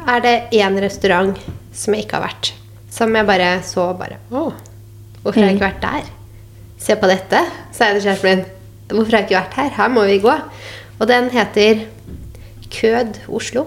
er 0.07 0.21
det 0.23 0.35
én 0.55 0.77
restaurant 0.79 1.37
som 1.75 1.93
jeg 1.95 2.05
ikke 2.05 2.19
har 2.19 2.27
vært. 2.29 2.51
Som 2.91 3.15
jeg 3.15 3.25
bare 3.27 3.49
så 3.65 3.89
bare 3.97 4.17
Å, 4.31 4.51
hvorfor 5.23 5.39
har 5.41 5.49
jeg 5.49 5.57
ikke 5.57 5.67
vært 5.67 5.81
der? 5.83 6.09
Se 6.81 6.95
på 6.99 7.09
dette, 7.09 7.41
sa 7.75 7.89
jeg 7.89 7.99
til 7.99 8.07
kjæresten 8.09 8.29
min. 8.29 8.45
Hvorfor 8.91 9.11
har 9.11 9.21
jeg 9.23 9.29
ikke 9.29 9.41
vært 9.41 9.57
her? 9.59 9.69
Her 9.77 9.89
må 9.93 10.05
vi 10.07 10.19
gå. 10.23 10.33
Og 11.01 11.07
den 11.09 11.29
heter 11.33 11.83
Kød 12.71 13.19
Oslo. 13.27 13.65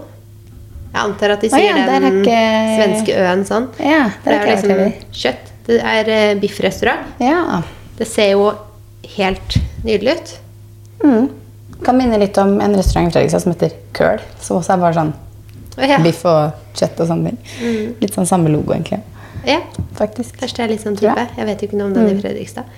Jeg 0.95 1.01
antar 1.03 1.33
at 1.35 1.41
de 1.43 1.49
sier 1.51 1.59
sier 1.59 1.77
ja, 1.77 1.95
er 1.95 1.99
den 2.05 2.21
ikke- 2.23 2.75
svenske 2.79 3.17
øen 3.19 3.43
sånn. 3.45 3.67
Ja, 3.79 4.09
der 4.23 4.31
det 4.31 4.39
er 4.39 4.45
jeg 4.47 4.63
liksom 4.63 5.11
kjøtt. 5.11 5.51
Det 5.65 5.79
er 5.81 6.11
eh, 6.13 6.35
biffrestaurant. 6.39 7.15
Ja. 7.23 7.61
Det 7.97 8.07
ser 8.09 8.33
jo 8.35 8.51
helt 9.15 9.57
nydelig 9.85 10.17
ut. 10.17 10.35
Mm. 11.03 11.27
Kan 11.85 11.97
minne 11.99 12.19
litt 12.21 12.37
om 12.41 12.57
en 12.61 12.75
restaurant 12.77 13.09
i 13.09 13.13
Fredrikstad 13.13 13.43
som 13.43 13.53
heter 13.53 13.73
Køl. 13.95 14.21
Som 14.41 14.59
også 14.61 14.75
er 14.75 14.83
bare 14.83 14.97
sånn 14.97 15.11
ja, 15.75 15.99
biff 16.03 16.21
og 16.29 16.55
kjøtt 16.77 17.01
og 17.03 17.09
sånne 17.09 17.33
ting. 17.33 17.91
Litt 18.01 18.15
sånn 18.15 18.29
samme 18.29 18.51
logo, 18.53 18.73
egentlig. 18.75 19.01
ja, 19.45 19.59
Faktisk. 19.95 20.37
Kanskje 20.39 20.57
det 20.57 20.63
er 20.63 20.71
litt 20.73 20.85
sånn 20.85 20.95
type. 20.99 21.11
Mm. 21.15 21.35
Jeg 21.39 21.49
vet 21.49 21.61
jo 21.61 21.67
ikke 21.69 21.77
noe 21.79 21.89
om 21.89 21.93
den 21.97 22.09
i 22.13 22.21
Fredrikstad. 22.21 22.71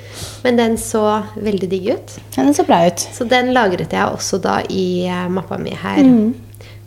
Men 0.44 0.60
den 0.60 0.76
så 0.82 1.04
veldig 1.36 1.70
digg 1.72 1.88
ut. 1.94 2.18
Ja, 2.36 2.44
den 2.44 2.54
så 2.58 2.66
bra 2.68 2.82
ut. 2.88 3.06
Så 3.14 3.28
den 3.30 3.54
lagret 3.56 3.94
jeg 3.94 4.18
også 4.18 4.42
da 4.44 4.60
i 4.70 5.08
eh, 5.08 5.24
mappa 5.34 5.60
mi 5.62 5.74
her. 5.78 6.02
Mm. 6.04 6.36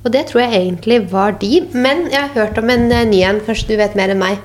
Og 0.04 0.12
det 0.14 0.26
tror 0.30 0.44
jeg 0.44 0.62
egentlig 0.62 1.00
var 1.12 1.34
de. 1.40 1.64
Men 1.72 2.06
jeg 2.10 2.20
har 2.20 2.30
hørt 2.36 2.58
om 2.60 2.70
en 2.72 2.86
eh, 2.92 3.06
ny 3.08 3.22
en. 3.26 3.40
Først, 3.46 3.68
du 3.68 3.76
vet 3.80 3.96
mer 3.98 4.12
enn 4.14 4.22
meg. 4.22 4.38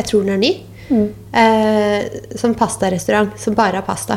Jeg 0.00 0.08
tror 0.10 0.24
den 0.26 0.34
er 0.34 0.42
ny. 0.42 0.52
Mm. 0.90 1.08
Eh, 1.40 2.36
som 2.40 2.54
pastarestaurant 2.58 3.36
som 3.38 3.54
bare 3.54 3.78
har 3.78 3.86
pasta. 3.86 4.16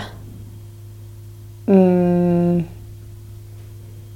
Mm. 1.67 2.63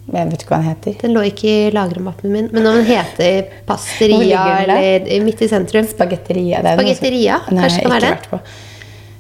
Jeg 0.08 0.30
vet 0.32 0.42
ikke 0.46 0.54
hva 0.54 0.60
den 0.62 0.70
heter. 0.70 0.96
Den 1.02 1.14
lå 1.18 1.24
ikke 1.28 1.50
i 1.52 1.72
lagremappen 1.76 2.32
min. 2.32 2.48
Men 2.56 2.68
om 2.70 2.78
den 2.80 2.88
heter 2.88 3.50
Pasteria 3.68 4.46
eller 4.64 5.26
midt 5.26 5.44
i 5.44 5.50
sentrum 5.52 5.88
Spagetteria. 5.90 6.62
er 6.62 6.70
som- 6.70 6.80
Spagetteria, 6.86 7.42
Nei, 7.52 7.62
kanskje 7.62 7.82
jeg 7.82 7.84
kan 7.84 7.96
være 7.98 8.14
den? 8.16 8.42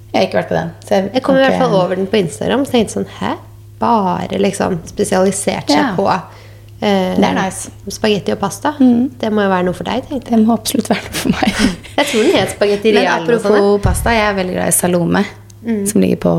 Jeg 0.07 0.21
har 0.21 0.27
ikke 0.29 0.39
vært 0.39 0.49
på 0.53 0.55
den. 0.57 0.69
Så 0.87 0.95
jeg, 0.95 1.09
Jeg 1.13 1.23
kom 1.27 1.35
i 1.35 1.43
hvert 1.43 1.59
fall 1.59 1.75
over 1.75 1.95
den 1.99 2.07
på 2.07 2.17
Instagram 2.23 2.63
og 2.63 2.71
tenkte 2.71 2.95
sånn 2.95 3.09
Hæ? 3.19 3.33
Bare 3.77 4.39
liksom 4.41 4.79
spesialisert 4.89 5.67
seg 5.69 5.77
Ja. 5.77 5.91
på 5.99 6.07
eh, 6.81 7.15
Det 7.17 7.23
er 7.25 7.33
nice. 7.37 7.71
spagetti 7.89 8.31
og 8.35 8.39
pasta? 8.39 8.73
Mm. 8.79 9.09
Det 9.19 9.31
må 9.33 9.41
jo 9.45 9.49
være 9.49 9.65
noe 9.65 9.73
for 9.77 9.83
deg, 9.89 10.03
tenkte 10.09 10.31
jeg. 10.31 10.37
Det 10.39 10.47
må 10.47 10.53
absolutt 10.57 10.89
være 10.89 11.03
noe 11.07 11.19
for 11.23 11.29
meg. 11.35 11.61
Jeg 11.97 12.05
tror 12.11 12.23
den 12.27 12.35
het 12.37 12.51
spagetti 12.55 12.93
Men 12.93 13.07
sånt. 13.07 13.29
apropos 13.29 13.81
pasta, 13.81 14.11
jeg 14.13 14.29
er 14.29 14.35
veldig 14.37 14.53
glad 14.57 14.67
i 14.67 14.75
Salome. 14.77 15.23
Som 15.89 15.99
ligger 16.01 16.19
på 16.21 16.33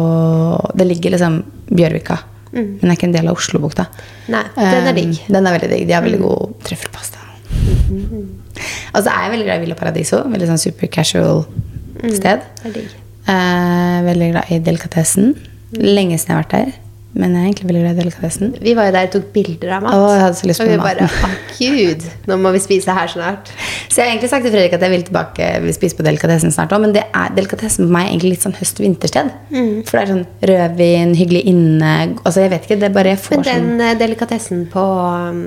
Det 0.78 0.86
ligger 0.86 1.10
liksom 1.16 1.40
Bjørvika. 1.68 2.16
Men 2.52 2.78
det 2.80 2.88
er 2.88 2.94
ikke 2.96 3.08
en 3.10 3.16
del 3.16 3.26
av 3.28 3.36
Oslobukta. 3.36 3.84
Nei, 4.32 4.44
den 4.56 4.86
er 4.86 4.94
Um, 4.94 4.94
digg. 4.96 5.18
Den 5.28 5.46
er 5.46 5.52
veldig 5.58 5.68
digg. 5.74 5.86
De 5.88 5.92
har 5.92 6.02
veldig 6.06 6.20
god 6.22 6.54
trøffelpasta. 6.64 7.18
Og 8.94 9.02
så 9.04 9.10
er 9.12 9.26
jeg 9.26 9.32
veldig 9.34 9.46
glad 9.48 9.58
i 9.58 9.64
Villa 9.66 9.76
Paradiso. 9.78 10.22
Veldig 10.32 10.48
sånn 10.48 10.60
super 10.62 10.90
casual 10.92 11.44
sted. 12.14 12.46
Det 12.62 12.70
er 12.70 12.74
digg. 12.78 12.94
Eh, 13.28 13.98
veldig 14.06 14.30
glad 14.32 14.52
i 14.54 14.58
delikatessen. 14.64 15.34
Lenge 15.76 16.16
siden 16.18 16.32
jeg 16.32 16.36
har 16.38 16.44
vært 16.46 16.54
der. 16.56 16.72
Men 17.18 17.32
jeg 17.34 17.40
er 17.40 17.46
egentlig 17.48 17.66
veldig 17.68 17.80
glad 17.82 17.96
i 17.96 17.98
delikatessen. 17.98 18.50
Vi 18.62 18.72
var 18.78 18.86
jo 18.88 18.92
der 18.94 19.06
og 19.08 19.12
tok 19.16 19.24
bilder 19.34 19.72
av 19.74 19.82
mat. 19.82 19.94
Å, 19.98 20.10
jeg 20.14 20.20
hadde 20.22 20.38
så 20.38 20.46
lyst 20.50 20.62
og 20.62 20.68
vi 20.70 20.76
maten. 20.78 21.00
bare 21.08 21.08
Å, 21.26 21.30
gud, 21.58 22.04
nå 22.30 22.36
må 22.44 22.52
vi 22.54 22.60
spise 22.62 22.94
her 22.94 23.10
snart. 23.10 23.50
Så 23.88 23.98
jeg 23.98 24.04
har 24.04 24.12
egentlig 24.12 24.30
sagt 24.30 24.46
til 24.46 24.54
Fredrik 24.54 24.76
at 24.78 24.84
jeg 24.86 24.92
vil 24.94 25.02
tilbake 25.08 25.48
vil 25.64 25.74
spise 25.74 25.98
på 25.98 26.06
delikatessen 26.06 26.54
snart 26.54 26.70
òg, 26.76 26.84
men 26.84 26.94
det 26.94 27.02
er 27.10 27.34
delikatessen 27.34 27.88
for 27.88 27.96
meg 27.96 28.12
egentlig 28.12 28.36
litt 28.36 28.44
sånn 28.46 28.54
høst-vintersted. 28.60 29.32
Mm. 29.50 29.72
For 29.88 29.98
det 29.98 30.04
er 30.04 30.12
sånn 30.12 30.24
rødvin, 30.52 31.16
hyggelig 31.18 31.42
inne 31.50 31.90
Altså 32.22 32.44
jeg 32.44 32.52
vet 32.54 32.68
ikke, 32.68 32.78
det 32.78 32.88
er 32.90 32.94
bare 32.94 33.12
jeg 33.16 33.20
får 33.24 33.34
sånn 33.34 33.44
Men 33.48 33.66
den 33.66 33.82
sånn... 33.82 34.00
delikatessen 34.04 34.62
på, 34.70 34.84
um, 34.86 35.42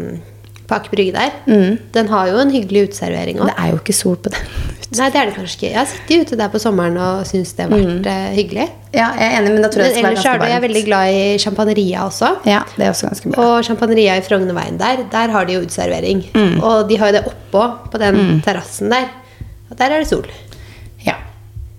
på 0.67 0.77
Aker 0.77 0.91
Brygge 0.97 1.15
der, 1.15 1.31
Mm. 1.47 1.79
den 1.95 2.07
har 2.11 2.27
jo 2.33 2.43
en 2.43 2.51
hyggelig 2.53 2.89
uteservering 2.89 3.39
òg. 3.39 3.49
Det 3.53 3.55
er 3.63 3.71
jo 3.71 3.79
ikke 3.79 3.95
sol 3.95 4.19
på 4.19 4.31
den. 4.35 4.43
Nei, 4.91 5.07
det 5.07 5.19
er 5.21 5.29
det 5.29 5.35
kanskje 5.37 5.55
ikke. 5.55 5.67
Jeg 5.69 5.77
har 5.77 5.87
sittet 5.87 6.25
ute 6.27 6.37
der 6.41 6.49
på 6.51 6.59
sommeren 6.59 6.97
og 6.99 7.21
syns 7.29 7.53
det 7.55 7.63
har 7.63 7.71
vært 7.71 8.03
mm. 8.03 8.33
hyggelig. 8.35 8.65
Ja, 8.91 9.05
jeg 9.15 9.23
er 9.23 9.37
enig, 9.37 9.53
men 9.55 9.63
da 9.63 9.69
tror 9.71 9.85
jeg 9.85 9.93
det 9.93 9.95
skal 9.95 10.07
være 10.09 10.17
ganske 10.17 10.33
varmt. 10.33 10.49
jeg 10.49 10.57
er 10.57 10.63
veldig 10.65 10.81
glad 10.89 11.11
i 11.15 11.21
champagneria 11.39 12.01
også. 12.09 12.31
Ja, 12.49 12.59
det 12.75 12.83
er 12.83 12.91
også 12.91 13.07
ganske 13.07 13.31
bra. 13.31 13.45
Og 13.45 13.63
Champagneria 13.63 14.17
i 14.19 14.25
Frognerveien 14.25 14.79
der, 14.81 15.05
der 15.13 15.31
har 15.31 15.47
de 15.47 15.55
jo 15.55 15.61
uteservering. 15.63 16.25
Mm. 16.35 16.59
Og 16.59 16.89
de 16.89 16.99
har 16.99 17.13
jo 17.13 17.17
det 17.17 17.23
oppå, 17.31 17.63
på 17.93 18.03
den 18.03 18.41
terrassen 18.43 18.91
der. 18.91 19.07
Og 19.69 19.79
der 19.79 19.95
er 19.95 20.03
det 20.03 20.11
sol. 20.11 20.27
Ja. 21.05 21.15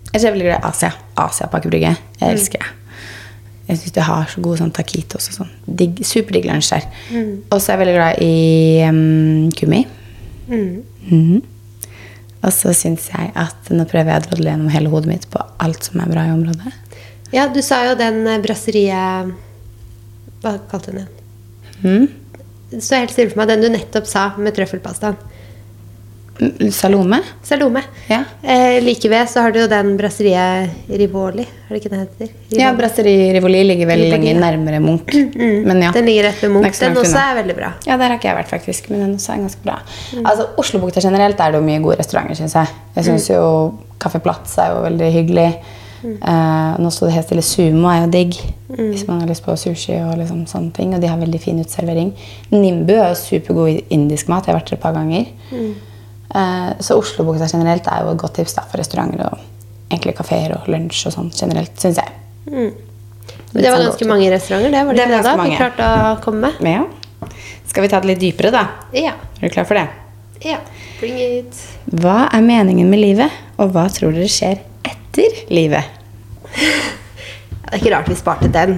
Jeg 0.09 0.25
er 0.25 0.31
veldig 0.31 0.49
glad 0.49 0.57
i 0.57 0.71
Asia. 0.73 0.95
Asia 1.21 1.53
på 1.53 1.61
Aker 1.61 1.77
Brygge. 1.77 1.93
Jeg 2.23 2.39
elsker 2.39 2.65
det. 2.65 2.73
Jeg 3.69 3.79
syns 3.83 3.95
de 4.01 4.09
har 4.09 4.33
så 4.33 4.41
gode 4.41 4.63
sånn 4.65 4.73
taquitos 4.73 5.29
og 5.29 5.43
sånn. 5.43 5.53
Digg, 5.69 6.01
superdigg 6.09 6.49
lunsj 6.49 6.73
der. 6.79 6.89
Og 7.53 7.61
så 7.61 7.75
er 7.75 7.77
jeg 7.77 7.85
veldig 7.85 8.01
glad 8.01 8.25
i 8.25 8.35
um, 8.89 9.53
kummi. 9.61 9.85
Mhm. 10.49 11.52
Og 12.43 12.51
så 12.55 12.73
syns 12.75 13.09
jeg 13.13 13.31
at 13.39 13.71
nå 13.71 13.87
prøver 13.91 14.13
jeg 14.13 14.23
å 14.23 14.29
drodle 14.29 14.51
gjennom 14.51 14.73
hele 14.75 14.91
hodet 14.93 15.11
mitt 15.13 15.29
på 15.31 15.43
alt 15.63 15.87
som 15.87 16.03
er 16.03 16.11
bra 16.11 16.27
i 16.27 16.35
området. 16.35 16.73
Ja, 17.33 17.47
du 17.49 17.63
sa 17.65 17.83
jo 17.87 17.95
den 17.97 18.27
eh, 18.29 18.41
brasseriet 18.45 19.31
Hva 20.43 20.57
kalte 20.69 20.93
du 20.93 20.99
den 20.99 21.07
igjen? 21.07 22.09
Så 22.73 22.95
Det 22.95 22.99
helt 23.03 23.15
stille 23.15 23.33
for 23.33 23.43
meg. 23.43 23.51
Den 23.53 23.65
du 23.65 23.69
nettopp 23.73 24.09
sa 24.09 24.27
med 24.39 24.55
trøffelpastaen. 24.57 25.17
Mm, 26.41 26.71
Salome? 26.73 27.19
Salome. 27.45 27.83
Ja. 28.09 28.23
Eh, 28.43 28.81
like 28.83 29.09
ved 29.09 29.29
så 29.29 29.43
har 29.45 29.53
du 29.53 29.61
jo 29.61 29.67
den 29.71 29.97
brasseriet 29.99 30.71
Rivoli. 30.89 31.43
Er 31.45 31.69
det 31.75 31.81
ikke 31.83 31.91
det 31.93 31.99
heter? 32.01 32.31
Ja, 32.57 32.71
Rivoli. 32.71 32.79
Brasserie 32.81 33.27
Rivoli 33.37 33.61
ligger 33.69 33.87
vel 33.91 34.01
Rivoli, 34.01 34.11
lenger 34.17 34.33
ja. 34.35 34.41
nærmere 34.41 34.81
Munch. 34.81 35.13
Men 35.37 35.83
ja. 35.85 35.93
Den 35.93 36.09
ligger 36.09 36.31
rett 36.31 36.41
ved 36.43 36.51
Munch. 36.57 36.81
Den 36.81 36.97
også 36.97 37.21
er 37.21 37.37
veldig 37.43 37.57
bra. 37.61 37.73
Ja, 37.87 37.99
der 38.01 38.09
har 38.09 38.17
ikke 38.19 38.31
jeg 38.31 38.39
vært, 38.41 38.51
faktisk. 38.51 38.89
Men 38.91 39.05
den 39.05 39.15
også 39.21 39.33
er 39.37 39.45
ganske 39.45 39.63
bra. 39.67 39.77
Mm. 40.17 40.25
Altså, 40.25 40.49
Oslobukta 40.59 41.05
generelt 41.05 41.41
er 41.41 41.53
det 41.53 41.61
jo 41.61 41.67
mye 41.69 41.83
gode 41.85 41.99
restauranter, 42.01 42.35
syns 42.41 42.57
jeg. 42.59 42.75
Jeg 42.97 43.05
syns 43.11 43.29
Mm. 43.31 43.37
jo 43.37 43.79
Kaffe 44.01 44.19
Platz 44.25 44.57
er 44.59 44.73
jo 44.73 44.83
veldig 44.89 45.13
hyggelig. 45.13 45.49
Uh, 46.03 46.75
nå 46.83 46.91
står 46.91 47.07
det 47.07 47.15
helt 47.15 47.27
stille. 47.29 47.43
Sumo 47.47 47.87
er 47.93 48.01
jo 48.07 48.11
digg 48.11 48.35
Mm. 48.73 48.89
hvis 48.91 49.07
man 49.07 49.21
har 49.21 49.29
lyst 49.29 49.45
på 49.45 49.53
sushi 49.55 49.93
og 50.01 50.17
liksom 50.19 50.47
sånne 50.49 50.73
ting. 50.73 50.95
Og 50.95 51.01
de 51.01 51.07
har 51.07 51.19
veldig 51.21 51.39
fin 51.41 51.59
utservering. 51.61 52.13
Nimbu 52.51 52.95
er 52.97 53.11
jo 53.13 53.15
supergod 53.21 53.83
indisk 53.91 54.29
mat. 54.33 54.47
Jeg 54.47 54.55
har 54.55 54.61
vært 54.63 54.71
der 54.71 54.77
et 54.79 54.81
par 54.83 54.95
ganger. 54.97 55.27
Mm. 55.53 55.75
Eh, 56.35 56.71
så 56.81 56.97
Oslobukta 57.01 57.49
generelt 57.51 57.87
er 57.93 58.05
jo 58.07 58.15
et 58.15 58.21
godt 58.23 58.39
tips 58.41 58.55
da, 58.57 58.65
for 58.71 58.81
restauranter 58.81 59.25
og 59.27 59.39
egentlig 59.93 60.15
kafeer 60.17 60.55
og 60.57 60.69
lunsj 60.73 61.07
og 61.11 61.17
sånn 61.17 61.31
generelt, 61.37 61.75
syns 61.81 62.01
jeg. 62.01 62.15
Mm. 62.49 62.71
det 63.53 63.71
var 63.71 63.83
ganske 63.85 64.07
mange 64.09 64.31
restauranter, 64.33 64.73
det 64.73 64.85
var 64.87 64.97
det, 64.97 65.03
Det 65.03 65.11
var 65.11 65.17
det 65.19 65.25
da? 65.27 65.33
Du 65.33 65.43
mange. 65.43 65.59
klarte 65.61 65.89
å 65.93 66.15
komme 66.25 66.53
med? 66.65 66.73
Ja. 66.73 67.29
Skal 67.69 67.85
vi 67.85 67.91
ta 67.93 68.01
det 68.01 68.09
litt 68.13 68.23
dypere, 68.23 68.51
da? 68.55 68.65
Ja. 68.97 69.13
Er 69.41 69.49
du 69.49 69.53
klar 69.53 69.69
for 69.69 69.79
det? 69.79 69.89
ja. 70.43 70.59
Bring 70.99 71.19
it. 71.19 71.57
Hva 71.99 72.29
er 72.31 72.43
meningen 72.47 72.89
med 72.91 73.01
livet, 73.03 73.31
og 73.59 73.73
hva 73.75 73.89
tror 73.91 74.13
dere 74.15 74.29
skjer 74.31 74.61
etter 74.87 75.41
livet? 75.51 75.83
Det 77.73 77.79
er 77.79 77.81
ikke 77.81 77.93
rart 77.95 78.09
vi 78.11 78.15
sparte 78.19 78.49
den. 78.53 78.75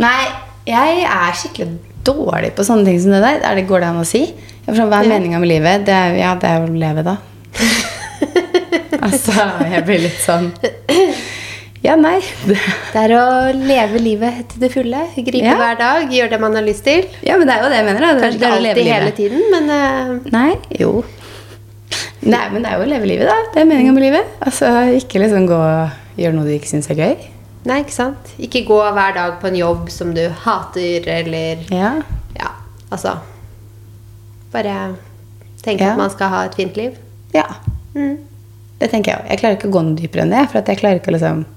Nei, 0.00 0.22
jeg 0.66 1.02
er 1.04 1.34
skikkelig 1.36 1.76
dårlig 2.06 2.54
på 2.56 2.64
sånne 2.64 2.88
ting 2.88 2.96
som 3.02 3.12
det 3.12 3.20
der. 3.20 3.42
Er 3.44 3.58
det, 3.58 3.66
går 3.68 3.82
det 3.84 3.88
an 3.90 4.00
å 4.00 4.06
si? 4.08 4.22
Jeg 4.64 4.72
forstår, 4.72 4.88
hva 4.88 4.98
er 5.04 5.10
meninga 5.10 5.38
med 5.42 5.50
livet? 5.50 5.82
Det 5.84 5.92
er, 5.92 6.14
ja, 6.16 6.30
det 6.40 6.48
er 6.48 6.62
å 6.64 6.68
leve, 6.72 7.02
da. 7.04 7.18
altså, 9.04 9.34
jeg 9.68 9.84
blir 9.84 10.00
litt 10.06 10.20
sånn 10.24 10.46
Ja, 11.84 11.98
nei. 12.00 12.16
Det, 12.48 12.56
er 12.96 13.12
å 13.18 13.24
leve 13.52 14.00
livet 14.00 14.38
til 14.54 14.62
det 14.62 14.70
fulle. 14.72 15.02
Gripe 15.18 15.42
Ja. 15.44 15.58
hver 15.60 15.76
dag, 15.76 16.14
gjøre 16.16 16.32
det 16.32 16.38
man 16.40 16.56
har 16.56 16.64
lyst 16.64 16.86
til. 16.88 17.04
ja, 17.20 17.36
men 17.36 17.44
det 17.50 17.58
er 17.58 17.66
jo 17.66 17.68
det 17.74 17.82
jeg 17.82 17.86
mener. 17.90 18.06
Da. 18.06 18.14
Det 18.14 18.22
Kanskje 18.22 18.40
ikke 18.40 18.52
alltid 18.56 18.88
hele 18.88 19.12
tiden, 19.18 19.44
men 19.52 19.68
uh... 19.68 20.30
Nei, 20.32 20.54
jo. 20.80 20.94
Nei, 22.24 22.46
men 22.54 22.64
det 22.64 22.72
er 22.72 22.80
jo 22.80 22.86
å 22.86 22.88
leve 22.88 23.10
livet, 23.10 23.28
da. 23.28 23.36
Det 23.52 23.60
er 23.60 23.68
meninga 23.68 23.92
med 23.92 24.06
livet. 24.06 24.32
Altså, 24.48 24.72
Ikke 24.96 25.20
liksom 25.20 25.44
gå 25.50 25.60
og 25.60 26.16
gjøre 26.16 26.38
noe 26.38 26.48
du 26.48 26.54
ikke 26.56 26.72
syns 26.72 26.88
er 26.88 27.02
gøy. 27.04 27.28
Nei, 27.68 27.82
ikke 27.84 27.98
sant? 27.98 28.32
Ikke 28.40 28.64
gå 28.64 28.80
hver 28.80 29.12
dag 29.20 29.36
på 29.44 29.52
en 29.52 29.60
jobb 29.60 29.92
som 29.92 30.16
du 30.16 30.24
hater, 30.46 31.04
eller 31.20 31.68
Ja. 31.68 31.94
Ja, 32.40 32.56
altså 32.88 33.18
Bare 34.54 34.74
tenke 35.64 35.84
Ja. 35.84 35.90
at 35.92 35.98
man 35.98 36.10
skal 36.14 36.28
ha 36.32 36.44
et 36.48 36.54
fint 36.54 36.76
liv. 36.78 36.92
ja. 37.34 37.46
Mm. 37.94 38.16
Det 38.80 38.88
tenker 38.90 39.12
jeg 39.12 39.20
òg. 39.22 39.28
Jeg 39.30 39.38
klarer 39.40 39.54
ikke 39.56 39.68
å 39.70 39.74
gå 39.76 39.82
noe 39.86 39.94
dypere 39.96 40.22
enn 40.24 40.32
det. 40.34 40.40
For 40.50 40.58
at 40.58 40.66
jeg 40.68 40.78
klarer 40.80 40.98
ikke 40.98 41.12
å 41.12 41.14
liksom 41.14 41.44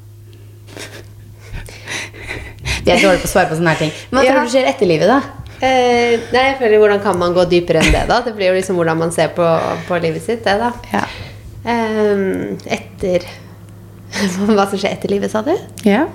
Vi 2.85 2.91
er 2.93 3.01
dårlige 3.01 3.23
på 3.23 3.27
å 3.27 3.31
svare 3.31 3.49
på 3.49 3.57
sånne 3.57 3.73
her 3.73 3.79
ting. 3.81 3.91
Men 4.11 4.19
hva 4.21 4.25
Ja. 4.27 4.33
tror 4.37 4.45
du 4.47 4.51
skjer 4.53 4.67
etter 4.69 4.87
livet, 4.87 5.07
da? 5.09 5.17
Eh, 5.59 6.19
nei, 6.31 6.43
jeg 6.51 6.57
føler 6.59 6.77
Hvordan 6.79 7.01
kan 7.03 7.17
man 7.17 7.33
gå 7.33 7.43
dypere 7.49 7.81
enn 7.81 7.91
det, 7.91 8.05
da? 8.07 8.21
Det 8.21 8.35
blir 8.37 8.47
jo 8.51 8.59
liksom 8.59 8.75
hvordan 8.77 8.97
man 9.01 9.11
ser 9.11 9.27
på, 9.33 9.47
på 9.87 9.97
livet 10.01 10.21
sitt, 10.23 10.43
det, 10.45 10.53
da. 10.61 10.71
Ja. 10.93 11.03
Ehm, 11.65 12.57
etter 12.65 13.25
Hva 14.55 14.67
som 14.69 14.77
skjer 14.79 14.91
etter 14.93 15.09
livet, 15.09 15.31
sa 15.33 15.41
du? 15.41 15.55
ja. 15.83 16.05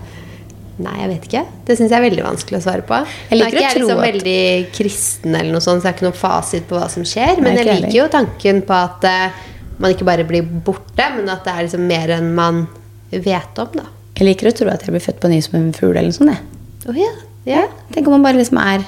Nei, 0.80 0.94
jeg 1.02 1.08
vet 1.10 1.24
ikke. 1.28 1.42
Det 1.68 1.74
syns 1.76 1.92
jeg 1.92 1.98
er 1.98 2.04
veldig 2.06 2.22
vanskelig 2.24 2.58
å 2.58 2.64
svare 2.64 2.84
på. 2.88 2.98
Jeg 3.28 3.38
liker 3.38 3.58
er 3.58 3.58
å 3.58 3.60
jeg 3.60 3.70
er 3.70 3.80
liksom 3.82 3.98
at- 3.98 4.06
veldig 4.08 4.72
kristen, 4.72 5.34
eller 5.34 5.52
noe 5.52 5.60
sånt, 5.60 5.82
så 5.82 5.84
jeg 5.84 5.92
har 5.92 5.98
ikke 5.98 6.06
noen 6.08 6.20
fasit 6.22 6.68
på 6.68 6.78
hva 6.78 6.88
som 6.90 7.04
skjer. 7.04 7.34
Nei, 7.36 7.42
Men 7.42 7.56
jeg 7.56 7.66
liker 7.66 7.80
heller. 7.82 7.96
jo 7.98 8.06
tanken 8.08 8.62
på 8.62 8.78
at 8.78 9.04
uh, 9.04 9.42
man 9.78 9.92
ikke 9.92 10.08
bare 10.08 10.24
blir 10.24 10.42
borte, 10.42 11.08
men 11.16 11.28
at 11.28 11.44
det 11.44 11.52
er 11.52 11.66
liksom 11.66 11.86
mer 11.86 12.14
enn 12.16 12.34
man 12.34 12.66
vet 13.10 13.58
om, 13.58 13.68
da. 13.74 13.84
Jeg 14.16 14.28
liker 14.28 14.48
å 14.48 14.54
tro 14.56 14.68
at 14.72 14.84
jeg 14.84 14.94
blir 14.94 15.04
født 15.04 15.20
på 15.20 15.28
ny 15.28 15.40
som 15.44 15.58
en 15.58 15.72
fugl 15.76 15.96
eller 15.96 16.08
noe 16.08 16.16
sånt. 16.16 16.88
Oh, 16.88 16.96
ja. 16.96 17.12
ja. 17.44 17.66
Tenk 17.92 18.06
om 18.08 18.16
man 18.16 18.24
bare 18.24 18.40
liksom 18.40 18.58
er 18.60 18.84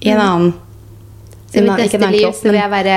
i 0.00 0.10
en 0.10 0.20
annen 0.20 0.54
Så 1.50 1.60
i 1.60 1.64
mitt 1.66 1.76
neste 1.84 2.10
liv 2.10 2.32
så 2.32 2.48
vil 2.48 2.60
jeg 2.60 2.70
være 2.72 2.96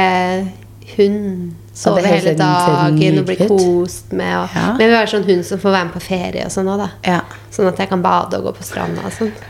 hund. 0.95 1.53
Sove 1.73 2.03
det 2.05 2.09
hele 2.11 2.33
dagen 2.37 3.19
og 3.19 3.25
bli 3.25 3.37
kost 3.49 4.11
med. 4.13 4.33
Og, 4.37 4.49
Ja. 4.53 4.65
Men 4.73 4.83
jeg 4.83 4.89
vil 4.91 4.97
være 4.97 5.11
sånn 5.15 5.29
hund 5.29 5.45
som 5.47 5.59
får 5.59 5.71
være 5.73 5.85
med 5.89 5.93
på 5.93 6.03
ferie 6.05 6.45
og 6.45 6.51
sånn 6.53 6.69
òg, 6.69 6.83
da. 6.83 6.89
Ja. 7.07 7.21
Sånn 7.51 7.69
at 7.71 7.79
jeg 7.81 7.89
kan 7.89 8.03
bade 8.05 8.37
og 8.37 8.49
gå 8.49 8.55
på 8.59 8.67
stranda 8.67 9.05
og 9.07 9.15
sånn. 9.15 9.33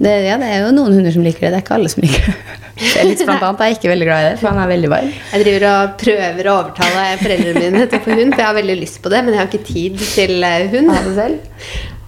Det, 0.00 0.08
ja, 0.24 0.38
det 0.40 0.46
er 0.48 0.62
jo 0.64 0.70
noen 0.72 0.94
hunder 0.96 1.12
som 1.12 1.20
liker 1.20 1.44
det. 1.44 1.50
Det 1.52 1.58
er 1.58 1.64
ikke 1.66 1.74
alle 1.76 1.90
som 1.92 2.00
liker 2.00 2.30
det. 2.30 2.36
Felix 2.94 3.20
blant 3.28 3.42
annet 3.44 3.60
er 3.66 3.74
ikke 3.74 3.90
veldig 3.90 4.06
glad 4.08 4.22
i 4.22 4.28
det, 4.30 4.36
for 4.40 4.48
han 4.48 4.60
er 4.62 4.70
veldig 4.70 4.88
varm. 4.88 5.10
Jeg 5.34 5.44
driver 5.44 5.66
og 5.68 5.90
prøver 6.00 6.48
å 6.48 6.54
overtale 6.62 7.02
foreldrene 7.20 7.64
mine 7.66 7.82
til 7.84 8.00
å 8.00 8.04
få 8.06 8.16
hund, 8.16 8.32
for 8.32 8.40
jeg 8.40 8.48
har 8.48 8.56
veldig 8.56 8.76
lyst 8.80 9.00
på 9.04 9.12
det, 9.12 9.20
men 9.26 9.36
jeg 9.36 9.42
har 9.42 9.50
ikke 9.50 9.68
tid 9.68 10.00
til 10.14 10.46
eh, 10.48 10.64
hund. 10.72 10.88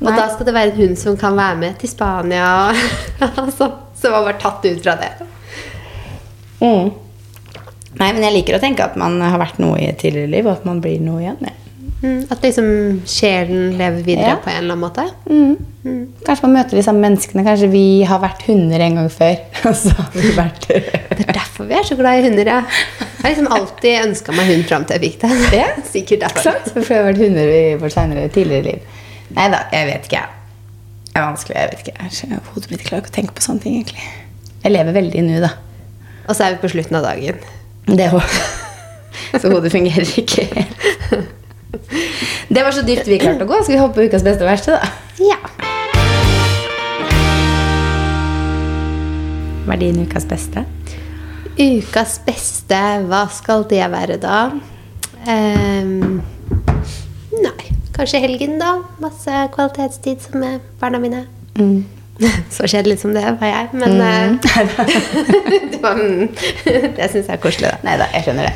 Og 0.00 0.08
da 0.08 0.24
skal 0.32 0.48
det 0.48 0.56
være 0.56 0.72
en 0.72 0.78
hund 0.80 0.96
som 1.02 1.20
kan 1.20 1.36
være 1.36 1.60
med 1.60 1.76
til 1.82 1.92
Spania. 1.92 2.48
Altså, 3.28 3.68
som 4.00 4.16
var 4.16 4.24
bare 4.30 4.40
tatt 4.40 4.64
ut 4.64 4.80
fra 4.82 4.96
det. 5.04 5.12
Mm. 6.62 6.88
Nei, 8.00 8.12
men 8.12 8.22
jeg 8.24 8.32
liker 8.38 8.56
å 8.56 8.62
tenke 8.62 8.84
at 8.84 8.94
man 8.96 9.18
har 9.20 9.38
vært 9.42 9.58
noe 9.62 9.76
i 9.80 9.88
et 9.90 9.98
tidligere 10.00 10.30
liv, 10.32 10.46
og 10.48 10.52
at 10.60 10.64
man 10.68 10.80
blir 10.84 11.00
noe 11.04 11.20
igjen. 11.22 11.36
Ja. 11.44 11.52
Mm, 12.02 12.22
at 12.34 12.42
liksom 12.42 12.66
sjelen 13.06 13.76
lever 13.78 14.02
videre 14.02 14.32
Ja. 14.32 14.38
på 14.42 14.50
en 14.50 14.56
eller 14.64 14.74
annen 14.74 14.82
måte. 14.82 15.04
Mm. 15.30 16.08
Kanskje 16.26 16.42
man 16.48 16.54
møter 16.56 16.78
de 16.78 16.82
samme 16.82 17.02
menneskene. 17.04 17.44
Kanskje 17.46 17.68
vi 17.70 18.02
har 18.08 18.18
vært 18.22 18.42
hunder 18.48 18.80
en 18.82 18.96
gang 18.98 19.10
før. 19.12 19.36
Og 19.70 19.76
så 19.78 19.92
har 19.98 20.08
vi 20.16 20.32
vært 20.34 20.66
Det 20.66 21.28
er 21.28 21.36
derfor 21.36 21.68
vi 21.68 21.76
er 21.78 21.86
så 21.86 21.94
glad 21.98 22.18
i 22.18 22.24
hunder. 22.26 22.50
Ja. 22.50 22.58
Jeg 22.64 23.22
har 23.22 23.30
liksom 23.30 23.52
alltid 23.54 23.98
ønska 24.08 24.34
meg 24.34 24.50
hund 24.50 24.66
fram 24.70 24.84
til 24.88 24.98
jeg 24.98 25.12
fikk 25.12 25.20
det. 25.22 25.32
Ja. 25.62 25.68
Sikkert 25.94 26.24
derfor. 26.26 26.42
Sant? 26.48 26.72
For 26.74 26.82
vi 26.88 26.98
har 26.98 27.06
vært 27.12 27.22
hunder 27.22 27.54
i 27.54 27.62
vårt 27.78 27.94
senere, 27.94 28.26
tidligere 28.34 28.66
liv. 28.72 29.00
Nei 29.38 29.46
da, 29.54 29.62
jeg 29.72 29.90
vet 29.92 30.10
ikke. 30.10 30.24
Det 31.12 31.20
er 31.20 31.28
vanskelig. 31.28 31.56
jeg 31.60 31.70
vet 31.70 31.86
ikke. 31.86 32.42
Hodet 32.54 32.70
mitt 32.72 32.86
klarer 32.88 33.04
ikke 33.04 33.12
å 33.14 33.18
tenke 33.20 33.36
på 33.38 33.46
sånne 33.46 33.62
ting. 33.62 33.78
egentlig. 33.78 34.02
Jeg 34.64 34.72
lever 34.74 34.98
veldig 34.98 35.18
i 35.22 35.26
nu, 35.28 35.34
da. 35.44 35.54
Og 36.26 36.34
så 36.34 36.46
er 36.48 36.56
vi 36.56 36.62
på 36.66 36.70
slutten 36.74 36.98
av 36.98 37.06
dagen. 37.06 37.38
Det. 37.86 38.08
Så 39.40 39.48
hodet 39.48 39.72
fungerer 39.72 40.18
ikke. 40.18 40.44
helt. 40.54 41.32
Det 42.52 42.62
var 42.62 42.74
så 42.74 42.82
dypt 42.84 43.08
vi 43.08 43.16
klarte 43.20 43.46
å 43.46 43.48
gå. 43.48 43.62
Skal 43.62 43.74
vi 43.74 43.80
hoppe 43.80 43.96
på 43.96 44.04
ukas 44.10 44.24
beste 44.26 44.44
og 44.44 44.50
verste, 44.50 44.76
da? 44.76 44.90
Ja. 45.24 45.38
Hva 49.64 49.76
er 49.76 49.80
din 49.80 50.02
ukas 50.04 50.26
beste? 50.28 50.66
Ukas 51.56 52.18
beste, 52.26 52.82
hva 53.08 53.22
skal 53.32 53.64
det 53.70 53.82
være 53.92 54.18
da? 54.20 54.42
Um, 55.24 56.20
nei, 57.40 57.72
kanskje 57.96 58.20
helgen, 58.20 58.58
da. 58.60 58.74
Masse 59.00 59.46
kvalitetstid 59.54 60.28
med 60.36 60.60
barna 60.82 61.00
mine. 61.00 61.24
Mm. 61.56 62.01
Så 62.54 62.68
kjedelig 62.68 62.98
som 63.00 63.14
det 63.16 63.24
var 63.40 63.48
jeg, 63.48 63.68
men 63.72 64.00
eh, 64.00 64.34
det, 65.72 65.80
var, 65.82 65.98
mm, 65.98 66.28
det 66.96 67.08
syns 67.10 67.26
jeg 67.26 67.34
er 67.36 67.42
koselig, 67.42 67.72
da. 67.72 67.80
Nei 67.86 67.98
da, 68.00 68.08
jeg 68.14 68.28
skjønner 68.28 68.50
det. 68.50 68.54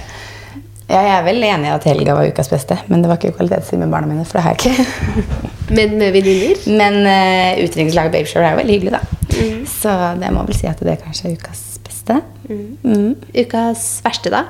Ja, 0.86 1.00
jeg 1.02 1.14
er 1.16 1.24
vel 1.26 1.42
enig 1.42 1.66
i 1.66 1.72
at 1.74 1.86
helga 1.88 2.14
var 2.14 2.28
ukas 2.30 2.50
beste, 2.52 2.76
men 2.86 3.02
det 3.02 3.08
var 3.10 3.18
ikke 3.18 3.34
kvalitetstid 3.40 3.80
med 3.80 3.90
barna 3.90 4.06
mine. 4.06 4.24
for 4.24 4.38
det 4.38 4.44
har 4.44 4.54
jeg 4.54 4.76
ikke. 4.76 5.40
Men 5.74 5.96
med 5.98 6.12
venninner. 6.14 6.60
Men 6.78 7.00
uh, 7.02 7.64
utdrikningslaget 7.64 8.12
Babyshower 8.14 8.46
er 8.46 8.52
jo 8.54 8.60
veldig 8.60 8.76
hyggelig, 8.76 8.92
da. 8.94 9.00
Så 9.66 9.94
det 10.20 10.30
må 10.30 10.44
vel 10.46 10.54
si 10.54 10.68
at 10.70 10.84
det 10.86 10.94
kanskje 11.02 11.32
er 11.32 11.40
ukas 11.40 11.64
beste. 11.82 12.20
Mm. 12.86 13.16
Ukas 13.34 13.88
verste, 14.04 14.30
da? 14.30 14.44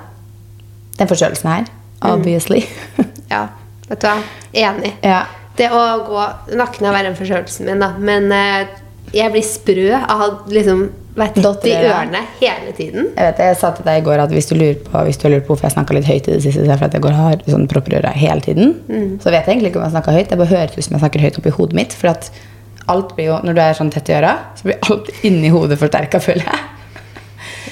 Den 0.99 1.09
forstørrelsen 1.09 1.49
her, 1.55 1.73
obviously. 2.05 2.67
Ja, 3.33 3.47
vet 3.89 4.05
du 4.05 4.07
hva? 4.11 4.21
Enig. 4.53 4.93
ja. 5.03 5.25
Det 5.57 5.71
å 5.73 5.83
gå 6.05 6.25
Nakken 6.57 6.85
har 6.85 6.93
vært 6.93 7.09
en 7.11 7.17
forstørrelsen 7.17 7.69
min, 7.71 7.81
da. 7.81 7.95
Men 7.97 8.29
eh, 8.35 8.75
jeg 9.17 9.33
blir 9.35 9.45
sprø 9.47 9.91
av 9.99 10.47
liksom 10.53 10.87
vært 11.17 11.39
tett 11.41 11.65
i 11.71 11.73
ørene 11.79 12.21
hele 12.41 12.73
tiden. 12.77 13.07
Jeg 13.17 13.31
vet, 13.31 13.39
jeg 13.47 13.57
sa 13.61 13.71
til 13.77 13.87
deg 13.87 14.03
i 14.03 14.05
går 14.05 14.21
at 14.27 14.35
hvis 14.37 14.51
du 14.51 14.55
lurer 14.59 14.77
på 14.85 15.05
hvis 15.07 15.17
du 15.21 15.25
har 15.27 15.33
lurt 15.37 15.47
på 15.47 15.55
hvorfor 15.55 15.69
jeg 15.71 15.77
snakka 15.77 15.97
litt 15.97 16.09
høyt 16.11 16.29
i 16.29 16.35
det 16.35 16.43
siste, 16.45 16.61
så 16.61 16.67
er 16.69 16.75
det 16.75 16.81
for 16.83 16.99
jeg 16.99 17.05
går 17.07 17.17
har 17.17 17.47
sånn 17.49 17.65
propper 17.73 17.97
i 17.97 17.99
øra 18.03 18.13
hele 18.17 18.45
tiden. 18.45 18.75
Så 19.25 19.33
vet 19.33 19.47
jeg 19.49 19.55
egentlig 19.57 19.73
ikke 19.73 19.81
om 19.81 19.87
jeg 19.89 19.97
snakka 19.97 20.17
høyt. 20.19 20.31
Jeg 20.35 20.41
bare 20.43 20.53
høres 20.53 20.77
ut 20.77 20.85
som 20.85 20.99
jeg 20.99 21.05
snakker 21.07 21.25
høyt 21.25 21.41
oppi 21.41 21.55
hodet 21.57 21.79
mitt. 21.81 21.97
For 21.97 22.13
at 22.13 22.29
alt 22.93 23.17
blir 23.17 23.31
jo, 23.33 23.39
når 23.49 23.57
du 23.57 23.63
er 23.65 23.79
sånn 23.81 23.93
tett 23.95 24.13
i 24.13 24.17
øra, 24.19 24.35
så 24.59 24.69
blir 24.69 24.91
alt 24.91 25.09
inni 25.27 25.51
hodet 25.55 25.81
forsterka, 25.81 26.21
føler 26.23 26.45
jeg. 26.47 26.65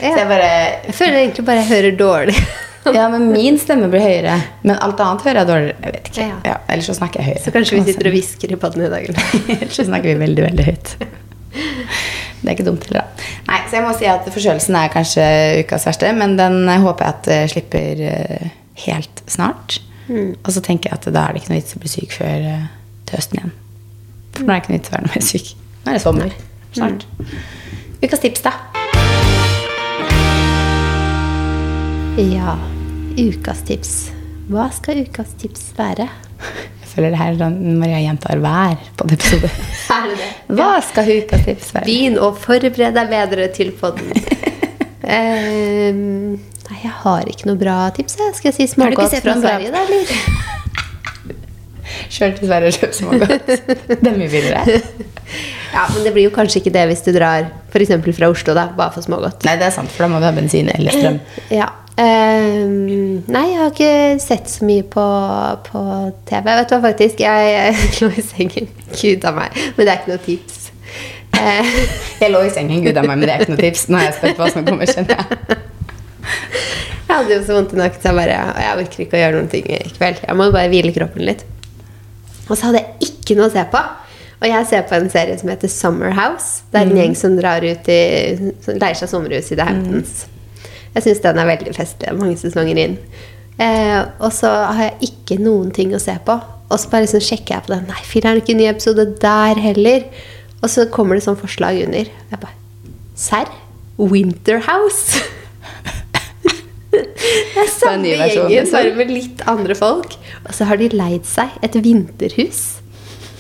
Så 0.01 0.17
jeg 0.19 0.29
bare 0.29 0.49
Jeg 0.89 0.95
føler 0.99 1.19
egentlig 1.21 1.45
bare 1.47 1.63
jeg 1.63 1.73
hører 1.75 1.99
dårlig. 2.01 2.39
Ja, 2.93 3.07
men 3.09 3.31
min 3.33 3.57
stemme 3.57 3.87
blir 3.89 4.03
høyere. 4.05 4.35
Men 4.61 4.77
alt 4.85 4.99
annet 5.01 5.23
hører 5.25 5.39
jeg 5.41 5.49
dårligere. 5.49 5.77
Jeg 5.87 5.95
vet 5.95 6.09
ikke. 6.11 6.25
Ja. 6.29 6.35
Ja, 6.45 6.57
ellers 6.69 6.91
så 6.91 6.97
snakker 6.99 7.23
jeg 7.23 7.31
høyere. 7.31 7.45
Så 7.47 7.53
kanskje 7.55 7.79
vi 7.79 7.85
sitter 7.87 8.11
og 8.11 8.13
hvisker 8.19 8.53
i 8.53 8.59
padden 8.61 8.85
i 8.85 8.91
dag. 8.93 9.07
eller? 9.09 9.31
Ellers 9.57 9.79
så 9.79 9.87
snakker 9.89 10.11
vi 10.11 10.19
veldig, 10.21 10.45
veldig 10.51 10.67
høyt. 10.69 10.93
Det 11.55 12.51
er 12.51 12.57
ikke 12.59 12.67
dumt 12.67 12.85
heller, 12.85 13.05
da. 13.05 13.27
Nei, 13.49 13.59
så 13.69 13.79
jeg 13.79 13.85
må 13.87 13.93
si 13.97 14.09
at 14.11 14.27
forkjølelsen 14.29 14.77
er 14.77 14.93
kanskje 14.93 15.27
ukas 15.63 15.87
verste, 15.89 16.11
men 16.17 16.37
den 16.37 16.69
eh, 16.69 16.83
håper 16.83 17.07
jeg 17.07 17.15
at 17.15 17.29
eh, 17.33 17.45
slipper 17.53 18.03
eh, 18.11 18.49
helt 18.85 19.23
snart. 19.31 19.79
Og 20.13 20.51
så 20.53 20.61
tenker 20.61 20.91
jeg 20.91 20.99
at 20.99 21.07
da 21.15 21.23
er 21.25 21.33
det 21.33 21.41
ikke 21.41 21.55
noe 21.55 21.61
vits 21.63 21.77
å 21.79 21.81
bli 21.81 21.89
syk 21.89 22.11
før 22.13 22.43
til 23.09 23.17
høsten 23.17 23.39
igjen. 23.39 23.55
For 24.37 24.45
nå 24.45 24.53
er 24.53 24.59
det 24.59 24.65
ikke 24.65 24.75
noe 24.75 24.81
vits 24.81 24.91
å 24.91 24.97
være 24.97 25.07
noe 25.07 25.15
mer 25.15 25.25
syk. 25.25 25.53
Nå 25.57 25.93
er 25.93 25.97
det 25.97 26.03
sommer 26.05 26.35
snart. 26.75 27.07
Ukas 28.05 28.25
tips, 28.27 28.45
da. 28.45 28.53
Ja. 32.21 32.59
Ukas 33.17 33.65
tips. 33.65 33.95
Hva 34.53 34.69
skal 34.77 35.07
ukas 35.07 35.33
tips 35.41 35.71
være? 35.79 36.11
Føler 36.95 37.11
det 37.11 37.19
her 37.19 37.33
er 37.33 37.39
sånn 37.41 37.79
Maria 37.81 37.99
gjentar 38.05 38.41
hver 38.43 38.77
på 38.95 39.07
en 39.09 39.15
episode. 39.17 39.51
Er 39.95 40.09
det 40.11 40.19
det? 40.21 40.31
Hva 40.55 40.71
skal 40.87 41.11
ukas 41.11 41.45
tips 41.49 41.73
være? 41.75 41.87
Begynn 41.89 42.19
å 42.23 42.31
forberede 42.39 42.93
deg 42.95 43.11
bedre 43.11 43.49
til 43.57 43.73
podden. 43.81 44.11
um, 45.03 46.37
nei, 46.69 46.79
jeg 46.85 46.95
har 47.03 47.31
ikke 47.31 47.51
noe 47.51 47.59
bra 47.61 47.79
tips. 47.97 48.19
jeg. 48.21 48.37
Skal 48.39 48.53
jeg 48.53 48.59
si 48.61 48.69
smågodt 48.77 49.19
fra? 49.25 49.37
Sverige, 49.43 49.75
da, 49.75 49.83
eller? 49.89 50.07
Kjør 52.15 52.35
til 52.39 52.49
Sverige 52.49 52.71
og 52.71 52.79
kjøp 52.79 52.97
smågodt. 53.01 53.53
Det 53.91 53.99
er 53.99 54.17
mye 54.17 54.31
billigere. 54.31 54.81
Ja, 55.75 55.89
men 55.91 56.05
det 56.07 56.13
blir 56.15 56.29
jo 56.29 56.35
kanskje 56.35 56.61
ikke 56.63 56.73
det 56.77 56.85
hvis 56.93 57.03
du 57.03 57.11
drar 57.17 57.49
f.eks. 57.73 57.95
fra 58.15 58.29
Oslo, 58.31 58.55
da, 58.55 58.69
bare 58.77 58.95
for 58.95 59.03
smågodt. 59.03 59.43
Nei, 59.49 59.57
det 59.59 59.67
er 59.67 59.75
sant, 59.75 59.91
for 59.91 60.07
da 60.07 60.13
må 60.13 60.23
du 60.23 60.29
ha 60.29 60.35
bensin 60.37 60.71
eller 60.71 60.95
strøm. 60.95 61.19
Ja. 61.51 61.73
Ehm, 61.95 63.23
nei, 63.31 63.45
jeg 63.53 63.59
har 63.61 63.71
ikke 63.71 64.19
sett 64.23 64.51
så 64.51 64.67
mye 64.67 64.83
på, 64.91 65.05
på 65.69 65.83
TV. 66.27 66.49
Vet 66.49 66.71
du 66.71 66.75
hva, 66.75 66.81
faktisk? 66.89 67.23
Jeg, 67.23 67.53
jeg 67.55 68.01
lå 68.03 68.09
i 68.11 68.25
sengen. 68.27 68.71
Gud 69.01 69.27
a 69.29 69.35
meg. 69.37 69.61
Men 69.77 69.87
det 69.87 69.93
er 69.93 70.01
ikke 70.01 70.15
noe 70.15 70.25
tips. 70.25 70.61
Uh. 71.35 71.71
Jeg 72.23 72.31
lå 72.31 72.41
i 72.47 72.51
sengen, 72.55 72.85
gud 72.85 72.97
a 72.97 73.03
meg, 73.03 73.19
men 73.19 73.27
det 73.27 73.33
er 73.35 73.41
ikke 73.43 73.53
noe 73.57 73.59
tips. 73.59 73.89
Nå 73.91 73.99
er 73.99 74.05
jeg 74.07 74.15
spent 74.21 74.37
på 74.39 74.45
hva 74.45 74.53
som 74.55 74.63
kommer, 74.65 74.87
kjenner 74.87 75.19
jeg. 75.19 75.57
jeg 77.09 77.11
hadde 77.11 77.33
jo 77.35 77.39
så 77.43 77.57
vondt 77.57 77.75
i 77.75 77.81
nakken, 77.81 78.01
så 78.01 78.13
jeg 78.13 78.19
bare 78.21 78.37
Jeg 78.63 78.85
orker 78.85 79.03
ikke 79.03 79.19
å 79.19 79.21
gjøre 79.21 79.35
noen 79.35 79.51
ting 79.51 79.67
i 79.67 79.81
kveld. 79.97 80.21
Jeg 80.23 80.39
må 80.39 80.47
bare 80.55 80.71
hvile 80.71 80.93
kroppen 80.95 81.27
litt. 81.27 81.43
Og 82.47 82.55
så 82.55 82.69
hadde 82.69 82.85
jeg 82.85 83.11
ikke 83.11 83.37
noe 83.41 83.51
å 83.51 83.55
se 83.57 83.65
på. 83.75 83.83
Og 84.39 84.47
jeg 84.53 84.69
ser 84.71 84.87
på 84.87 84.97
en 85.01 85.11
serie 85.11 85.41
som 85.41 85.51
heter 85.51 85.75
Summer 85.75 86.15
House. 86.15 86.63
Det 86.71 86.81
er 86.81 86.93
en 86.93 87.03
gjeng 87.03 87.19
som 87.19 87.35
drar 87.37 87.67
ut 87.67 87.91
i 87.91 88.01
leier 88.71 89.03
seg 89.03 89.11
sommerhus 89.11 89.51
i 89.51 89.59
The 89.59 89.69
Hamptons. 89.69 90.25
Jeg 90.95 91.07
syns 91.07 91.23
den 91.25 91.41
er 91.43 91.49
veldig 91.49 91.75
festlig. 91.77 92.13
Mange 92.19 92.39
sesonger 92.39 92.79
inn. 92.81 92.99
Eh, 93.59 94.01
og 94.19 94.31
så 94.35 94.51
har 94.51 94.89
jeg 94.89 95.11
ikke 95.11 95.39
noen 95.43 95.71
ting 95.75 95.95
å 95.95 96.03
se 96.03 96.15
på. 96.27 96.39
Og 96.71 96.81
så 96.81 96.91
bare 96.91 97.07
liksom 97.07 97.23
sjekker 97.23 97.57
jeg 97.57 97.67
på 97.67 97.75
den. 97.75 97.87
Nei, 97.91 98.03
fy, 98.07 98.23
det 98.23 98.31
er 98.31 98.41
ikke 98.41 98.55
en 98.55 98.63
ny 98.63 98.69
episode 98.71 99.07
der 99.23 99.61
heller. 99.63 100.07
Og 100.63 100.71
så 100.73 100.87
kommer 100.91 101.19
det 101.19 101.27
sånn 101.27 101.39
forslag 101.39 101.83
under. 101.85 102.09
Jeg 102.09 102.41
bare 102.41 102.61
Serr? 103.15 103.51
Winterhouse? 103.95 105.21
det 106.95 107.03
er 107.63 107.69
samme 107.71 108.11
gjengen, 108.11 108.49
liksom. 108.51 108.73
bare 108.75 108.95
med 108.99 109.13
litt 109.13 109.45
andre 109.51 109.77
folk. 109.79 110.17
Og 110.43 110.57
så 110.57 110.67
har 110.67 110.81
de 110.81 110.91
leid 110.95 111.29
seg 111.29 111.53
et 111.63 111.79
vinterhus. 111.85 112.65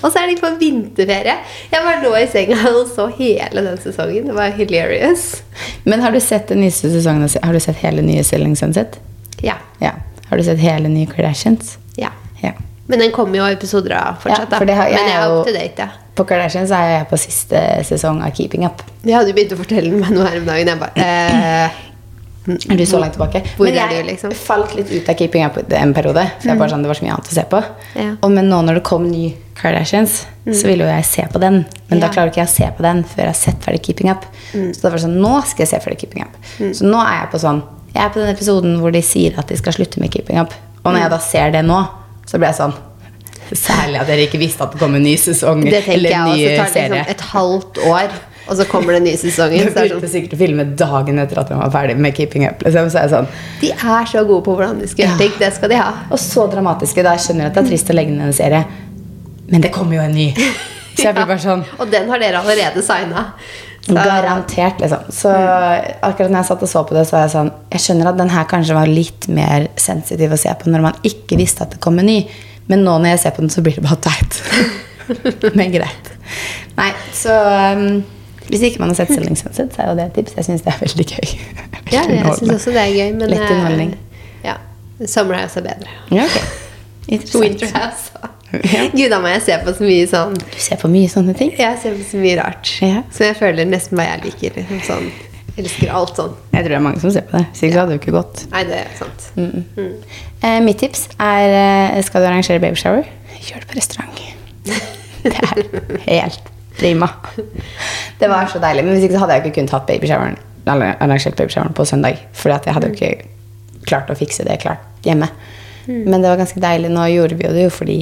Og 0.05 0.12
så 0.12 0.21
er 0.21 0.29
de 0.29 0.37
på 0.40 0.51
vinterferie. 0.61 1.35
Jeg 1.73 1.81
bare 1.87 2.03
lå 2.05 2.11
i 2.21 2.27
senga 2.29 2.59
og 2.77 2.85
så 2.93 3.07
hele 3.17 3.62
den 3.64 3.79
sesongen. 3.81 4.27
Det 4.29 4.35
var 4.37 4.53
hilarious. 4.59 5.43
Men 5.88 6.05
har 6.05 6.12
du 6.12 6.21
sett 6.21 6.51
den 6.53 6.61
nyeste 6.61 6.90
sesongen? 6.93 7.25
Har 7.43 7.57
du 7.57 7.61
sett 7.64 7.81
hele 7.81 8.05
nye 8.05 8.25
Selling 8.27 8.53
Sunset? 8.61 8.99
Ja. 9.43 9.57
Ja. 9.81 9.95
Har 10.29 10.37
du 10.40 10.45
sett 10.45 10.61
hele 10.61 10.88
nye 10.93 11.09
Kardashians? 11.11 11.79
ja. 11.97 12.12
Ja. 12.45 12.51
Men 12.87 13.01
den 13.01 13.12
kommer 13.17 13.38
jo 13.38 13.45
episoder 13.49 13.95
av 13.97 14.19
fortsatt, 14.21 14.51
Ja, 14.53 14.59
for 14.61 14.69
har- 14.69 14.88
jeg 14.93 14.99
Men 15.01 15.07
jeg 15.09 15.21
er 15.23 15.31
up 15.38 15.47
to 15.47 15.53
date, 15.55 15.79
ja. 15.87 15.88
På 16.14 16.25
Kardashians 16.29 16.71
er 16.77 16.90
jeg 16.99 17.07
på 17.09 17.17
siste 17.17 17.61
sesong 17.88 18.21
av 18.23 18.35
Keeping 18.37 18.67
Up. 18.69 18.83
Det 19.03 19.14
hadde 19.17 19.31
jo 19.33 19.37
begynt 19.38 19.55
å 19.57 19.57
fortelle 19.57 19.88
meg 19.97 20.11
noe 20.12 20.27
her 20.29 20.37
om 20.43 20.45
dagen. 20.51 20.69
Jeg 20.69 20.79
bare 20.83 21.07
eh, 21.07 21.79
Er 22.53 22.77
du 22.77 22.85
så 22.85 23.01
langt 23.01 23.17
tilbake? 23.17 23.40
Hvor 23.57 23.64
men 23.71 23.79
jeg 23.79 23.88
du, 24.05 24.11
liksom? 24.11 24.35
falt 24.37 24.75
litt 24.77 24.93
ut 24.93 25.09
av 25.09 25.17
Keeping 25.17 25.47
Up 25.47 25.57
en 25.73 25.95
periode. 25.97 26.27
For 26.43 26.51
jeg 26.53 26.59
bare 26.61 26.75
sånn, 26.75 26.85
det 26.85 26.90
var 26.93 27.01
så 27.01 27.07
mye 27.07 27.14
annet 27.17 27.31
å 27.33 27.38
se 27.38 27.47
på. 27.55 27.62
Ja. 27.97 28.11
Og 28.21 28.31
men 28.37 28.51
nå 28.53 28.61
når 28.69 28.75
det 28.83 28.85
kom 28.90 29.09
ny 29.09 29.25
Kardashians, 29.55 30.27
så 30.45 30.67
ville 30.67 30.85
jo 30.85 30.90
jeg 30.90 31.07
se 31.09 31.25
på 31.33 31.40
den. 31.43 31.61
Men 31.88 32.03
da 32.03 32.11
klarer 32.12 32.33
ikke 32.33 32.43
jeg 32.43 32.51
å 32.51 32.55
se 32.55 32.71
på 32.77 32.85
den 32.85 33.05
før 33.07 33.23
jeg 33.23 33.31
har 33.31 33.38
sett 33.38 33.61
ferdig 33.64 33.83
Keeping 33.87 34.11
Up. 34.11 34.27
Så 34.53 34.83
da 34.83 34.90
var 34.90 34.99
det 34.99 35.05
sånn, 35.07 35.19
nå 35.23 35.35
skal 35.47 35.64
jeg 35.64 35.73
se 35.73 35.83
ferdig 35.85 36.01
Keeping 36.03 36.27
Up. 36.27 36.35
Så 36.75 36.88
nå 36.88 36.99
er 37.05 37.21
jeg 37.23 37.31
på 37.35 37.43
sånn 37.45 37.62
Jeg 37.95 38.03
er 38.03 38.11
på 38.11 38.19
den 38.19 38.33
episoden 38.33 38.81
hvor 38.83 38.90
de 38.90 39.05
sier 39.07 39.37
at 39.38 39.47
de 39.49 39.57
skal 39.61 39.77
slutte 39.77 40.03
med 40.03 40.11
Keeping 40.11 40.40
Up. 40.43 40.55
Og 40.83 40.90
når 40.93 41.05
jeg 41.05 41.14
da 41.14 41.21
ser 41.23 41.55
det 41.55 41.62
nå, 41.64 41.79
så 42.27 42.40
blir 42.40 42.51
jeg 42.51 42.59
sånn 42.59 42.75
Særlig 43.55 43.99
at 44.01 44.09
dere 44.09 44.25
ikke 44.25 44.40
visste 44.40 44.64
at 44.64 44.73
det 44.73 44.81
kom 44.81 44.95
en 44.97 45.05
ny 45.05 45.14
sesong 45.21 45.61
Det 45.67 45.83
tenker 45.85 45.99
eller 45.99 46.14
jeg 46.14 46.21
også. 46.21 46.38
så 46.38 46.47
Det 46.49 46.55
tar 46.57 46.95
liksom 46.95 47.12
et 47.12 47.25
halvt 47.35 47.81
år, 47.90 48.14
og 48.45 48.57
så 48.59 48.64
kommer 48.69 48.95
det 48.95 49.01
en 49.03 49.07
ny 49.09 49.12
sesong. 49.21 49.53
du 49.55 49.59
begynte 49.69 49.85
sånn, 49.93 50.12
sikkert 50.14 50.37
å 50.37 50.38
filme 50.40 50.64
dagen 50.81 51.21
etter 51.23 51.40
at 51.43 51.53
de 51.53 51.59
var 51.61 51.73
ferdig 51.75 51.97
med 52.01 52.17
Keeping 52.17 52.47
Up. 52.49 52.64
Liksom. 52.64 52.88
Så 52.93 53.01
er 53.01 53.07
jeg 53.07 53.12
sånn 53.14 53.29
de 53.61 53.71
er 53.75 54.09
så 54.11 54.25
gode 54.25 54.43
på 54.49 54.57
hvordan 54.57 54.81
de 54.81 54.88
skal 54.90 55.07
gjøre 55.07 55.21
ting. 55.21 55.37
Det 55.40 55.53
skal 55.59 55.73
de 55.73 55.79
ha. 55.81 55.90
Og 56.11 56.21
så 56.21 56.49
dramatiske. 56.53 57.05
Da 57.05 57.14
jeg 57.19 57.27
skjønner 57.29 57.51
at 57.51 57.57
det 57.57 57.64
er 57.64 57.71
trist 57.71 57.93
å 57.93 57.97
legge 57.97 58.17
ned 58.17 58.33
en 58.33 58.37
serie. 58.37 58.64
Men 59.50 59.61
det 59.64 59.70
kommer 59.74 59.96
jo 59.98 60.02
en 60.07 60.14
ny. 60.16 60.30
Så 60.96 61.09
jeg 61.09 61.14
blir 61.16 61.26
bare 61.26 61.42
sånn 61.42 61.64
Og 61.83 61.88
den 61.90 62.07
har 62.09 62.20
dere 62.22 62.38
allerede 62.38 62.83
signa. 62.87 63.24
Garantert, 63.88 64.78
liksom. 64.80 65.02
Så 65.12 65.28
akkurat 66.00 66.30
når 66.30 66.38
jeg 66.38 66.48
satt 66.48 66.62
og 66.64 66.70
så 66.70 66.83
på 66.88 66.94
det, 66.96 67.02
så 67.09 67.16
var 67.16 67.24
jeg 67.26 67.33
sånn 67.35 67.50
Jeg 67.74 67.83
skjønner 67.85 68.09
at 68.12 68.20
den 68.20 68.30
her 68.33 68.46
kanskje 68.48 68.76
var 68.78 68.88
litt 68.88 69.26
mer 69.28 69.66
sensitiv 69.76 70.33
å 70.33 70.38
se 70.40 70.54
på 70.61 70.70
når 70.72 70.85
man 70.87 71.00
ikke 71.04 71.37
visste 71.40 71.66
at 71.66 71.74
det 71.74 71.80
kom 71.85 71.98
en 72.00 72.09
ny. 72.09 72.20
Men 72.70 72.85
nå 72.87 72.94
når 73.02 73.11
jeg 73.16 73.22
ser 73.26 73.35
på 73.37 73.42
den, 73.44 73.52
så 73.52 73.61
blir 73.66 73.76
det 73.76 73.85
bare 73.85 73.98
teit. 74.07 74.38
Men 75.59 75.74
greit. 75.74 76.09
Nei, 76.78 76.88
så 77.12 77.35
um, 77.76 77.98
Hvis 78.48 78.64
ikke 78.70 78.80
man 78.80 78.94
har 78.94 79.02
sett 79.02 79.12
Selling 79.12 79.37
Sunset, 79.37 79.74
så 79.76 79.83
er 79.85 79.90
jo 79.90 79.98
det 79.98 80.07
et 80.09 80.16
tips. 80.22 80.38
Jeg 80.38 80.48
syns 80.48 80.64
det 80.64 80.72
er 80.72 80.80
veldig 80.87 81.09
gøy. 81.11 81.35
Ja, 81.92 82.07
jeg 82.09 82.38
syns 82.38 82.54
også 82.57 82.72
det 82.72 82.80
er 82.87 82.94
gøy, 82.96 83.11
men 83.18 83.28
Litt 83.35 83.44
underholdning. 83.44 83.92
eh, 83.98 84.48
Ja. 84.48 84.57
Summer 85.11 85.37
House 85.42 85.61
er 85.61 85.66
bedre. 85.68 85.92
Ja, 86.14 86.24
okay. 86.24 87.20
Winterhouse. 87.37 88.33
Ja. 88.62 88.87
Gud 88.99 89.12
da 89.12 89.21
må 89.23 89.31
jeg 89.33 89.43
se 89.47 89.59
på 89.64 89.75
så 89.77 89.87
mye 89.87 90.07
sånn 90.11 90.35
Du 90.38 90.59
ser 90.62 90.81
på 90.81 90.90
mye 90.93 91.11
sånne 91.11 91.35
ting. 91.38 91.53
Jeg 91.59 91.81
ser 91.83 91.97
på 91.99 92.07
så 92.09 92.23
mye 92.23 92.38
rart. 92.40 92.73
Ja. 92.85 93.05
Som 93.14 93.29
jeg 93.29 93.38
føler 93.40 93.69
nesten 93.69 93.99
hva 93.99 94.09
jeg 94.09 94.25
liker. 94.29 94.59
Liksom 94.61 94.83
sånn, 94.88 95.11
elsker 95.61 95.93
alt 96.01 96.21
sånn. 96.21 96.38
Jeg 96.53 96.61
tror 96.61 96.75
det 96.75 96.79
er 96.79 96.87
mange 96.88 97.03
som 97.03 97.14
ser 97.14 97.27
på 97.29 97.38
det. 97.38 97.45
Hvis 97.53 97.67
ikke 97.69 97.81
hadde 97.81 97.93
det 97.93 97.99
jo 97.99 98.03
ikke 98.03 98.17
gått. 98.17 98.47
Nei, 98.55 98.64
det 98.71 98.81
er 98.85 98.97
sant. 99.01 99.29
Eh, 100.45 100.59
mitt 100.64 100.81
tips 100.83 101.07
er 101.19 101.59
eh, 101.59 102.01
Skal 102.07 102.25
du 102.25 102.31
arrangere 102.31 102.62
babyshower, 102.62 103.07
gjør 103.45 103.64
det 103.64 103.71
på 103.71 103.79
restaurant. 103.81 104.25
Det 105.25 105.33
er 105.40 106.27
helt 106.27 106.51
prima. 106.77 107.07
Det 108.21 108.29
var 108.29 108.51
så 108.53 108.59
deilig. 108.61 108.83
Men 108.85 108.93
hvis 108.93 109.07
ikke 109.07 109.17
så 109.17 109.23
hadde 109.23 109.38
jeg 109.38 109.45
ikke 109.47 109.55
kunnet 109.57 109.73
hatt 109.73 109.87
babyshoweren 109.88 110.37
arrangert 110.67 111.37
babyshoweren 111.37 111.73
på 111.77 111.85
søndag. 111.88 112.19
Fordi 112.33 112.69
jeg 112.69 112.75
hadde 112.77 112.90
jo 112.90 112.97
ikke 112.99 113.87
klart 113.88 114.11
å 114.12 114.17
fikse 114.19 114.45
det 114.45 114.61
klart 114.61 114.85
hjemme. 115.05 115.29
Men 115.87 116.23
det 116.23 116.31
var 116.31 116.40
ganske 116.40 116.61
deilig. 116.61 116.90
Nå 116.93 117.07
gjorde 117.12 117.38
vi 117.38 117.47
jo 117.47 117.53
det 117.53 117.67
jo 117.67 117.73
fordi 117.73 117.99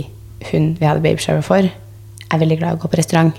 hun 0.50 0.72
vi 0.80 0.88
hadde 0.88 1.04
babyshower 1.04 1.44
for, 1.46 1.68
er 2.32 2.40
veldig 2.42 2.58
glad 2.60 2.74
i 2.74 2.78
å 2.78 2.82
gå 2.82 2.90
på 2.90 2.98
restaurant. 3.00 3.36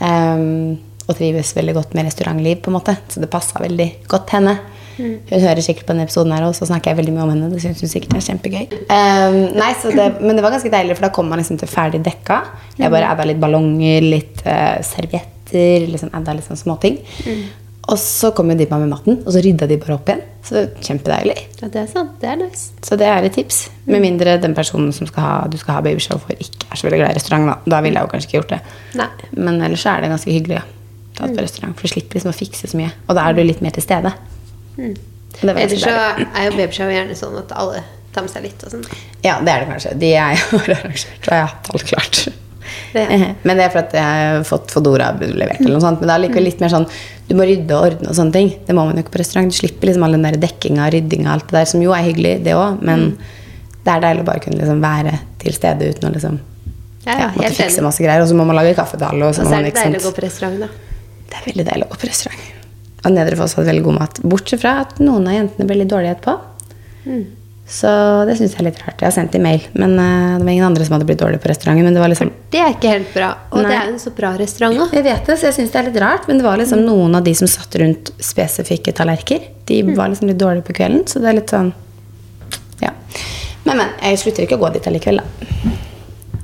Um, 0.00 0.78
og 1.06 1.14
trives 1.18 1.52
veldig 1.54 1.74
godt 1.76 1.92
med 1.94 2.08
restaurantliv, 2.08 2.62
på 2.62 2.72
en 2.72 2.76
måte. 2.78 2.96
Så 3.12 3.22
det 3.22 3.30
passa 3.30 3.62
veldig 3.62 3.88
godt 4.10 4.26
til 4.30 4.40
henne. 4.40 4.56
Hun 4.96 5.42
hører 5.42 5.60
sikkert 5.60 5.84
på 5.84 5.92
denne 5.92 6.06
episoden 6.06 6.32
her, 6.32 6.46
og 6.46 6.56
så 6.56 6.66
snakker 6.68 6.90
jeg 6.90 6.98
veldig 7.02 7.12
mye 7.14 7.26
om 7.26 7.32
henne. 7.34 7.50
Det 7.52 7.60
syns 7.62 7.82
hun 7.84 7.92
sikkert 7.92 8.16
er 8.16 8.24
kjempegøy. 8.26 8.64
Um, 8.88 9.36
nei, 9.58 9.68
så 9.82 9.92
det, 9.94 10.06
men 10.22 10.38
det 10.38 10.44
var 10.44 10.54
ganske 10.56 10.72
deilig, 10.72 10.96
for 10.96 11.06
da 11.06 11.12
kom 11.14 11.28
man 11.30 11.42
liksom 11.42 11.60
til 11.60 11.70
ferdig 11.70 12.00
dekka. 12.06 12.40
Jeg 12.80 12.92
bare 12.94 13.12
adda 13.12 13.28
litt 13.28 13.42
ballonger, 13.42 14.08
litt 14.16 14.42
uh, 14.48 14.80
servietter, 14.86 15.86
liksom 15.92 16.14
adda 16.16 16.38
litt 16.38 16.48
sånne 16.48 16.62
småting. 16.64 16.98
Og 17.86 17.98
så 18.02 18.32
kom 18.34 18.50
jo 18.50 18.56
de 18.58 18.66
med 18.72 18.88
maten, 18.90 19.20
og 19.22 19.30
så 19.30 19.40
rydda 19.44 19.68
de 19.70 19.76
bare 19.78 19.94
opp 19.94 20.08
igjen. 20.10 20.22
Så 20.46 20.62
kjempedeilig. 20.82 21.36
Ja, 21.60 21.68
det 21.70 21.80
er 21.84 21.90
sant. 21.90 22.16
Det 22.22 22.28
er 22.30 22.38
nice. 22.40 22.72
Så 22.86 22.98
det 22.98 23.06
er 23.06 23.26
et 23.26 23.34
tips. 23.34 23.60
Med 23.86 24.02
mindre 24.02 24.36
den 24.42 24.54
personen 24.58 24.90
som 24.94 25.06
skal 25.06 25.22
ha, 25.22 25.34
du 25.50 25.54
skal 25.58 25.78
ha 25.78 25.84
babyshow 25.86 26.18
for, 26.22 26.34
ikke 26.34 26.66
er 26.66 26.80
så 26.80 26.88
veldig 26.88 27.00
glad 27.02 27.14
i 27.14 27.18
restaurant. 27.20 27.46
Da, 27.50 27.76
da 27.76 27.82
ville 27.86 28.00
jeg 28.00 28.08
jo 28.08 28.12
kanskje 28.14 28.30
ikke 28.30 28.38
gjort 28.40 28.54
det. 28.56 28.60
Nei. 28.98 29.08
Men 29.38 29.60
ellers 29.68 29.84
så 29.86 29.92
er 29.94 30.02
det 30.02 30.10
ganske 30.14 30.34
hyggelig. 30.34 30.58
Ja. 30.58 30.64
Ta 31.16 31.28
det 31.30 31.38
på 31.38 31.44
restaurant, 31.46 31.76
For 31.78 31.86
du 31.86 31.94
slipper 31.94 32.18
liksom 32.18 32.32
å 32.34 32.36
fikse 32.36 32.70
så 32.72 32.80
mye. 32.80 32.90
Og 33.06 33.18
da 33.18 33.28
er 33.28 33.36
du 33.38 33.44
litt 33.46 33.62
mer 33.64 33.76
til 33.76 33.86
stede. 33.86 34.12
Mm. 34.76 34.96
Ellers 35.46 35.84
så 35.84 35.94
er 35.94 36.48
jo 36.48 36.56
babyshow 36.56 36.90
gjerne 36.90 37.18
sånn 37.18 37.38
at 37.38 37.54
alle 37.54 37.84
tar 38.16 38.26
med 38.26 38.32
seg 38.32 38.48
litt 38.48 38.66
og 38.66 38.74
sånn. 38.74 38.84
Ja, 39.22 39.38
det 39.44 39.52
er 39.52 39.62
det 39.62 39.70
kanskje. 39.70 39.94
De 40.00 40.10
er 40.16 40.34
jo 40.40 40.58
arrangert, 40.74 41.22
og 41.22 41.30
jeg 41.30 41.44
har 41.44 41.50
hatt 41.54 41.70
alt 41.74 41.88
klart. 41.92 42.22
Ja. 42.94 43.32
Men 43.42 43.58
det 43.58 43.64
er 43.66 43.72
for 43.74 43.82
at 43.82 43.92
jeg 43.96 44.02
har 44.04 44.44
fått 44.48 44.70
Fodora 44.72 45.10
levert, 45.18 45.60
eller 45.60 45.74
noe 45.76 45.84
sånt. 45.84 46.00
Men 46.00 46.08
det 46.10 46.14
er 46.14 46.22
likevel 46.26 46.46
litt 46.48 46.60
mer 46.62 46.72
sånn 46.72 46.86
du 47.26 47.34
må 47.34 47.46
rydde 47.48 47.74
og 47.74 47.86
ordne 47.88 48.10
og 48.12 48.14
sånne 48.18 48.32
ting. 48.36 48.50
Det 48.66 48.74
må 48.76 48.84
man 48.86 48.96
jo 48.96 49.02
ikke 49.02 49.16
på 49.16 49.20
restaurant. 49.22 49.50
Du 49.50 49.56
slipper 49.58 49.90
liksom 49.90 50.04
all 50.06 50.14
den 50.14 50.26
der 50.28 50.36
dekkinga, 50.40 50.86
ryddinga, 50.94 51.32
alt 51.32 51.48
det 51.50 51.58
der, 51.58 51.68
som 51.72 51.82
jo 51.82 51.94
er 51.96 52.04
hyggelig, 52.06 52.34
det 52.46 52.54
òg. 52.54 52.82
Men 52.86 53.16
det 53.82 53.94
er 53.94 54.04
deilig 54.04 54.22
å 54.22 54.28
bare 54.30 54.42
kunne 54.44 54.60
liksom 54.60 54.82
være 54.84 55.16
til 55.42 55.56
stede 55.56 55.90
uten 55.90 56.08
å 56.10 56.12
liksom 56.14 56.38
Ja, 57.06 57.14
ja, 57.20 57.26
måtte 57.36 57.54
fikse 57.54 57.82
masse 57.86 58.02
greier. 58.02 58.22
Og 58.22 58.28
så 58.30 58.34
må 58.38 58.46
man 58.46 58.58
lage 58.58 58.74
kaffe 58.78 58.98
til 58.98 59.06
alle. 59.06 59.26
Og 59.26 59.34
Og 59.34 59.34
så 59.38 59.46
så 59.46 59.58
er 59.58 59.66
det 59.68 59.74
deilig 59.78 60.00
å 60.02 60.08
gå 60.08 60.14
på 60.16 60.24
restaurant, 60.26 60.60
da. 60.60 60.68
Det 61.26 61.40
er 61.40 61.48
veldig 61.50 61.66
deilig 61.70 61.86
å 61.86 61.90
gå 61.94 61.98
på 62.02 62.08
restaurant. 62.10 62.44
Og 63.06 63.12
Nedre 63.14 63.36
Foss 63.38 63.54
hadde 63.54 63.68
veldig 63.70 63.84
god 63.86 63.98
mat. 64.00 64.20
Bortsett 64.22 64.62
fra 64.62 64.80
at 64.82 64.98
noen 65.02 65.26
av 65.30 65.36
jentene 65.36 65.66
ble 65.68 65.76
litt 65.82 65.90
dårlige 65.92 66.16
etterpå. 66.16 66.38
Så 67.66 67.88
det 68.28 68.36
syns 68.38 68.52
jeg 68.54 68.62
er 68.62 68.68
litt 68.68 68.78
rart. 68.84 69.00
Jeg 69.00 69.08
har 69.08 69.14
sendt 69.16 69.34
i 69.34 69.40
mail, 69.42 69.64
men 69.74 69.96
uh, 69.98 70.36
det 70.38 70.44
var 70.46 70.52
ingen 70.52 70.68
andre 70.68 70.84
som 70.86 70.94
hadde 70.94 71.06
blitt 71.08 71.18
dårlige 71.18 71.42
på 71.42 71.50
restauranten. 71.50 71.82
Men 71.82 71.96
det 71.96 72.02
var 72.02 72.12
liksom 72.12 72.30
Det 72.52 72.60
er 72.62 72.76
ikke 72.76 72.92
helt 72.92 73.08
bra. 73.14 73.30
Og 73.50 73.66
det 73.66 73.72
er 73.74 73.88
jo 73.88 73.94
en 73.96 74.04
så 74.04 74.12
bra 74.14 74.30
restaurant 74.38 74.84
òg. 74.84 74.94
Jeg 74.94 75.06
vet 75.08 75.26
det, 75.26 75.38
så 75.40 75.48
jeg 75.48 75.56
syns 75.58 75.74
det 75.74 75.80
er 75.80 75.88
litt 75.88 75.98
rart. 76.04 76.28
Men 76.30 76.38
det 76.38 76.46
var 76.46 76.60
liksom 76.62 76.84
noen 76.86 77.18
av 77.18 77.26
de 77.26 77.34
som 77.34 77.50
satt 77.50 77.74
rundt 77.82 78.12
spesifikke 78.22 78.94
tallerker. 78.94 79.50
De 79.66 79.80
var 79.98 80.12
liksom 80.12 80.30
litt 80.30 80.38
dårlige 80.38 80.68
på 80.68 80.78
kvelden, 80.78 81.02
så 81.10 81.22
det 81.24 81.32
er 81.32 81.40
litt 81.40 81.56
sånn 81.56 81.74
Ja. 82.84 82.94
Men, 83.66 83.82
men. 83.82 83.90
Jeg 83.98 84.22
slutter 84.22 84.46
ikke 84.46 84.60
å 84.60 84.62
gå 84.62 84.70
dit 84.76 84.86
allikevel, 84.86 85.18
da. 85.24 85.74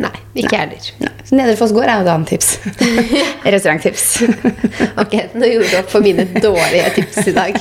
Nei, 0.03 0.15
ikke 0.35 0.57
jeg 0.57 0.63
heller. 0.65 0.93
Nei. 1.05 1.13
Så 1.29 1.39
Nedre 1.39 1.55
Foss 1.61 1.75
gård 1.77 1.87
er 1.87 2.01
jo 2.01 2.09
et 2.09 2.15
annet 2.17 2.33
tips. 2.33 2.55
Restauranttips. 3.55 4.07
Ok, 4.99 5.15
nå 5.39 5.51
gjorde 5.53 5.71
du 5.71 5.77
opp 5.79 5.93
for 5.93 6.03
mine 6.03 6.27
dårlige 6.43 6.97
tips 6.97 7.31
i 7.31 7.35
dag. 7.37 7.61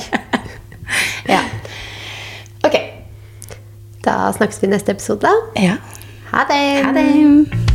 ja. 1.36 1.44
Da 4.04 4.32
snakkes 4.32 4.62
vi 4.62 4.66
i 4.66 4.70
neste 4.70 4.92
episode. 4.92 5.30
Ja. 5.56 5.76
Ha 6.32 6.46
det! 6.48 6.84
Ha 6.84 6.92
det. 6.92 7.71